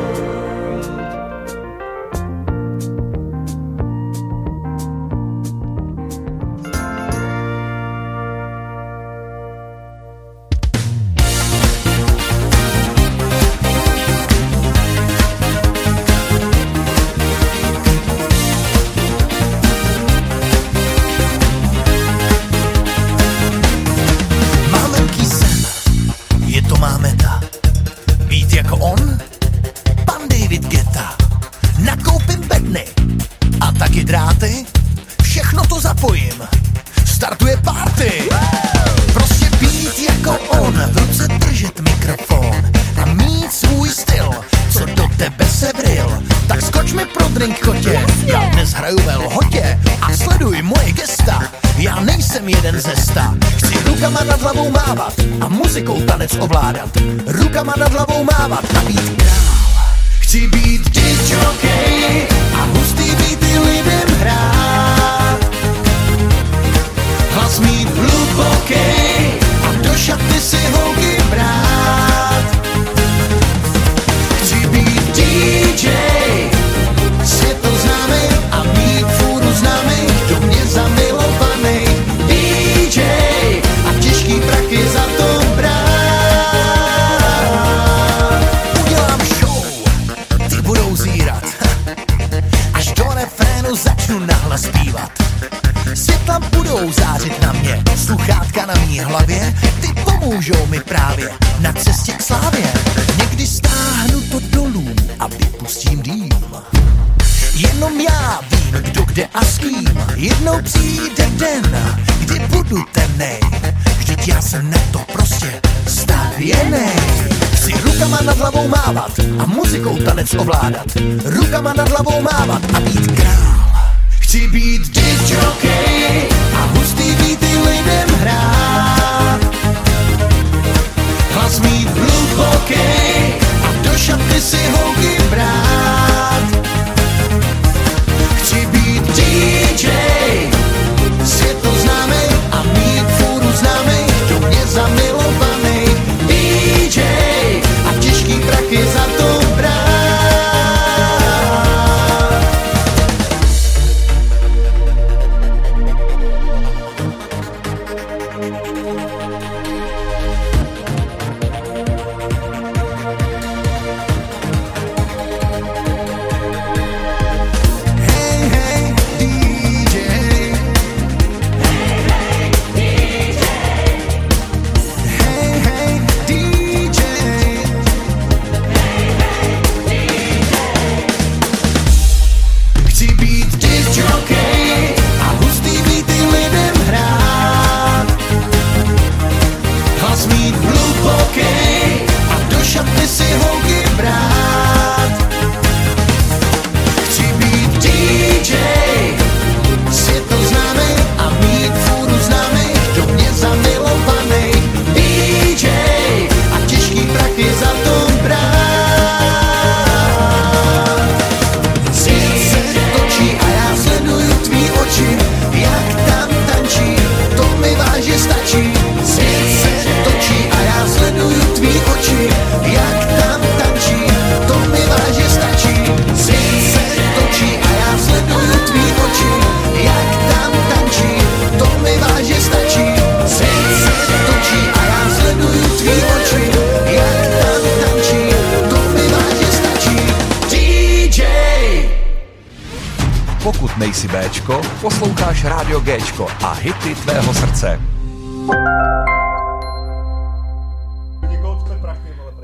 Posloucháš 244.87 245.45
Rádio 245.45 245.81
Gčko 245.81 246.27
a 246.29 246.53
hity 246.53 246.95
tvého 246.95 247.35
srdce. 247.35 247.81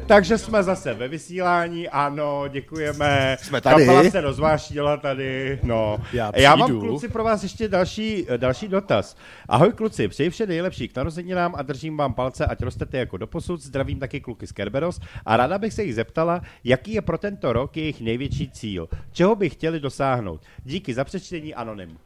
Takže 0.07 0.39
jsme 0.39 0.63
zase 0.63 0.95
ve 0.95 1.09
vysílání, 1.09 1.89
ano, 1.89 2.49
děkujeme. 2.49 3.37
Jsme 3.43 3.61
tady. 3.61 3.87
Kapela 3.87 4.11
se 4.11 4.21
rozvášnila 4.21 4.97
tady, 4.97 5.59
no. 5.63 5.99
Já 6.13 6.33
Já 6.37 6.57
mám 6.57 6.81
kluci 6.81 7.09
pro 7.09 7.25
vás 7.25 7.43
ještě 7.43 7.69
další, 7.69 8.27
další 8.37 8.69
dotaz. 8.69 9.17
Ahoj 9.49 9.73
kluci, 9.73 10.09
přeji 10.09 10.31
vše 10.31 10.47
nejlepší 10.47 10.89
k 10.89 10.97
narozeninám 10.97 11.55
a 11.57 11.63
držím 11.63 11.97
vám 11.97 12.15
palce, 12.15 12.47
ať 12.47 12.63
rostete 12.63 12.99
jako 12.99 13.17
doposud. 13.17 13.63
Zdravím 13.63 13.99
taky 13.99 14.21
kluky 14.21 14.47
z 14.47 14.53
Kerberos 14.53 15.01
a 15.27 15.37
ráda 15.37 15.59
bych 15.59 15.73
se 15.73 15.85
jich 15.85 15.95
zeptala, 15.95 16.41
jaký 16.65 16.93
je 16.93 17.03
pro 17.03 17.19
tento 17.19 17.53
rok 17.53 17.77
jejich 17.77 18.01
největší 18.01 18.51
cíl. 18.51 18.89
Čeho 19.13 19.37
by 19.37 19.51
chtěli 19.51 19.81
dosáhnout? 19.81 20.41
Díky 20.65 20.95
za 20.95 21.05
přečtení 21.05 21.55
anonym. 21.55 21.99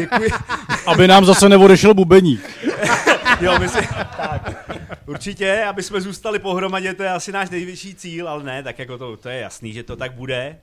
Děkuji. 0.00 0.30
Aby 0.86 1.08
nám 1.08 1.24
zase 1.24 1.48
neodešel 1.48 1.94
bubeník. 1.94 2.50
Jo, 3.40 3.58
my 3.58 3.68
si, 3.68 3.88
tak, 4.16 4.68
určitě, 5.06 5.64
aby 5.64 5.82
jsme 5.82 6.00
zůstali 6.00 6.38
pohromadě, 6.38 6.94
to 6.94 7.02
je 7.02 7.10
asi 7.10 7.32
náš 7.32 7.50
největší 7.50 7.94
cíl, 7.94 8.28
ale 8.28 8.42
ne, 8.44 8.62
tak 8.62 8.78
jako 8.78 8.98
to, 8.98 9.16
to 9.16 9.28
je 9.28 9.40
jasný, 9.40 9.72
že 9.72 9.82
to 9.82 9.96
tak 9.96 10.12
bude. 10.12 10.58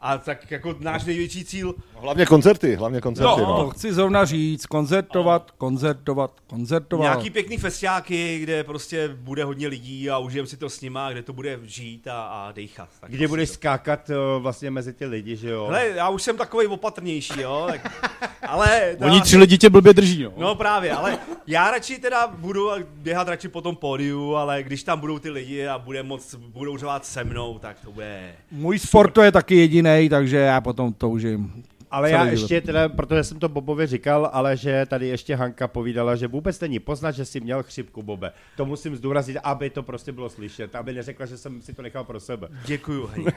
A 0.00 0.18
tak 0.18 0.50
jako 0.50 0.76
náš 0.80 1.04
největší 1.04 1.44
cíl... 1.44 1.74
Hlavně 2.00 2.26
koncerty, 2.26 2.74
hlavně 2.74 3.00
koncerty. 3.00 3.40
No, 3.40 3.46
No, 3.46 3.64
to 3.64 3.70
chci 3.70 3.92
zrovna 3.92 4.24
říct, 4.24 4.66
koncertovat, 4.66 5.50
koncertovat, 5.50 6.30
koncertovat. 6.46 7.02
Nějaký 7.04 7.30
pěkný 7.30 7.56
festiáky, 7.58 8.38
kde 8.38 8.64
prostě 8.64 9.08
bude 9.14 9.44
hodně 9.44 9.68
lidí 9.68 10.10
a 10.10 10.18
užijeme 10.18 10.48
si 10.48 10.56
to 10.56 10.70
s 10.70 10.80
nima, 10.80 11.10
kde 11.12 11.22
to 11.22 11.32
bude 11.32 11.58
žít 11.62 12.08
a, 12.08 12.22
a 12.22 12.52
dejchat. 12.52 12.88
Tak 13.00 13.10
Kde 13.10 13.28
budeš 13.28 13.50
skákat 13.50 14.10
uh, 14.10 14.42
vlastně 14.42 14.70
mezi 14.70 14.92
ty 14.92 15.06
lidi, 15.06 15.36
že 15.36 15.50
jo? 15.50 15.64
Hele, 15.66 15.86
já 15.86 16.08
už 16.08 16.22
jsem 16.22 16.36
takový 16.36 16.66
opatrnější, 16.66 17.40
jo, 17.40 17.68
tak, 17.70 18.02
ale... 18.46 18.96
Oni 19.00 19.20
tři 19.20 19.36
lidi 19.36 19.58
tě 19.58 19.70
blbě 19.70 19.94
drží, 19.94 20.22
no. 20.22 20.32
No 20.36 20.54
právě, 20.54 20.92
ale 20.92 21.18
já 21.46 21.70
radši 21.70 21.98
teda 21.98 22.26
budu 22.26 22.70
běhat 22.94 23.28
radši 23.28 23.48
po 23.48 23.60
tom 23.60 23.76
pódiu, 23.76 24.34
ale 24.34 24.62
když 24.62 24.82
tam 24.82 25.00
budou 25.00 25.18
ty 25.18 25.30
lidi 25.30 25.66
a 25.66 25.78
bude 25.78 26.02
moc, 26.02 26.34
budou 26.34 26.76
řovat 26.78 27.04
se 27.06 27.24
mnou, 27.24 27.58
tak 27.58 27.76
to 27.84 27.92
bude... 27.92 28.34
Můj 28.50 28.78
sport 28.78 29.10
to 29.10 29.22
je 29.22 29.32
taky 29.32 29.56
jediný, 29.56 29.87
takže 30.10 30.36
já 30.36 30.60
potom 30.60 30.92
toužím. 30.92 31.64
Ale 31.90 32.10
já 32.10 32.24
ještě 32.24 32.60
teda, 32.60 32.88
protože 32.88 33.24
jsem 33.24 33.38
to 33.38 33.48
Bobovi 33.48 33.86
říkal, 33.86 34.30
ale 34.32 34.56
že 34.56 34.86
tady 34.86 35.08
ještě 35.08 35.36
Hanka 35.36 35.68
povídala, 35.68 36.16
že 36.16 36.28
vůbec 36.28 36.60
není 36.60 36.78
poznat, 36.78 37.10
že 37.10 37.24
jsi 37.24 37.40
měl 37.40 37.62
chřipku, 37.62 38.02
Bobe. 38.02 38.32
To 38.56 38.66
musím 38.66 38.96
zdůraznit, 38.96 39.38
aby 39.42 39.70
to 39.70 39.82
prostě 39.82 40.12
bylo 40.12 40.28
slyšet, 40.28 40.74
aby 40.74 40.92
neřekla, 40.92 41.26
že 41.26 41.38
jsem 41.38 41.62
si 41.62 41.74
to 41.74 41.82
nechal 41.82 42.04
pro 42.04 42.20
sebe. 42.20 42.48
Děkuju, 42.66 43.06
hej. 43.06 43.24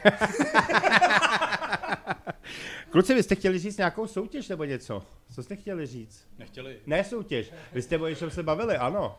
Kluci, 2.90 3.14
vy 3.14 3.24
jste 3.24 3.36
chtěli 3.36 3.60
říct 3.60 3.78
nějakou 3.78 4.08
soutěž 4.08 4.50
nebo 4.50 4.64
něco? 4.64 5.04
Co 5.34 5.44
jste 5.44 5.56
chtěli 5.56 5.86
říct? 5.86 6.28
Nechtěli. 6.40 6.78
Ne 6.86 7.04
soutěž, 7.04 7.52
vy 7.74 7.82
jste 7.82 7.98
o 7.98 8.08
něčem 8.08 8.30
se 8.30 8.44
bavili, 8.44 8.78
ano. 8.78 9.18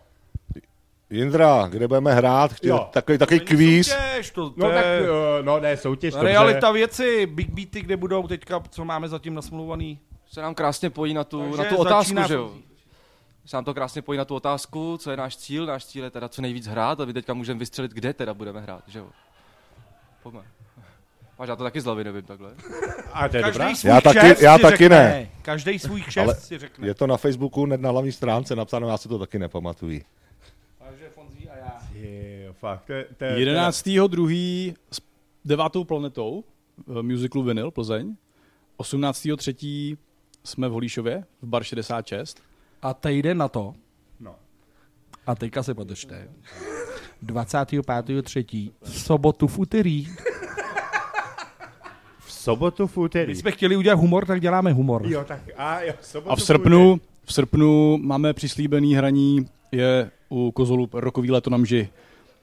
Jindra, 1.13 1.67
kde 1.71 1.89
budeme 1.89 2.15
hrát? 2.15 2.53
Chtěl, 2.53 2.77
Jo. 2.77 2.89
takový, 2.93 3.19
takový 3.19 3.41
kvíz. 3.41 3.89
Soutěž, 3.89 4.31
to, 4.31 4.51
to 4.51 4.55
No 4.57 4.71
tak, 4.71 4.85
je 4.85 5.01
uh, 5.11 5.17
no 5.43 5.61
ne, 5.61 5.77
soutěž, 5.77 6.15
dobře. 6.15 6.29
realita 6.29 6.71
věci, 6.71 7.27
big 7.27 7.51
beaty, 7.51 7.81
kde 7.81 7.97
budou 7.97 8.29
teďka, 8.29 8.63
co 8.71 8.85
máme 8.85 9.09
zatím 9.09 9.35
nasmluvaný. 9.35 9.99
Se 10.31 10.43
nám 10.43 10.55
krásně 10.55 10.91
pojí 10.91 11.15
na 11.15 11.25
tu, 11.25 11.41
Takže 11.43 11.57
na 11.59 11.65
tu 11.65 11.77
otázku, 11.77 12.03
začíná 12.05 12.27
že 12.27 12.35
jo? 12.35 12.53
se 13.47 13.57
nám 13.57 13.65
to 13.65 13.75
krásně 13.75 14.03
pojí 14.03 14.19
na 14.19 14.25
tu 14.25 14.35
otázku, 14.35 14.97
co 14.99 15.11
je 15.11 15.17
náš 15.17 15.37
cíl. 15.37 15.67
Náš 15.67 15.87
cíl 15.87 16.05
je 16.05 16.11
teda 16.11 16.29
co 16.29 16.43
nejvíc 16.43 16.67
hrát 16.67 17.01
a 17.01 17.05
vy 17.05 17.13
teďka 17.13 17.35
můžeme 17.35 17.59
vystřelit, 17.59 17.93
kde 17.93 18.13
teda 18.13 18.35
budeme 18.35 18.61
hrát, 18.61 18.83
že 18.87 18.99
jo? 18.99 19.07
Pojďme. 20.23 20.43
Máš 21.39 21.49
já 21.49 21.57
to 21.57 21.63
taky 21.65 21.81
z 21.81 21.85
hlavy, 21.85 22.05
nevím 22.05 22.23
takhle. 22.23 22.51
A 23.13 23.29
to 23.29 23.37
je 23.37 23.43
Každý 23.43 23.59
dobrá. 23.59 23.75
svůj 23.75 23.89
Já 23.91 24.01
taky- 24.01 24.45
já 24.45 24.57
si 24.57 24.63
taky 24.63 24.77
řekne. 24.77 24.97
ne. 24.99 25.29
Každý 25.43 25.79
svůj 25.79 26.03
kšeft 26.03 26.25
Ale 26.29 26.35
si 26.35 26.59
řekne. 26.59 26.87
je 26.87 26.95
to 26.95 27.07
na 27.07 27.17
Facebooku, 27.17 27.65
hned 27.65 27.81
na 27.81 27.91
hlavní 27.91 28.13
stránce 28.13 28.57
napsáno, 28.57 28.89
já 28.89 28.97
si 28.97 29.09
to 29.09 29.19
taky 29.19 29.39
nepamatuji. 29.39 30.05
Takže 30.85 31.09
Fonzí 31.15 31.49
a 31.51 31.57
já. 31.57 31.79
Je, 31.95 32.52
fakt, 32.63 32.87
to 32.87 32.93
je, 32.93 33.07
to 33.17 33.25
je, 33.25 33.39
11. 33.39 33.89
druhý 34.09 34.75
s 34.91 35.01
devátou 35.45 35.85
planetou 35.85 36.45
v 36.87 37.03
musiclu 37.03 37.43
Vinyl 37.43 37.71
Plzeň. 37.71 38.17
18. 38.77 39.29
třetí 39.37 39.99
jsme 40.45 40.69
v 40.69 40.73
Holíšově 40.73 41.25
v 41.43 41.47
bar 41.47 41.65
66. 41.65 42.43
A 42.83 42.95
týden 42.95 43.39
na 43.39 43.49
to. 43.49 43.75
No. 44.21 44.35
A 45.27 45.35
teďka 45.35 45.63
se 45.63 45.75
podržte. 45.75 46.29
25.3. 47.27 48.73
v 48.83 48.99
sobotu 48.99 49.47
v 49.47 49.59
úterý. 49.59 50.07
V 52.19 52.33
sobotu 52.33 52.87
v 52.87 52.97
úterý. 52.97 53.33
My 53.33 53.37
jsme 53.37 53.51
chtěli 53.51 53.77
udělat 53.77 53.99
humor, 53.99 54.27
tak 54.27 54.41
děláme 54.41 54.73
humor. 54.73 55.03
Jo, 55.07 55.25
tak 55.25 55.41
a 55.57 55.81
jo, 55.81 55.93
v 56.01 56.07
sobotu 56.07 56.31
A 56.31 56.37
v 56.37 56.43
srpnu, 56.43 57.01
v 57.25 57.33
srpnu 57.33 57.99
máme 57.99 58.33
přislíbený 58.33 58.95
hraní 58.95 59.47
je 59.73 60.11
u 60.29 60.51
Kozolu 60.51 60.89
rokový 60.93 61.31
léto 61.31 61.51
na 61.51 61.57
mži. 61.57 61.89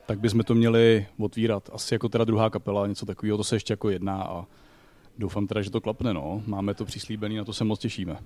Tak 0.10 0.20
bychom 0.20 0.44
to 0.44 0.56
měli 0.56 1.08
otvírat. 1.20 1.70
Asi 1.74 1.94
jako 1.94 2.10
teda 2.10 2.24
druhá 2.24 2.50
kapela, 2.50 2.88
něco 2.88 3.06
takového, 3.06 3.38
to 3.38 3.44
se 3.44 3.56
ještě 3.56 3.74
jako 3.74 3.90
jedná 3.90 4.24
a 4.24 4.46
doufám 5.18 5.48
teda, 5.48 5.62
že 5.62 5.72
to 5.72 5.82
klapne, 5.82 6.14
no. 6.14 6.44
Máme 6.46 6.74
to 6.74 6.86
přislíbený, 6.86 7.36
na 7.36 7.46
to 7.46 7.54
se 7.54 7.64
moc 7.64 7.80
těšíme. 7.80 8.18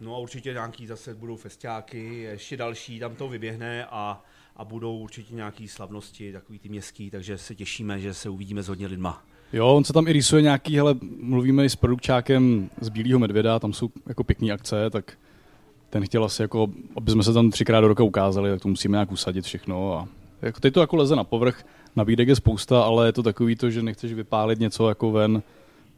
No 0.00 0.14
a 0.14 0.18
určitě 0.18 0.52
nějaký 0.52 0.86
zase 0.86 1.14
budou 1.14 1.36
festiáky, 1.36 2.22
ještě 2.22 2.56
další, 2.56 2.98
tam 2.98 3.14
to 3.14 3.28
vyběhne 3.28 3.84
a, 3.84 4.22
a 4.56 4.64
budou 4.64 4.98
určitě 4.98 5.34
nějaký 5.34 5.68
slavnosti, 5.68 6.32
takový 6.32 6.58
ty 6.58 6.68
městský, 6.68 7.10
takže 7.10 7.38
se 7.38 7.54
těšíme, 7.54 8.00
že 8.00 8.14
se 8.14 8.28
uvidíme 8.28 8.62
s 8.62 8.68
hodně 8.68 8.86
lidma. 8.86 9.22
Jo, 9.52 9.68
on 9.68 9.84
se 9.84 9.92
tam 9.92 10.08
i 10.08 10.12
rýsuje 10.12 10.42
nějaký, 10.42 10.76
hele, 10.76 10.94
mluvíme 11.20 11.64
i 11.64 11.70
s 11.70 11.76
produkčákem 11.76 12.70
z 12.80 12.88
Bílého 12.88 13.18
medvěda, 13.18 13.58
tam 13.58 13.72
jsou 13.72 13.90
jako 14.06 14.24
pěkné 14.24 14.52
akce, 14.52 14.90
tak 14.90 15.18
ten 15.90 16.04
chtěl 16.04 16.24
asi 16.24 16.42
jako, 16.42 16.68
aby 16.96 17.10
jsme 17.10 17.22
se 17.22 17.32
tam 17.32 17.50
třikrát 17.50 17.80
do 17.80 17.88
roka 17.88 18.02
ukázali, 18.02 18.50
tak 18.50 18.60
to 18.60 18.68
musíme 18.68 18.96
nějak 18.96 19.12
usadit 19.12 19.44
všechno 19.44 19.94
a 19.94 20.08
jako, 20.42 20.60
teď 20.60 20.74
to 20.74 20.80
jako 20.80 20.96
leze 20.96 21.16
na 21.16 21.24
povrch, 21.24 21.62
nabídek 21.96 22.28
je 22.28 22.36
spousta, 22.36 22.82
ale 22.82 23.06
je 23.08 23.12
to 23.12 23.22
takový 23.22 23.56
to, 23.56 23.70
že 23.70 23.82
nechceš 23.82 24.12
vypálit 24.12 24.58
něco 24.58 24.88
jako 24.88 25.10
ven, 25.10 25.42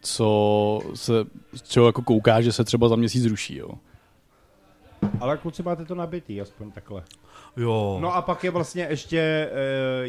co 0.00 0.80
se, 0.94 1.12
čeho 1.68 1.86
jako 1.86 2.02
kouká, 2.02 2.40
že 2.40 2.52
se 2.52 2.64
třeba 2.64 2.88
za 2.88 2.96
měsíc 2.96 3.22
zruší, 3.22 3.56
jo. 3.56 3.68
Ale 5.20 5.36
kluci 5.38 5.62
máte 5.62 5.84
to 5.84 5.94
nabitý, 5.94 6.40
aspoň 6.40 6.70
takhle. 6.70 7.02
Jo. 7.56 7.98
No 8.02 8.14
a 8.14 8.22
pak 8.22 8.44
je 8.44 8.50
vlastně 8.50 8.86
ještě 8.90 9.48
uh, 9.50 9.56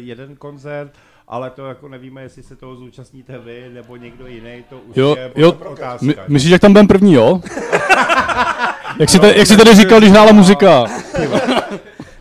jeden 0.06 0.36
koncert, 0.36 0.92
ale 1.28 1.50
to 1.50 1.66
jako 1.66 1.88
nevíme, 1.88 2.22
jestli 2.22 2.42
se 2.42 2.56
toho 2.56 2.76
zúčastníte 2.76 3.38
vy 3.38 3.70
nebo 3.74 3.96
někdo 3.96 4.26
jiný, 4.26 4.64
to 4.68 4.78
už 4.78 4.96
Jo, 4.96 5.16
je 5.18 5.32
jo, 5.36 5.52
otázka. 5.52 6.06
my, 6.06 6.14
myslíš, 6.28 6.52
jak 6.52 6.60
tam 6.60 6.72
budeme 6.72 6.88
první, 6.88 7.12
jo? 7.14 7.40
jak, 8.98 9.10
jsi 9.10 9.18
te, 9.18 9.38
jak 9.38 9.46
jsi 9.46 9.56
tady 9.56 9.74
říkal, 9.74 9.98
když 9.98 10.10
hrála 10.10 10.32
muzika? 10.32 10.84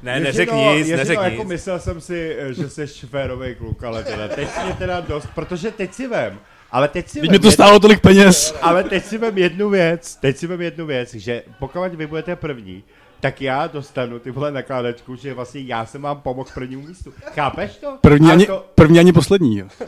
Ne, 0.04 0.20
neřek 0.20 0.50
to, 0.50 0.56
nic, 0.56 0.88
jestli 0.88 0.98
neřek 0.98 1.20
nic. 1.20 1.32
Jako 1.32 1.44
myslel 1.44 1.80
jsem 1.80 2.02
si, 2.02 2.36
eh, 2.40 2.54
že 2.54 2.70
jsi 2.70 2.88
férový 2.88 3.56
kluk, 3.56 3.84
ale 3.84 4.04
teda 4.04 4.28
teď 4.28 4.50
mě 4.64 4.74
teda 4.74 5.02
dost, 5.02 5.28
protože 5.36 5.72
teď 5.72 5.94
si 5.94 6.08
vem, 6.08 6.40
ale 6.72 6.88
teď 6.88 7.08
si 7.08 7.14
Teď 7.14 7.30
vem 7.30 7.30
mě 7.30 7.40
to 7.40 7.52
stálo 7.52 7.80
tolik 7.80 8.00
peněz. 8.00 8.56
Ale 8.62 8.84
teď 8.84 9.06
si 9.06 9.18
vem 9.18 9.38
jednu 9.38 9.70
věc, 9.70 10.16
teď 10.16 10.38
si 10.38 10.48
vem 10.48 10.62
jednu 10.62 10.86
věc, 10.86 11.14
že 11.14 11.44
pokud 11.60 11.96
vy 11.96 12.08
budete 12.08 12.36
první, 12.36 12.84
tak 13.20 13.42
já 13.42 13.68
dostanu 13.68 14.20
ty 14.20 14.32
vole 14.32 14.52
nakládačku, 14.52 15.16
že 15.16 15.34
vlastně 15.34 15.62
já 15.62 15.86
jsem 15.86 16.02
vám 16.02 16.22
pomohl 16.22 16.50
k 16.50 16.54
prvnímu 16.54 16.88
místu. 16.88 17.14
Chápeš 17.36 17.78
to? 17.78 17.98
První 18.02 18.32
ani, 18.32 18.46
to... 18.46 18.66
první 18.76 19.00
ani 19.00 19.14
poslední. 19.14 19.58
jo. 19.58 19.68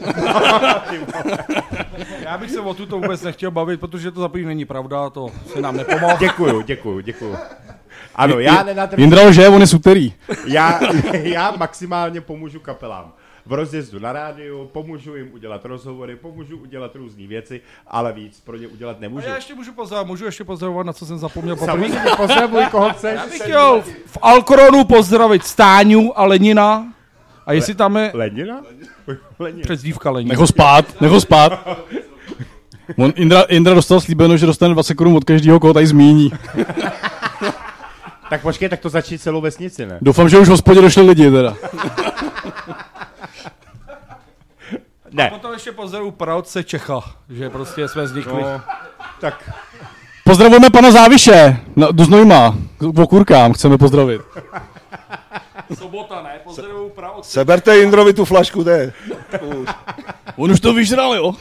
Já 2.20 2.38
bych 2.38 2.50
se 2.50 2.60
o 2.60 2.74
tuto 2.74 2.98
vůbec 2.98 3.22
nechtěl 3.22 3.50
bavit, 3.50 3.80
protože 3.80 4.10
to 4.10 4.20
za 4.20 4.28
první 4.28 4.46
není 4.46 4.64
pravda, 4.64 5.10
to 5.10 5.28
se 5.52 5.60
nám 5.60 5.76
nepomohlo. 5.76 6.16
Děkuju, 6.20 6.62
děkuju, 6.62 7.00
děkuju. 7.00 7.36
Ano, 8.16 8.38
já 8.38 8.62
nenatrvím. 8.62 9.02
Jindra 9.02 9.22
lže, 9.22 9.48
on 9.48 9.60
je 9.60 9.66
z 9.66 9.74
úterý. 9.74 10.12
Já, 10.46 10.80
já 11.12 11.54
maximálně 11.58 12.20
pomůžu 12.20 12.60
kapelám. 12.60 13.12
V 13.46 13.52
rozjezdu 13.52 13.98
na 13.98 14.12
rádiu, 14.12 14.70
pomůžu 14.72 15.16
jim 15.16 15.30
udělat 15.34 15.64
rozhovory, 15.64 16.16
pomůžu 16.16 16.56
udělat 16.56 16.96
různé 16.96 17.26
věci, 17.26 17.60
ale 17.86 18.12
víc 18.12 18.40
pro 18.40 18.56
ně 18.56 18.68
udělat 18.68 18.96
A 18.96 19.00
nemůžu. 19.00 19.28
já 19.28 19.34
ještě 19.34 19.54
můžu 19.54 19.72
pozdravovat, 19.72 20.06
můžu 20.08 20.24
ještě 20.24 20.44
pozdravovat, 20.44 20.86
na 20.86 20.92
co 20.92 21.06
jsem 21.06 21.18
zapomněl. 21.18 21.56
Samozřejmě 21.56 22.00
pozdravuj, 22.16 22.64
koho 22.70 22.90
chceš. 22.90 23.14
Já 23.14 23.26
bych 23.26 23.40
chtěl 23.42 23.82
v 24.06 24.18
Alkoronu 24.22 24.84
pozdravit 24.84 25.44
Stáňu 25.44 26.18
a 26.18 26.24
Lenina. 26.24 26.92
A 27.46 27.52
jestli 27.52 27.74
tam 27.74 27.96
je 27.96 28.10
Lenina? 28.14 28.62
Lenina. 29.38 29.62
přezdívka 29.62 30.10
Lenina. 30.10 30.28
Nech 30.32 30.38
ho 30.38 30.46
spát, 30.46 31.00
nech 31.00 31.10
ho 31.10 31.20
spát. 31.20 31.66
On, 32.98 33.12
Indra, 33.16 33.42
Indra 33.42 33.74
dostal 33.74 34.00
slíbeno, 34.00 34.36
že 34.36 34.46
dostane 34.46 34.74
20 34.74 34.94
korun 34.94 35.16
od 35.16 35.24
každého, 35.24 35.60
koho 35.60 35.74
tady 35.74 35.86
zmíní. 35.86 36.32
Tak 38.30 38.42
počkej, 38.42 38.68
tak 38.68 38.80
to 38.80 38.88
začít 38.88 39.22
celou 39.22 39.40
vesnici, 39.40 39.86
ne? 39.86 39.98
Doufám, 40.02 40.28
že 40.28 40.38
už 40.38 40.48
v 40.48 40.50
hospodě 40.50 40.80
došli 40.80 41.02
lidi 41.02 41.30
teda. 41.30 41.54
Ne. 45.10 45.30
Potom 45.30 45.52
ještě 45.52 45.72
pozdravuju 45.72 46.10
Praudce 46.10 46.64
Čecha, 46.64 47.00
že 47.30 47.50
prostě 47.50 47.88
jsme 47.88 48.02
vznikli. 48.02 48.42
No, 48.42 48.60
tak 49.20 49.50
Pozdravujeme 50.26 50.70
pana 50.70 50.90
Záviše, 50.90 51.56
na, 51.76 51.90
do 51.90 52.04
Znojma, 52.04 52.54
k 52.78 52.98
okurkám, 52.98 53.52
chceme 53.52 53.78
pozdravit. 53.78 54.22
Sobota, 55.74 56.22
ne? 56.22 56.40
Pozdravuju 56.44 56.88
Praudce. 56.88 57.30
Seberte 57.30 57.76
Jindrovi 57.76 58.12
tu 58.12 58.24
flašku, 58.24 58.64
to 58.64 58.70
je. 58.70 58.92
Už. 59.40 59.68
On 60.36 60.50
už 60.50 60.60
to 60.60 60.74
vyžral, 60.74 61.14
jo? 61.14 61.28
Uh, 61.28 61.36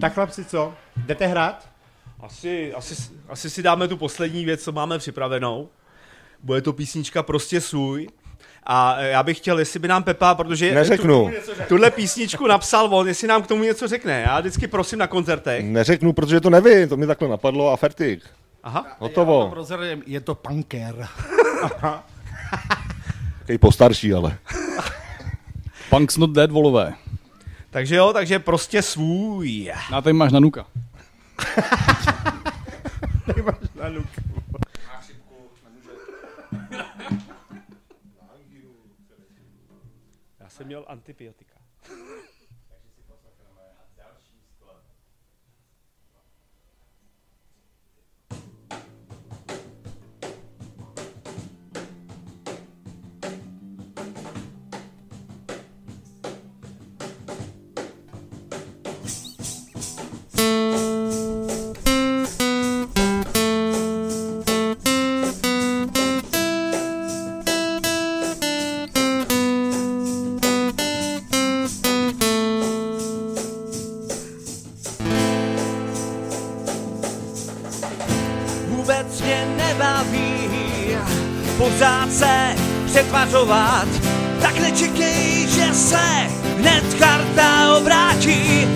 tak 0.00 0.14
chlapci, 0.14 0.44
co? 0.44 0.74
Jdete 0.96 1.26
hrát? 1.26 1.68
Asi, 2.26 2.74
asi, 2.74 2.94
asi 3.28 3.50
si 3.50 3.62
dáme 3.62 3.88
tu 3.88 3.96
poslední 3.96 4.44
věc, 4.44 4.62
co 4.62 4.72
máme 4.72 4.98
připravenou. 4.98 5.68
Bude 6.42 6.60
to 6.62 6.72
písnička 6.72 7.22
Prostě 7.22 7.60
svůj. 7.60 8.08
A 8.66 9.00
já 9.00 9.22
bych 9.22 9.36
chtěl, 9.36 9.58
jestli 9.58 9.78
by 9.80 9.88
nám 9.88 10.02
Pepa, 10.02 10.34
protože 10.34 10.74
Neřeknu. 10.74 11.30
Tu, 11.46 11.52
tuhle 11.68 11.90
písničku 11.90 12.46
napsal 12.46 12.94
on, 12.94 13.08
jestli 13.08 13.28
nám 13.28 13.42
k 13.42 13.46
tomu 13.46 13.62
něco 13.62 13.88
řekne. 13.88 14.24
Já 14.26 14.40
vždycky 14.40 14.66
prosím 14.66 14.98
na 14.98 15.06
koncertech. 15.06 15.64
Neřeknu, 15.64 16.12
protože 16.12 16.40
to 16.40 16.50
nevím, 16.50 16.88
to 16.88 16.96
mi 16.96 17.06
takhle 17.06 17.28
napadlo 17.28 17.72
a 17.72 17.76
fertik. 17.76 18.22
Aha. 18.62 18.86
Hotovo. 18.98 19.48
Prozradím, 19.50 20.02
je 20.06 20.20
to 20.20 20.34
punker. 20.34 21.08
Takový 23.38 23.58
postarší, 23.58 24.14
ale. 24.14 24.38
Punk's 25.90 26.16
not 26.16 26.30
dead, 26.30 26.50
volové. 26.50 26.94
Takže 27.70 27.96
jo, 27.96 28.12
takže 28.12 28.38
prostě 28.38 28.82
svůj. 28.82 29.72
Na 29.92 30.02
tady 30.02 30.12
máš 30.12 30.32
nanuka. 30.32 30.66
Ty 33.34 33.42
máš 33.42 33.70
na 33.74 33.88
nuku. 33.88 34.20
Já 40.40 40.48
jsem 40.48 40.66
měl 40.66 40.84
antibiotika. 40.88 41.45
hned 86.76 86.94
karta 86.98 87.76
obrátí, 87.76 88.68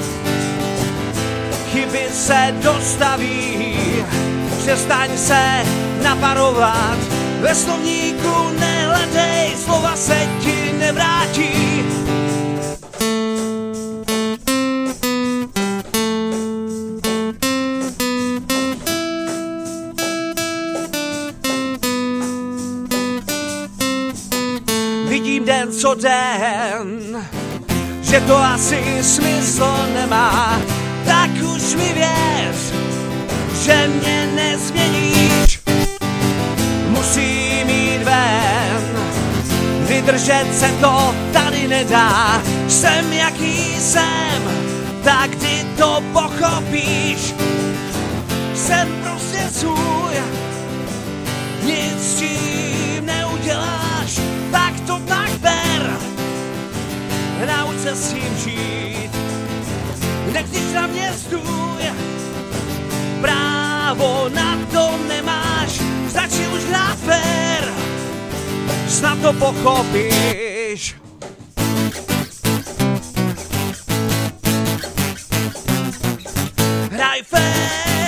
chyby 1.73 2.07
se 2.13 2.55
dostaví. 2.63 4.05
Přestaň 4.59 5.19
se 5.19 5.65
naparovat, 6.03 6.99
ve 7.41 7.55
slovníku 7.55 8.49
nehledej, 8.59 9.57
slova 9.65 9.97
se 9.97 10.29
ti 10.41 10.73
nevrátí. 10.79 11.85
Vidím 25.09 25.45
den 25.45 25.73
co 25.73 25.95
den, 25.95 27.40
že 28.11 28.21
to 28.21 28.37
asi 28.37 28.99
smysl 29.03 29.71
nemá, 29.95 30.59
tak 31.05 31.31
už 31.31 31.75
mi 31.75 31.93
věř, 31.95 32.59
že 33.63 33.89
mě 33.89 34.29
nezměníš. 34.35 35.61
Musím 36.89 37.71
jít 37.71 38.03
ven, 38.03 38.83
vydržet 39.89 40.47
se 40.53 40.69
to 40.81 41.15
tady 41.33 41.69
nedá. 41.69 42.43
Jsem 42.69 43.13
jaký 43.13 43.81
jsem, 43.81 44.43
tak 45.05 45.31
ty 45.35 45.67
to 45.79 46.03
pochopíš. 46.13 47.35
Jsem 48.55 48.89
prostě 49.03 49.49
svůj, 49.53 50.15
nic 51.63 52.15
tím 52.19 52.70
Nauč 57.47 57.79
se 57.79 57.95
s 57.95 58.13
tím 58.13 58.37
žít, 58.37 59.11
nechceš 60.33 60.73
na 60.75 60.87
mě 60.87 61.13
stůj, 61.13 61.83
právo 63.21 64.29
na 64.35 64.59
to 64.73 64.91
nemáš, 65.09 65.81
stačí 66.11 66.47
už 66.47 66.65
hrát 66.65 66.99
fér, 66.99 67.65
snad 68.89 69.19
to 69.23 69.33
pochopíš. 69.33 70.97
Hraj 76.91 77.23
fér, 77.23 78.00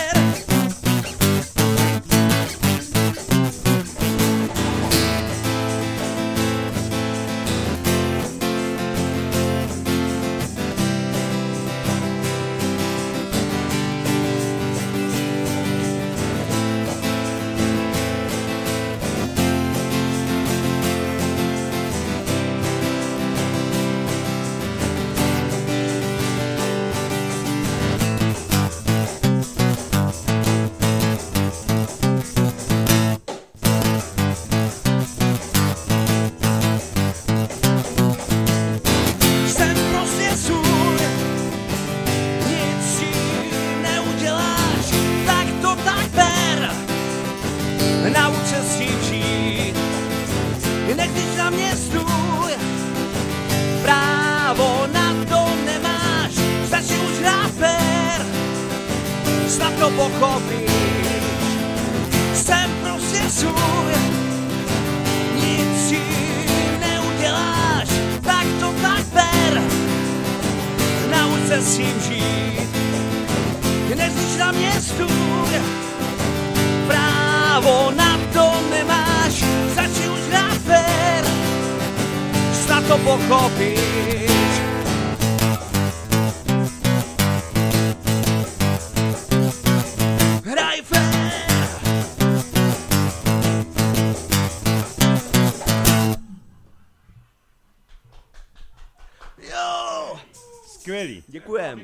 Děkujem. 101.53 101.81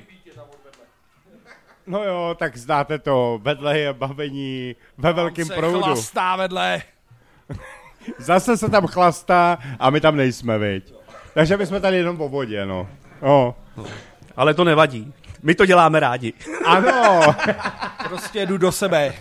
No 1.86 2.04
jo, 2.04 2.36
tak 2.38 2.56
znáte 2.56 2.98
to, 2.98 3.40
vedle 3.42 3.78
je 3.78 3.92
bavení 3.92 4.76
ve 4.98 5.12
velkém 5.12 5.46
se 5.46 5.54
proudu. 5.54 5.82
chlastá 5.82 6.36
vedle. 6.36 6.82
Zase 8.18 8.56
se 8.56 8.70
tam 8.70 8.86
chlastá 8.86 9.58
a 9.78 9.90
my 9.90 10.00
tam 10.00 10.16
nejsme, 10.16 10.58
viď. 10.58 10.94
Takže 11.34 11.56
my 11.56 11.66
jsme 11.66 11.80
tady 11.80 11.96
jenom 11.96 12.20
o 12.20 12.28
vodě, 12.28 12.66
no. 12.66 12.88
O. 13.20 13.54
Ale 14.36 14.54
to 14.54 14.64
nevadí. 14.64 15.14
My 15.42 15.54
to 15.54 15.66
děláme 15.66 16.00
rádi. 16.00 16.32
Ano. 16.64 17.20
Prostě 18.08 18.46
jdu 18.46 18.58
do 18.58 18.72
sebe. 18.72 19.14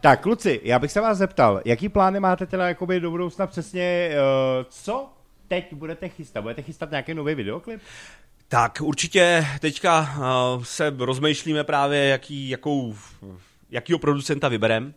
Tak, 0.00 0.20
kluci, 0.20 0.60
já 0.64 0.78
bych 0.78 0.92
se 0.92 1.00
vás 1.00 1.18
zeptal, 1.18 1.60
jaký 1.64 1.88
plány 1.88 2.20
máte 2.20 2.46
teda 2.46 2.68
jakoby 2.68 3.00
do 3.00 3.10
budoucna 3.10 3.46
přesně, 3.46 4.10
uh, 4.10 4.64
co 4.68 5.08
teď 5.48 5.72
budete 5.72 6.08
chystat? 6.08 6.40
Budete 6.42 6.62
chystat 6.62 6.90
nějaký 6.90 7.14
nový 7.14 7.34
videoklip? 7.34 7.80
Tak 8.48 8.78
určitě 8.80 9.46
teďka 9.60 10.14
uh, 10.56 10.62
se 10.64 10.94
rozmýšlíme 10.98 11.64
právě, 11.64 12.04
jaký, 12.04 12.48
jakou, 12.48 12.96
jakýho 13.70 13.98
producenta 13.98 14.48
vyberem. 14.48 14.94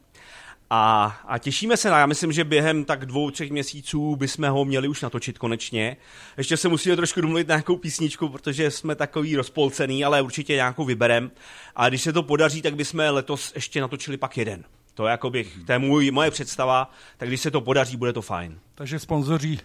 A, 0.70 1.06
a 1.28 1.38
těšíme 1.38 1.78
se 1.78 1.90
na, 1.90 2.00
já 2.00 2.06
myslím, 2.06 2.32
že 2.32 2.44
během 2.44 2.86
tak 2.86 3.06
dvou, 3.06 3.32
třech 3.32 3.52
měsíců 3.52 4.16
bychom 4.16 4.50
ho 4.50 4.66
měli 4.66 4.88
už 4.88 5.02
natočit 5.02 5.38
konečně. 5.38 5.98
Ještě 6.38 6.58
se 6.58 6.70
musíme 6.70 6.96
trošku 6.96 7.22
domluvit 7.22 7.48
na 7.48 7.56
nějakou 7.56 7.78
písničku, 7.78 8.30
protože 8.30 8.72
jsme 8.72 8.96
takový 8.96 9.36
rozpolcený, 9.36 10.06
ale 10.06 10.22
určitě 10.22 10.54
nějakou 10.54 10.86
vyberem. 10.86 11.32
A 11.76 11.90
když 11.90 12.02
se 12.02 12.14
to 12.14 12.24
podaří, 12.24 12.62
tak 12.62 12.76
bychom 12.76 13.00
letos 13.00 13.52
ještě 13.56 13.82
natočili 13.82 14.18
pak 14.18 14.38
jeden. 14.38 14.64
To 14.94 15.06
je, 15.08 15.12
jakoby, 15.12 15.48
to 15.66 15.72
je 15.72 15.80
můj, 15.80 16.12
moje 16.12 16.32
představa, 16.32 16.92
tak 17.18 17.28
když 17.28 17.42
se 17.42 17.52
to 17.52 17.62
podaří, 17.62 17.98
bude 17.98 18.14
to 18.14 18.22
fajn. 18.22 18.60
Takže 18.76 19.00
sponzoří, 19.00 19.60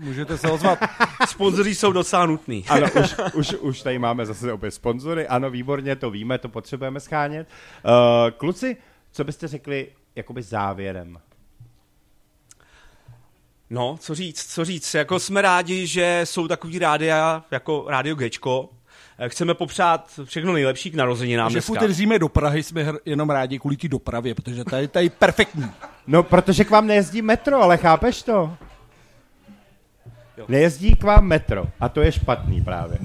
můžete 0.00 0.38
se 0.38 0.50
ozvat. 0.50 0.78
Sponzoři 1.28 1.74
jsou 1.74 1.92
docela 1.92 2.26
nutný. 2.26 2.64
Ano, 2.68 2.86
už, 3.04 3.14
už, 3.34 3.52
už 3.60 3.82
tady 3.82 3.98
máme 3.98 4.26
zase 4.26 4.52
opět 4.52 4.70
sponzory. 4.70 5.26
Ano, 5.26 5.50
výborně, 5.50 5.96
to 5.96 6.10
víme, 6.10 6.38
to 6.38 6.48
potřebujeme 6.48 7.00
schánět. 7.00 7.48
Uh, 7.84 8.30
kluci, 8.30 8.76
co 9.12 9.24
byste 9.24 9.48
řekli 9.48 9.88
jakoby 10.16 10.42
závěrem? 10.42 11.18
No, 13.70 13.96
co 14.00 14.14
říct, 14.14 14.52
co 14.52 14.64
říct. 14.64 14.94
Jako 14.94 15.18
jsme 15.18 15.42
rádi, 15.42 15.86
že 15.86 16.20
jsou 16.24 16.48
takový 16.48 16.78
rádia 16.78 17.44
jako 17.50 17.84
Rádio 17.88 18.14
Gečko. 18.14 18.68
Eh, 19.18 19.28
Chceme 19.28 19.54
popřát 19.54 20.20
všechno 20.24 20.52
nejlepší 20.52 20.90
k 20.90 20.94
narozeninám 20.94 21.50
Že 21.50 21.60
jezdíme 21.82 22.18
do 22.18 22.28
Prahy, 22.28 22.62
jsme 22.62 22.92
jenom 23.04 23.30
rádi 23.30 23.58
kvůli 23.58 23.76
té 23.76 23.88
dopravě, 23.88 24.34
protože 24.34 24.64
tady, 24.64 24.88
tady 24.88 25.06
je 25.06 25.10
perfektní. 25.10 25.66
No, 26.06 26.22
protože 26.22 26.64
k 26.64 26.70
vám 26.70 26.86
nejezdí 26.86 27.22
metro, 27.22 27.62
ale 27.62 27.76
chápeš 27.76 28.22
to? 28.22 28.56
Nejezdí 30.48 30.96
k 30.96 31.02
vám 31.02 31.24
metro 31.24 31.66
a 31.80 31.88
to 31.88 32.00
je 32.00 32.12
špatný 32.12 32.62
právě. 32.62 32.98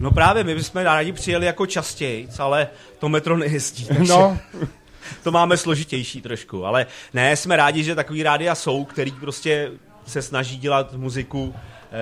No 0.00 0.10
právě, 0.10 0.44
my 0.44 0.54
bychom 0.54 0.82
rádi 0.82 1.12
přijeli 1.12 1.46
jako 1.46 1.66
častěji, 1.66 2.28
ale 2.38 2.68
to 2.98 3.08
metro 3.08 3.36
nejezdí. 3.36 3.84
takže 3.84 4.12
No. 4.12 4.38
To 5.22 5.32
máme 5.32 5.56
složitější 5.56 6.20
trošku, 6.20 6.66
ale 6.66 6.86
ne, 7.14 7.36
jsme 7.36 7.56
rádi, 7.56 7.84
že 7.84 7.94
takový 7.94 8.22
rádia 8.22 8.54
jsou, 8.54 8.84
který 8.84 9.12
prostě 9.12 9.70
se 10.06 10.22
snaží 10.22 10.58
dělat 10.58 10.92
muziku, 10.92 11.54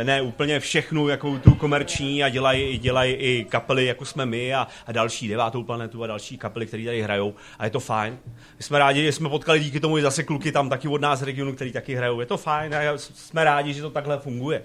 ne 0.02 0.22
úplně 0.22 0.60
všechnu, 0.60 1.08
jako 1.08 1.38
tu 1.38 1.54
komerční 1.54 2.24
a 2.24 2.28
dělají, 2.28 2.78
dělají 2.78 3.12
i 3.14 3.46
kapely, 3.48 3.86
jako 3.86 4.04
jsme 4.04 4.26
my 4.26 4.54
a, 4.54 4.66
a 4.86 4.92
další, 4.92 5.28
Devátou 5.28 5.62
planetu 5.62 6.04
a 6.04 6.06
další 6.06 6.38
kapely, 6.38 6.66
které 6.66 6.84
tady 6.84 7.02
hrajou 7.02 7.34
a 7.58 7.64
je 7.64 7.70
to 7.70 7.80
fajn. 7.80 8.18
My 8.58 8.62
jsme 8.62 8.78
rádi, 8.78 9.02
že 9.02 9.12
jsme 9.12 9.28
potkali 9.28 9.60
díky 9.60 9.80
tomu 9.80 9.98
i 9.98 10.02
zase 10.02 10.22
kluky 10.22 10.52
tam 10.52 10.68
taky 10.68 10.88
od 10.88 11.00
nás 11.00 11.22
regionu, 11.22 11.52
který 11.52 11.72
taky 11.72 11.94
hrajou. 11.94 12.20
Je 12.20 12.26
to 12.26 12.36
fajn 12.36 12.74
a 12.74 12.98
jsme 12.98 13.44
rádi, 13.44 13.74
že 13.74 13.82
to 13.82 13.90
takhle 13.90 14.18
funguje. 14.18 14.62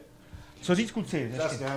Co 0.61 0.75
říct, 0.75 0.91
kluci? 0.91 1.31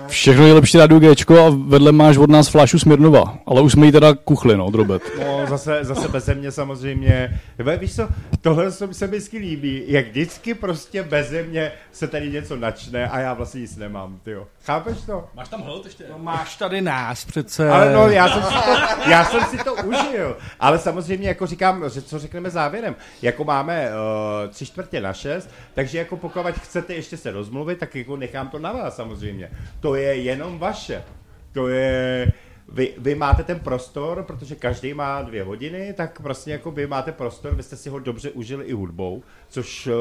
Všechno 0.06 0.42
nejlepší 0.42 0.78
rádio 0.78 1.00
Gčko 1.00 1.46
a 1.46 1.50
vedle 1.66 1.92
máš 1.92 2.16
od 2.16 2.30
nás 2.30 2.48
flášu 2.48 2.78
Smirnova, 2.78 3.38
ale 3.46 3.62
už 3.62 3.72
jsme 3.72 3.86
jí 3.86 3.92
teda 3.92 4.14
kuchli, 4.14 4.56
no, 4.56 4.70
drobet. 4.70 5.02
No, 5.18 5.46
zase, 5.48 5.78
zase 5.82 6.08
beze 6.08 6.34
mě 6.34 6.50
samozřejmě. 6.50 7.40
Nebo 7.58 7.70
víš 7.78 7.96
co, 7.96 8.08
tohle 8.40 8.72
se 8.72 8.94
se 8.94 9.06
mi 9.06 9.16
vždycky 9.16 9.38
líbí, 9.38 9.82
jak 9.86 10.08
vždycky 10.08 10.54
prostě 10.54 11.02
beze 11.02 11.42
mě 11.42 11.72
se 11.92 12.08
tady 12.08 12.30
něco 12.30 12.56
načne 12.56 13.08
a 13.08 13.20
já 13.20 13.34
vlastně 13.34 13.60
nic 13.60 13.76
nemám, 13.76 14.18
tyjo. 14.22 14.46
Chápeš 14.64 14.96
to? 15.06 15.28
Máš 15.34 15.48
tam 15.48 15.62
hlad 15.62 15.84
ještě? 15.84 16.04
No, 16.10 16.18
máš 16.18 16.56
tady 16.56 16.80
nás 16.80 17.24
přece. 17.24 17.70
Ale 17.70 17.92
no, 17.92 18.08
já 18.08 18.28
jsem, 18.28 18.42
si 18.42 18.48
to, 18.48 19.10
já 19.10 19.24
jsem 19.24 19.40
si 19.44 19.58
to 19.64 19.74
užil. 19.74 20.36
Ale 20.60 20.78
samozřejmě, 20.78 21.28
jako 21.28 21.46
říkám, 21.46 21.90
že 21.90 22.02
co 22.02 22.18
řekneme 22.18 22.50
závěrem, 22.50 22.96
jako 23.22 23.44
máme 23.44 23.88
uh, 23.88 24.50
tři 24.50 24.66
čtvrtě 24.66 25.00
na 25.00 25.12
šest, 25.12 25.50
takže 25.74 25.98
jako 25.98 26.16
pokud 26.16 26.46
chcete 26.46 26.94
ještě 26.94 27.16
se 27.16 27.30
rozmluvit, 27.30 27.78
tak 27.78 27.94
jako 27.94 28.16
nechám 28.16 28.48
to 28.48 28.58
na 28.58 28.69
vás 28.72 28.96
samozřejmě. 28.96 29.50
To 29.80 29.94
je 29.94 30.14
jenom 30.14 30.58
vaše. 30.58 31.04
To 31.52 31.68
je, 31.68 32.32
vy, 32.68 32.94
vy 32.98 33.14
máte 33.14 33.42
ten 33.42 33.60
prostor, 33.60 34.22
protože 34.22 34.54
každý 34.54 34.94
má 34.94 35.22
dvě 35.22 35.42
hodiny, 35.42 35.92
tak 35.92 36.22
prostě 36.22 36.50
jako 36.50 36.70
vy 36.70 36.86
máte 36.86 37.12
prostor, 37.12 37.54
vy 37.54 37.62
jste 37.62 37.76
si 37.76 37.88
ho 37.88 37.98
dobře 37.98 38.30
užili 38.30 38.64
i 38.64 38.72
hudbou, 38.72 39.22
což 39.48 39.86
uh, 39.86 39.92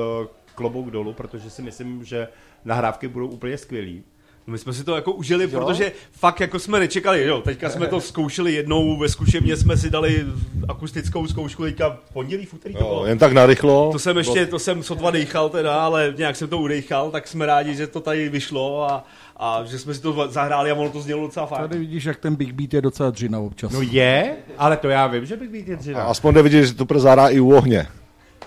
klobouk 0.56 0.92
dolů, 0.92 1.14
protože 1.14 1.50
si 1.50 1.62
myslím, 1.62 2.04
že 2.04 2.28
nahrávky 2.66 3.08
budou 3.08 3.28
úplně 3.28 3.58
skvělý. 3.58 4.04
No 4.50 4.52
my 4.54 4.58
jsme 4.58 4.74
si 4.74 4.84
to 4.84 4.96
jako 4.96 5.12
užili, 5.12 5.44
jo? 5.44 5.50
protože 5.50 5.92
fakt 6.12 6.40
jako 6.40 6.60
jsme 6.60 6.80
nečekali, 6.80 7.24
jo, 7.24 7.42
teďka 7.42 7.70
jsme 7.70 7.88
to 7.88 8.02
zkoušeli 8.02 8.54
jednou, 8.54 8.98
ve 8.98 9.10
zkušebně 9.10 9.58
jsme 9.58 9.78
si 9.78 9.90
dali 9.90 10.26
akustickou 10.68 11.28
zkoušku, 11.28 11.64
teďka 11.64 11.90
v 12.10 12.14
pondělí, 12.14 12.46
v 12.46 12.54
úterý 12.54 12.74
to 12.74 12.80
Jo, 12.80 12.88
bylo. 12.88 13.06
jen 13.06 13.18
tak 13.18 13.34
narychlo. 13.34 13.90
To 13.92 14.00
jsem 14.00 14.18
ještě, 14.18 14.46
to 14.46 14.60
jsem 14.60 14.84
sotva 14.84 15.12
dejchal 15.12 15.50
teda, 15.50 15.82
ale 15.82 16.14
nějak 16.18 16.36
jsem 16.36 16.48
to 16.50 16.58
udejchal, 16.58 17.12
tak 17.12 17.28
jsme 17.28 17.46
rádi, 17.46 17.76
že 17.76 17.88
to 17.88 18.00
tady 18.00 18.30
vyšlo 18.30 18.84
a, 18.92 19.06
a 19.38 19.64
že 19.66 19.80
jsme 19.80 19.94
si 19.94 20.02
to 20.02 20.28
zahráli 20.32 20.72
a 20.72 20.76
ono 20.76 20.90
to 20.90 21.02
znělo 21.02 21.22
docela 21.22 21.46
fajn. 21.46 21.62
Tady 21.62 21.80
vidíš, 21.80 22.04
jak 22.06 22.18
ten 22.18 22.36
Big 22.36 22.52
Beat 22.52 22.74
je 22.74 22.82
docela 22.82 23.10
dřina 23.10 23.40
občas. 23.40 23.72
No 23.72 23.82
je, 23.82 24.36
ale 24.58 24.78
to 24.78 24.90
já 24.90 25.08
vím, 25.08 25.26
že 25.26 25.36
bych 25.38 25.50
být 25.50 25.68
je 25.68 25.76
A 25.76 25.80
dřina. 25.80 26.04
aspoň 26.04 26.34
jde 26.34 26.42
vidět, 26.42 26.66
že 26.66 26.74
to 26.74 27.00
zahrá 27.00 27.30
i 27.30 27.40
u 27.40 27.56
ohně. 27.56 27.88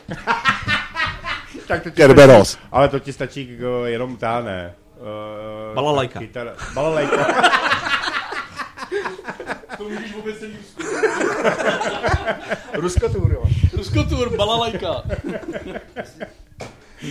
Tak 1.67 1.83
to 1.83 1.91
ti 1.91 2.03
stačí- 2.03 2.59
Ale 2.73 2.89
to 2.89 2.99
ti 2.99 3.13
stačí 3.13 3.47
k, 3.47 3.85
jenom 3.87 4.17
ta, 4.17 4.41
ne. 4.41 4.75
Uh, 5.03 5.75
Balalajka. 5.75 6.19
Kytara, 6.19 6.53
balalajka. 6.75 7.27
To 9.77 9.89
můžeš 9.89 10.15
vůbec 10.15 10.39
celý 10.39 10.53
Ruskotur, 12.73 13.33
jo. 13.33 13.43
Ruskotur, 13.73 14.37
balalajka. 14.37 15.03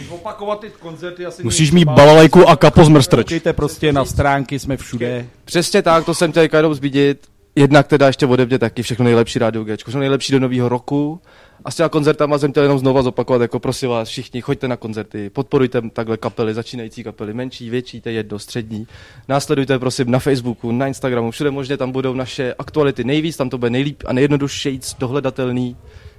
Opakovat 0.09 0.59
ty 0.59 0.69
koncerty 0.79 1.25
asi 1.25 1.43
Musíš 1.43 1.71
není 1.71 1.85
mít 1.85 1.91
balalajku 1.93 2.49
a 2.49 2.55
kapo 2.55 2.85
z 2.85 2.89
mrstrč. 2.89 3.25
Koukejte 3.25 3.53
prostě 3.53 3.93
na 3.93 4.05
stránky, 4.05 4.59
jsme 4.59 4.77
všude. 4.77 5.25
Přesně 5.45 5.81
tak, 5.81 6.05
to 6.05 6.13
jsem 6.13 6.31
chtěl 6.31 6.47
jenom 6.53 6.73
zbídit. 6.73 7.27
Jednak 7.55 7.87
teda 7.87 8.07
ještě 8.07 8.25
ode 8.25 8.45
mě 8.45 8.59
taky 8.59 8.83
všechno 8.83 9.05
nejlepší 9.05 9.39
rádio 9.39 9.63
Gčko, 9.63 9.91
všechno 9.91 9.99
nejlepší 9.99 10.33
do 10.33 10.39
nového 10.39 10.69
roku. 10.69 11.21
A 11.65 11.71
s 11.71 11.75
těma 11.75 11.89
koncertama 11.89 12.37
jsem 12.37 12.51
chtěl 12.51 12.63
jenom 12.63 12.79
znova 12.79 13.01
zopakovat, 13.01 13.41
jako 13.41 13.59
prosím 13.59 13.89
vás, 13.89 14.09
všichni 14.09 14.41
choďte 14.41 14.67
na 14.67 14.77
koncerty, 14.77 15.29
podporujte 15.29 15.81
takhle 15.89 16.17
kapely, 16.17 16.53
začínající 16.53 17.03
kapely, 17.03 17.33
menší, 17.33 17.69
větší, 17.69 18.01
to 18.01 18.09
je 18.09 18.15
jedno, 18.15 18.39
střední. 18.39 18.87
Následujte 19.27 19.79
prosím 19.79 20.11
na 20.11 20.19
Facebooku, 20.19 20.71
na 20.71 20.87
Instagramu, 20.87 21.31
všude 21.31 21.51
možně 21.51 21.77
tam 21.77 21.91
budou 21.91 22.13
naše 22.13 22.53
aktuality 22.59 23.03
nejvíc, 23.03 23.37
tam 23.37 23.49
to 23.49 23.57
bude 23.57 23.69
nejlíp 23.69 24.03
a 24.05 24.13
nejjednodušeji 24.13 24.79
dohledatelný, 24.99 25.77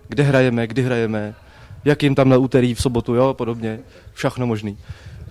kde 0.08 0.22
hrajeme, 0.22 0.66
kdy 0.66 0.82
hrajeme, 0.82 1.34
jak 1.84 2.02
jim 2.02 2.14
tam 2.14 2.28
na 2.28 2.36
úterý, 2.36 2.74
v 2.74 2.82
sobotu, 2.82 3.14
jo, 3.14 3.34
podobně, 3.34 3.80
všechno 4.12 4.46
možný. 4.46 4.78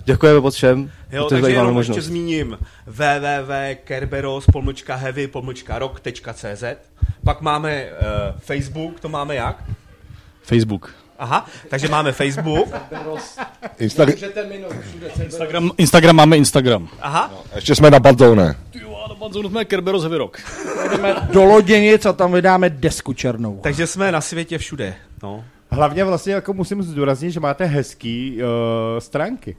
Děkujeme 0.05 0.39
moc 0.39 0.55
všem, 0.55 0.91
Jo, 1.11 1.25
takže 1.29 1.49
jenom 1.49 1.73
možnost. 1.73 1.97
ještě 1.97 2.09
zmíním 2.09 2.57
www.kerberos 2.85 4.45
heavy 4.89 5.29
rock.cz 5.77 6.63
Pak 7.23 7.41
máme 7.41 7.85
uh, 7.85 8.39
Facebook, 8.39 8.99
to 8.99 9.09
máme 9.09 9.35
jak? 9.35 9.63
Facebook. 10.41 10.95
Aha, 11.19 11.45
takže 11.69 11.88
máme 11.88 12.11
Facebook. 12.11 12.68
Instagram. 13.80 14.15
Instagram, 15.23 15.72
Instagram 15.77 16.15
máme 16.15 16.38
Instagram. 16.38 16.89
Aha. 17.01 17.31
Ještě 17.55 17.76
jsme 17.76 17.91
na 17.91 17.99
Badzone. 17.99 18.55
Ty 18.72 18.80
jo, 18.80 19.01
a 19.05 19.07
na 19.07 19.15
jsme 19.49 19.65
Kerberos 19.65 20.03
Rock. 20.03 20.38
Jdeme 20.91 21.15
do 21.34 21.43
loděnic 21.43 22.05
a 22.05 22.13
tam 22.13 22.31
vydáme 22.31 22.69
desku 22.69 23.13
černou. 23.13 23.59
Takže 23.63 23.88
jsme 23.88 24.11
na 24.11 24.22
světě 24.22 24.57
všude. 24.57 24.95
No. 25.23 25.43
Hlavně 25.72 26.03
vlastně 26.03 26.34
jako 26.34 26.53
musím 26.53 26.84
zdůraznit, 26.84 27.31
že 27.31 27.39
máte 27.39 27.65
hezký 27.65 28.38
uh, 28.43 28.49
stránky. 28.99 29.55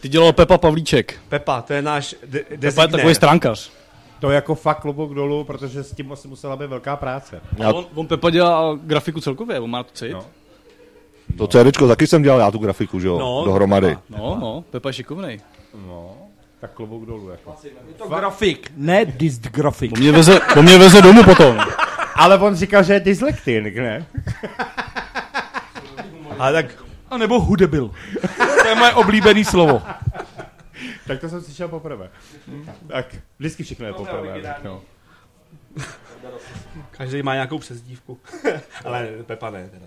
Ty 0.00 0.08
dělal 0.08 0.32
Pepa 0.32 0.58
Pavlíček. 0.58 1.14
Pepa, 1.28 1.62
to 1.62 1.72
je 1.72 1.82
náš 1.82 2.14
de- 2.26 2.44
Pepa 2.60 2.82
je 2.82 2.88
takový 2.88 3.14
stránkař. 3.14 3.70
To 4.20 4.30
je 4.30 4.34
jako 4.34 4.54
fakt 4.54 4.80
klobouk 4.80 5.14
dolů, 5.14 5.44
protože 5.44 5.84
s 5.84 5.92
tím 5.94 6.12
asi 6.12 6.28
musela 6.28 6.56
být 6.56 6.66
velká 6.66 6.96
práce. 6.96 7.40
A 7.66 7.72
on, 7.72 7.84
on 7.94 8.06
Pepa 8.06 8.30
dělá 8.30 8.78
grafiku 8.82 9.20
celkově, 9.20 9.60
on 9.60 9.70
má 9.70 9.82
to 9.82 9.90
cít. 9.92 10.12
No. 10.12 10.24
To 11.38 11.46
CDčko 11.46 11.88
taky 11.88 12.06
jsem 12.06 12.22
dělal 12.22 12.38
já 12.40 12.50
tu 12.50 12.58
grafiku, 12.58 13.00
že 13.00 13.06
jo, 13.08 13.18
No. 13.18 13.42
dohromady. 13.44 13.98
No, 14.10 14.36
no, 14.40 14.64
Pepa 14.70 14.88
je 14.88 14.92
šikovnej. 14.92 15.40
No, 15.86 16.10
tak 16.60 16.70
klobouk 16.72 17.06
dolů 17.06 17.28
jako. 17.30 17.54
To 17.98 18.08
grafik, 18.08 18.72
ne 18.76 19.04
disc 19.04 19.40
grafik. 19.42 19.92
On 19.92 19.98
mě 20.00 20.12
veze, 20.12 20.40
on 20.58 20.64
mě 20.64 20.78
veze 20.78 21.02
domů 21.02 21.24
potom. 21.24 21.58
Ale 22.14 22.38
on 22.38 22.54
říkal, 22.54 22.82
že 22.82 22.92
je 22.92 23.00
dyslektik, 23.00 23.76
ne? 23.76 24.06
A 26.38 26.52
tak 26.52 26.66
A 27.10 27.16
nebo 27.18 27.40
hudebil. 27.40 27.90
To 28.62 28.68
je 28.68 28.74
moje 28.74 28.92
oblíbený 28.94 29.44
slovo. 29.44 29.82
Tak 31.06 31.20
to 31.20 31.28
jsem 31.28 31.40
slyšel 31.42 31.68
poprvé. 31.68 32.10
Tak, 32.88 33.16
vždycky 33.38 33.62
všechno 33.62 33.86
je 33.86 33.92
poprvé. 33.92 34.56
No. 34.64 34.82
každý 36.90 37.22
má 37.22 37.34
nějakou 37.34 37.58
přezdívku. 37.58 38.18
Ale 38.84 39.08
Pepa 39.26 39.50
ne. 39.50 39.68
Teda. 39.68 39.86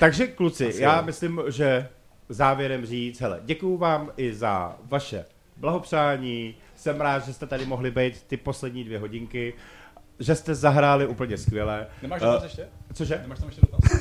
Takže 0.00 0.26
kluci, 0.26 0.68
Asi 0.68 0.82
já 0.82 0.96
jo. 0.96 1.02
myslím, 1.04 1.42
že 1.48 1.88
závěrem 2.28 2.86
říct, 2.86 3.20
hele, 3.20 3.40
děkuju 3.44 3.76
vám 3.76 4.10
i 4.16 4.34
za 4.34 4.76
vaše 4.84 5.24
blahopřání, 5.56 6.54
jsem 6.76 7.00
rád, 7.00 7.26
že 7.26 7.32
jste 7.32 7.46
tady 7.46 7.66
mohli 7.66 7.90
být 7.90 8.22
ty 8.22 8.36
poslední 8.36 8.84
dvě 8.84 8.98
hodinky, 8.98 9.54
že 10.18 10.34
jste 10.34 10.54
zahráli 10.54 11.06
úplně 11.06 11.38
skvěle. 11.38 11.86
Nemáš 12.02 12.22
Eh, 12.22 12.26
dotaz 12.26 12.42
ještě? 12.44 12.68
Cože? 12.94 13.18
Nemáš 13.22 13.38
tam 13.38 13.48
ještě 13.48 13.60
dotaz? 13.60 14.00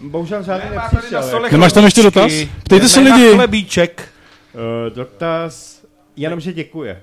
Bohužel 0.00 0.42
žádný 0.42 0.70
nepřišel. 0.70 1.42
Nemáš 1.52 1.72
tam 1.72 1.84
ještě 1.84 2.02
dotaz? 2.02 2.32
Ptejte 2.64 2.88
se 2.88 3.00
lidi. 3.00 3.30
chlebíček. 3.34 4.08
Uh, 4.54 4.94
dotaz, 4.94 5.84
jenom, 6.16 6.40
že 6.40 6.52
děkuje. 6.52 7.02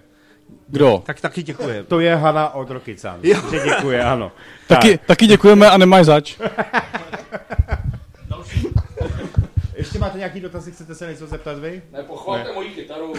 Kdo? 0.68 1.04
Tak 1.06 1.22
taky 1.22 1.44
děkuji. 1.44 1.84
To 1.84 2.00
je 2.00 2.16
Hana 2.16 2.54
od 2.54 2.70
Rokycan. 2.70 3.20
Že 3.24 3.60
děkuje, 3.64 4.04
ano. 4.04 4.32
Taky, 4.68 4.98
taky 4.98 5.28
děkujeme 5.28 5.70
a 5.70 5.78
nemáš 5.78 6.06
zač. 6.06 6.38
Ještě 9.82 10.00
máte 10.00 10.18
nějaký 10.18 10.40
dotazy, 10.40 10.72
chcete 10.72 10.96
se 10.96 11.08
něco 11.10 11.28
zeptat 11.28 11.60
vy? 11.60 11.82
Ne, 11.92 12.04
pochvalte 12.04 12.54
moji 12.54 12.70
kytaru. 12.70 13.14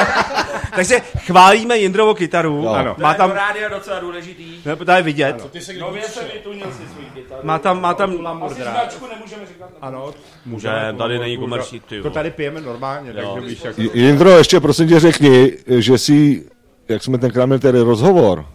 Takže 0.76 1.00
chválíme 1.00 1.78
Jindrovo 1.78 2.14
kytaru. 2.14 2.62
Jo. 2.64 2.68
Ano. 2.68 2.96
Má 2.98 3.14
tam, 3.14 3.30
rádia 3.30 3.68
docela 3.68 4.00
důležitý. 4.00 4.60
ne, 4.66 4.76
tady 4.76 5.02
vidět. 5.02 5.50
Ty 5.50 5.60
se 5.60 5.72
Nově 5.72 6.02
jsem 6.02 6.24
vytunil 6.32 6.66
si 6.66 6.88
svůj 6.92 7.04
kytaru. 7.14 7.40
Má 7.46 7.58
tam, 7.58 7.80
má 7.80 7.94
tam, 7.94 8.12
Značku 8.48 9.06
nemůžeme 9.06 9.46
říkat. 9.46 9.70
Ano. 9.80 10.14
Můžeme, 10.46 10.94
tady 10.98 11.18
není 11.18 11.38
komerční, 11.38 11.80
ty 11.80 12.02
To 12.02 12.10
tady 12.10 12.30
pijeme 12.30 12.60
normálně, 12.60 13.12
takže 13.12 13.40
víš, 13.40 13.64
jak... 13.64 13.78
Jindro, 13.78 14.30
ještě 14.30 14.60
prosím 14.60 14.88
tě 14.88 15.00
řekni, 15.00 15.52
že 15.66 15.98
si, 15.98 16.44
jak 16.88 17.02
jsme 17.02 17.18
tenkrát 17.18 17.46
měli 17.46 17.60
tady 17.60 17.80
rozhovor, 17.80 18.46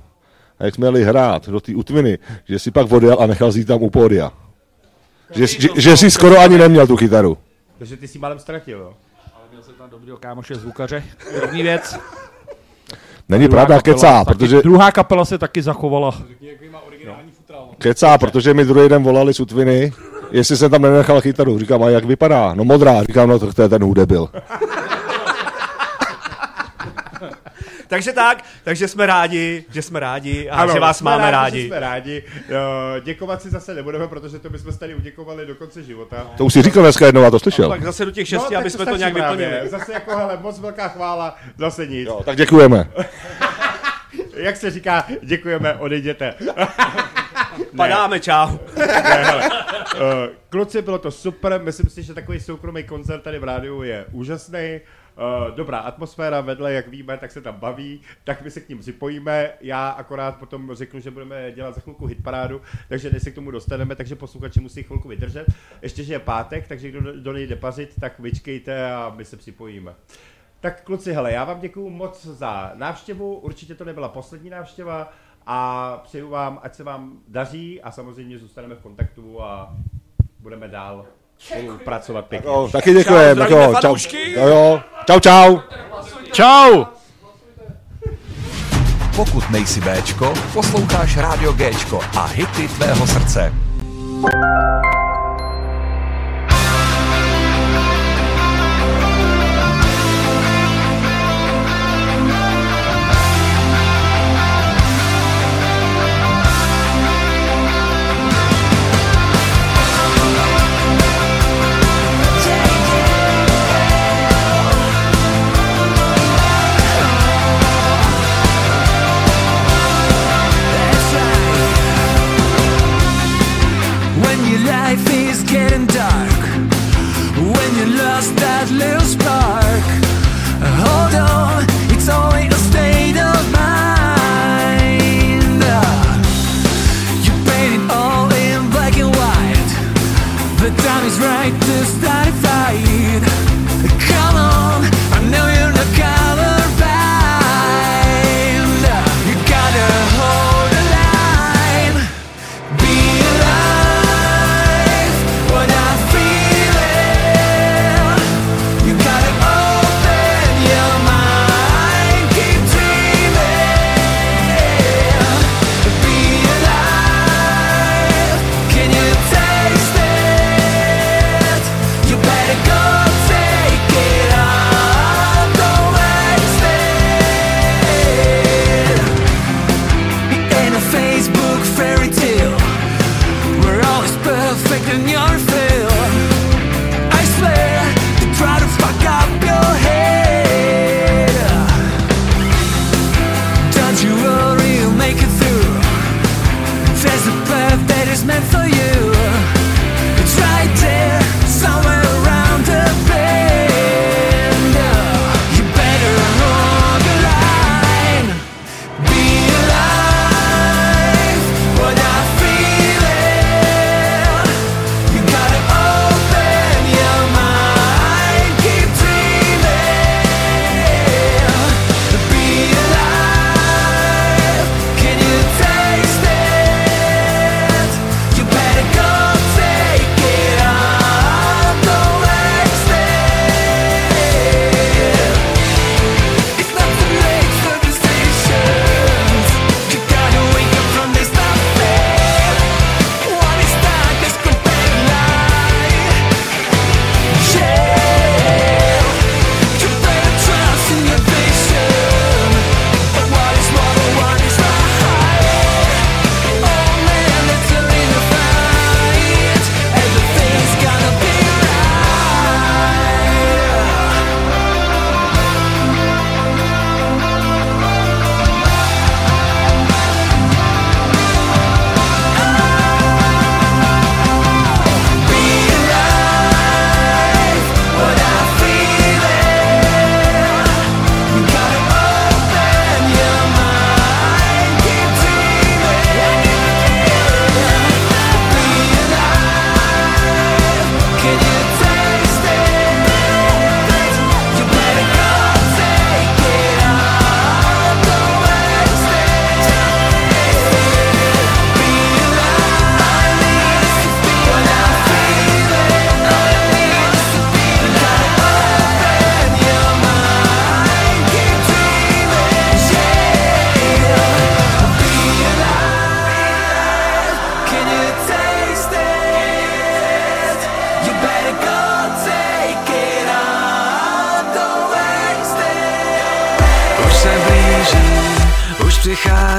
a 0.60 0.66
jak 0.66 0.76
jsme 0.76 0.88
jeli 0.88 1.03
hrát 1.03 1.49
do 1.49 1.60
té 1.60 1.76
utviny, 1.76 2.18
že 2.49 2.60
si 2.60 2.72
pak 2.72 2.91
odjel 2.91 3.18
a 3.20 3.28
nechal 3.28 3.52
si 3.52 3.60
ji 3.60 3.66
tam 3.66 3.82
u 3.82 3.90
pódia. 3.90 4.32
Že, 5.35 5.47
že, 5.47 5.69
že 5.76 5.97
jsi 5.97 6.11
skoro 6.11 6.39
ani 6.39 6.57
neměl 6.57 6.88
tu 6.88 6.95
kytaru. 6.97 7.38
Takže 7.77 7.97
ty 7.97 8.07
jsi 8.07 8.19
málem 8.19 8.39
ztratil, 8.39 8.77
jo? 8.80 8.93
Ale 9.34 9.43
měl 9.51 9.64
jsem 9.64 9.73
tam 9.73 9.89
dobrýho 9.89 10.18
kámoše 10.18 10.56
zvukaře. 10.56 11.03
První 11.39 11.64
věc. 11.64 11.95
Není 13.30 13.47
Druhá 13.47 13.65
pravda, 13.65 13.81
kecá, 13.81 14.26
protože, 14.26 14.61
Druhá 14.61 14.91
kapela 14.91 15.26
se 15.26 15.38
taky 15.38 15.61
zachovala. 15.61 16.22
kecá, 17.77 18.18
protože 18.18 18.53
mi 18.53 18.65
druhý 18.65 18.89
den 18.89 19.03
volali 19.03 19.34
z 19.34 19.39
utviny, 19.39 19.93
jestli 20.31 20.57
jsem 20.57 20.72
tam 20.72 20.81
nenechal 20.81 21.22
kytaru. 21.22 21.60
Říkám, 21.60 21.84
a 21.84 21.89
jak 21.89 22.06
vypadá? 22.06 22.53
No 22.53 22.64
modrá. 22.64 23.03
Říkám, 23.03 23.30
no 23.30 23.39
to, 23.39 23.53
to 23.53 23.61
je 23.61 23.69
ten 23.69 23.84
hudebil. 23.84 24.30
Takže 27.90 28.14
tak, 28.14 28.44
takže 28.64 28.88
jsme 28.88 29.06
rádi, 29.06 29.66
že 29.72 29.82
jsme 29.82 29.99
rádi 29.99 30.49
a 30.49 30.56
Ano, 30.56 30.74
že 30.74 30.80
vás 30.80 30.98
jsme 30.98 31.11
máme 31.11 31.32
rádi. 31.32 31.34
rádi. 31.34 31.61
Že 31.61 31.68
jsme 31.68 31.80
rádi. 31.80 32.24
Jo, 32.49 32.60
děkovat 33.03 33.41
si 33.41 33.49
zase 33.49 33.74
nebudeme, 33.74 34.07
protože 34.07 34.40
to 34.40 34.49
bychom 34.49 34.78
tady 34.78 34.95
uděkovali 34.95 35.45
do 35.45 35.56
konce 35.56 35.84
života. 35.84 36.32
To 36.38 36.45
už 36.45 36.53
si 36.53 36.61
říkal 36.61 36.84
dneska 36.84 37.06
jednou 37.06 37.24
a 37.26 37.32
to 37.32 37.40
slyšel. 37.40 37.70
Tak 37.70 37.84
zase 37.84 38.06
do 38.06 38.11
těch 38.11 38.28
šesti, 38.28 38.53
tak 38.53 38.61
aby 38.61 38.70
jsme 38.70 38.78
to 38.86 38.91
stačí 38.91 38.99
nějak 38.99 39.14
právě. 39.14 39.48
vyplnili. 39.48 39.70
Zase 39.70 39.94
jako, 39.94 40.18
hele, 40.18 40.38
moc 40.41 40.60
velká 40.60 40.88
chvála, 40.88 41.36
zase 41.57 41.88
nic. 41.88 42.07
Jo, 42.07 42.22
tak 42.26 42.38
děkujeme. 42.38 42.90
Jak 44.34 44.57
se 44.57 44.72
říká, 44.72 45.06
děkujeme, 45.24 45.74
odejděte. 45.74 46.34
Padáme, 47.78 48.20
čau. 48.20 48.48
Ne, 48.78 48.86
hele. 49.24 49.49
Uh, 49.49 50.02
kluci, 50.49 50.82
bylo 50.82 50.98
to 50.98 51.11
super, 51.11 51.61
myslím 51.64 51.90
si, 51.90 52.03
že 52.03 52.14
takový 52.14 52.40
soukromý 52.40 52.84
koncert 52.84 53.22
tady 53.24 53.40
v 53.40 53.44
rádiu 53.44 53.84
je 53.84 54.06
úžasný. 54.11 54.80
Uh, 55.19 55.55
dobrá 55.55 55.79
atmosféra 55.79 56.41
vedle, 56.41 56.73
jak 56.73 56.87
víme, 56.87 57.17
tak 57.17 57.31
se 57.31 57.41
tam 57.41 57.55
baví, 57.55 58.01
tak 58.23 58.41
my 58.41 58.51
se 58.51 58.61
k 58.61 58.69
ním 58.69 58.79
připojíme. 58.79 59.51
Já 59.61 59.89
akorát 59.89 60.37
potom 60.37 60.73
řeknu, 60.73 60.99
že 60.99 61.11
budeme 61.11 61.51
dělat 61.51 61.75
za 61.75 61.81
chvilku 61.81 62.05
hitparádu, 62.05 62.61
takže 62.89 63.09
než 63.09 63.23
se 63.23 63.31
k 63.31 63.35
tomu 63.35 63.51
dostaneme, 63.51 63.95
takže 63.95 64.15
posluchači 64.15 64.59
musí 64.59 64.83
chvilku 64.83 65.07
vydržet. 65.07 65.45
Ještě, 65.81 66.03
že 66.03 66.13
je 66.13 66.19
pátek, 66.19 66.67
takže 66.67 66.91
kdo 66.91 67.21
do 67.21 67.33
něj 67.33 67.47
jde 67.47 67.55
pařit, 67.55 67.93
tak 67.99 68.19
vyčkejte 68.19 68.91
a 68.93 69.13
my 69.15 69.25
se 69.25 69.37
připojíme. 69.37 69.95
Tak 70.59 70.83
kluci, 70.83 71.13
hele, 71.13 71.31
já 71.33 71.43
vám 71.43 71.59
děkuju 71.59 71.89
moc 71.89 72.25
za 72.25 72.71
návštěvu, 72.75 73.35
určitě 73.35 73.75
to 73.75 73.85
nebyla 73.85 74.09
poslední 74.09 74.49
návštěva 74.49 75.13
a 75.45 75.97
přeju 76.03 76.29
vám, 76.29 76.59
ať 76.63 76.75
se 76.75 76.83
vám 76.83 77.19
daří 77.27 77.81
a 77.81 77.91
samozřejmě 77.91 78.39
zůstaneme 78.39 78.75
v 78.75 78.81
kontaktu 78.81 79.43
a 79.43 79.75
budeme 80.39 80.67
dál 80.67 81.05
spolupracovat 81.40 82.26
pěkně. 82.26 82.49
Jo, 82.49 82.70
taky 82.72 82.94
děkujeme. 82.94 83.48
Čau, 83.48 83.56
Jo, 83.56 83.74
čau. 83.82 83.95
Jo, 84.36 84.48
jo. 84.48 84.82
Čau, 85.07 85.20
čau. 85.20 85.60
Čau! 86.32 86.86
Pokud 89.16 89.49
nejsi 89.49 89.82
Bčko, 89.82 90.34
posloucháš 90.53 91.18
Rádio 91.18 91.53
Gčko 91.53 91.99
a 92.18 92.26
hity 92.26 92.68
tvého 92.68 93.07
srdce. 93.07 93.53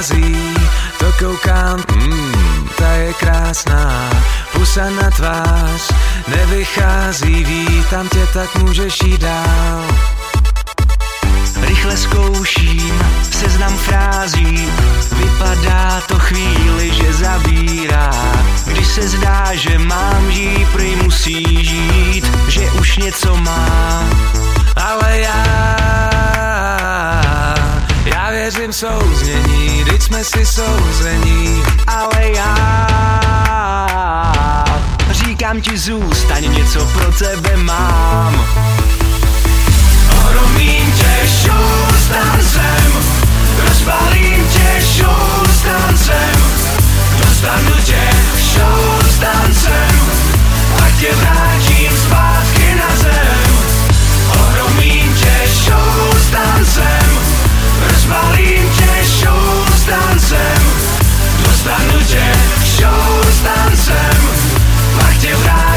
Přichází, 0.01 0.55
to 0.99 1.13
koukám, 1.19 1.85
mm, 1.93 2.69
ta 2.79 2.93
je 2.93 3.13
krásná, 3.13 4.11
pusa 4.53 4.91
na 4.91 5.11
tvář, 5.11 5.93
nevychází, 6.29 7.45
vítám 7.45 8.09
tě, 8.09 8.27
tak 8.33 8.55
můžeš 8.59 9.03
jít 9.05 9.21
dál. 9.21 9.85
Rychle 11.61 11.97
zkouším 11.97 13.03
seznam 13.31 13.77
frází, 13.77 14.69
vypadá 15.13 16.01
to 16.09 16.19
chvíli, 16.19 16.91
že 16.95 17.13
zabírá. 17.13 18.11
Když 18.67 18.87
se 18.87 19.09
zdá, 19.09 19.45
že 19.55 19.79
mám 19.79 20.31
žít, 20.31 20.69
prý 20.73 20.97
musí 20.97 21.65
žít, 21.65 22.25
že 22.49 22.71
už 22.71 22.97
něco 22.97 23.37
má. 23.37 24.05
Ale 24.77 25.19
já 25.19 26.10
jsme 30.11 30.25
si 30.25 30.47
souzení, 30.47 31.63
ale 31.87 32.31
já 32.37 32.67
říkám 35.11 35.61
ti 35.61 35.79
zůstaň, 35.79 36.53
něco 36.53 36.87
pro 36.87 37.13
tebe 37.13 37.57
mám. 37.57 38.45
Ohromím 40.17 40.93
tě 40.93 41.29
show 41.29 41.95
s 42.05 42.09
tancem, 42.09 42.93
rozpálím 43.69 44.49
tě 44.49 44.83
show 44.83 45.47
s 45.49 45.63
tancem, 45.63 46.43
dostanu 47.19 47.73
tě 47.85 48.11
show 48.55 49.03
s 49.11 49.19
tancem, 49.19 50.01
a 50.87 50.91
tě 51.01 51.15
vrátím 51.15 51.99
zpátky 52.07 52.75
na 52.75 52.97
zem. 52.97 53.59
Ohromím 54.31 55.15
tě 55.15 55.49
show 55.65 56.15
s 56.17 56.31
rozpálím 57.89 58.71
tě 58.79 59.05
show 59.05 59.67
s 59.77 59.85
tancem, 59.85 60.63
dostanu 61.45 62.01
tě 62.07 62.33
show 62.65 63.23
s 63.31 63.41
tancem, 63.41 64.29
pak 64.99 65.19
tě 65.19 65.37
vrátím, 65.37 65.70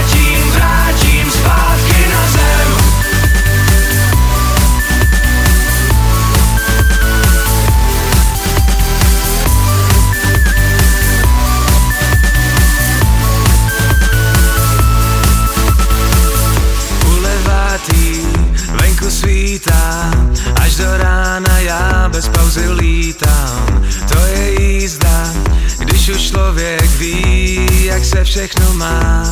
bez 22.13 22.29
pauzy 22.29 22.69
lítám. 22.69 23.83
To 24.11 24.19
je 24.25 24.61
jízda, 24.61 25.33
když 25.79 26.09
už 26.09 26.21
člověk 26.21 26.85
ví, 26.85 27.67
jak 27.85 28.05
se 28.05 28.23
všechno 28.23 28.73
má. 28.73 29.23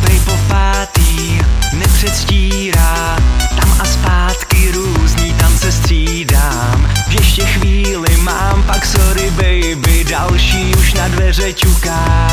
Prej 0.00 0.20
po 0.24 0.32
pátý, 0.48 1.40
nepředstírá, 1.72 3.16
tam 3.60 3.76
a 3.80 3.84
zpátky 3.84 4.72
různý 4.72 5.32
tance 5.32 5.72
střídám. 5.72 6.88
Ještě 7.08 7.44
chvíli 7.44 8.16
mám, 8.16 8.62
pak 8.62 8.86
sorry 8.86 9.30
baby, 9.30 10.04
další 10.10 10.74
už 10.78 10.94
na 10.94 11.08
dveře 11.08 11.52
ťuká. 11.52 12.28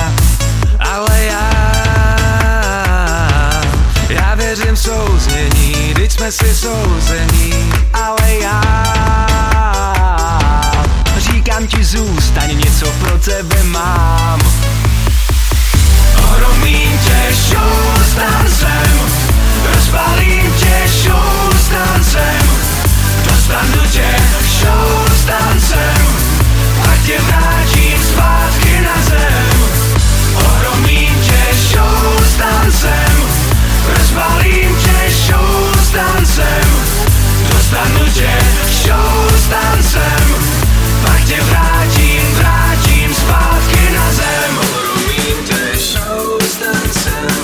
Ale 0.80 1.23
já, 1.23 1.52
já 4.10 4.36
věřím 4.36 4.76
v 4.76 4.80
souznění, 4.80 5.94
teď 5.96 6.12
jsme 6.12 6.32
si 6.32 6.56
souzení, 6.56 7.74
ale 7.94 8.34
já 8.42 8.62
říkám 11.18 11.68
ti 11.68 11.84
zůstaň, 11.84 12.58
něco 12.58 12.92
pro 12.92 13.20
tebe 13.20 13.64
mám. 13.64 14.40
Ohromím 16.24 17.00
tě 17.00 17.36
show 17.36 18.04
s 18.06 18.14
tancem, 18.16 19.00
rozpálím 19.76 20.54
tě 20.54 20.84
show 20.88 21.54
s 21.66 21.70
tancem, 21.70 22.50
dostanu 23.24 23.90
tě 23.92 24.16
show 24.60 25.08
s 25.22 25.26
tancem, 25.26 26.08
pak 26.86 27.02
tě 27.06 27.20
vrátím 27.20 28.04
zpátky 28.14 28.82
na 28.82 29.02
zem. 29.10 29.64
Ohromím 30.36 31.12
dostanu 37.74 38.06
tě 38.14 38.30
show 38.70 39.38
s 39.38 39.48
tancem, 39.48 40.36
pak 41.06 41.24
tě 41.24 41.41
vrátím, 41.41 42.36
vrátím 42.36 43.14
zpátky 43.14 43.94
na 43.94 44.12
zem. 44.12 44.58
Ohromím 44.58 45.44
tě 45.45 45.80
show 45.80 46.41
s 46.41 46.56
tancem, 46.56 47.38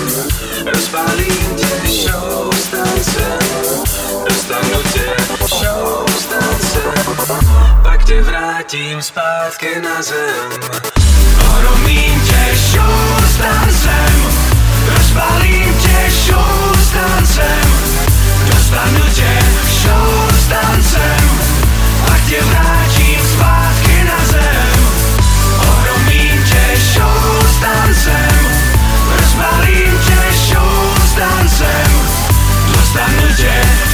rozpálím 0.73 1.56
tě 1.56 1.89
show 1.89 2.53
s 2.53 2.68
tancem, 2.68 3.39
dostanu 4.30 4.84
tě 4.93 5.15
show 5.47 6.07
s 6.19 6.26
tancem, 6.26 7.15
pak 7.84 8.06
tě 8.06 8.22
vrátím 8.22 9.01
zpátky 9.01 9.81
na 9.81 10.01
zem. 10.01 10.49
Ohromím 11.47 12.22
tě 12.22 12.56
show 12.56 13.23
s 13.34 13.38
tancem, 13.38 14.31
rozpálím 14.97 15.73
tě 15.81 16.11
show 16.11 16.76
s 16.81 16.91
tancem, 16.91 17.88
dostanu 18.69 19.05
tě. 19.13 19.39
Show 19.69 20.29
s 20.39 20.47
tancem, 20.47 21.39
pak 22.05 22.21
tě 22.29 22.41
vrátím 22.41 23.19
zpátky 23.33 24.03
na 24.03 24.25
zem. 24.25 24.87
Ohromím 25.69 26.43
tě 26.43 26.77
show 26.93 27.47
s 27.47 27.57
tancem, 27.57 28.47
rozpálím 29.17 29.99
tě 30.05 30.37
show 30.37 30.95
s 31.05 31.13
tancem, 31.13 31.91
dostanu 32.73 33.35
tě 33.37 33.88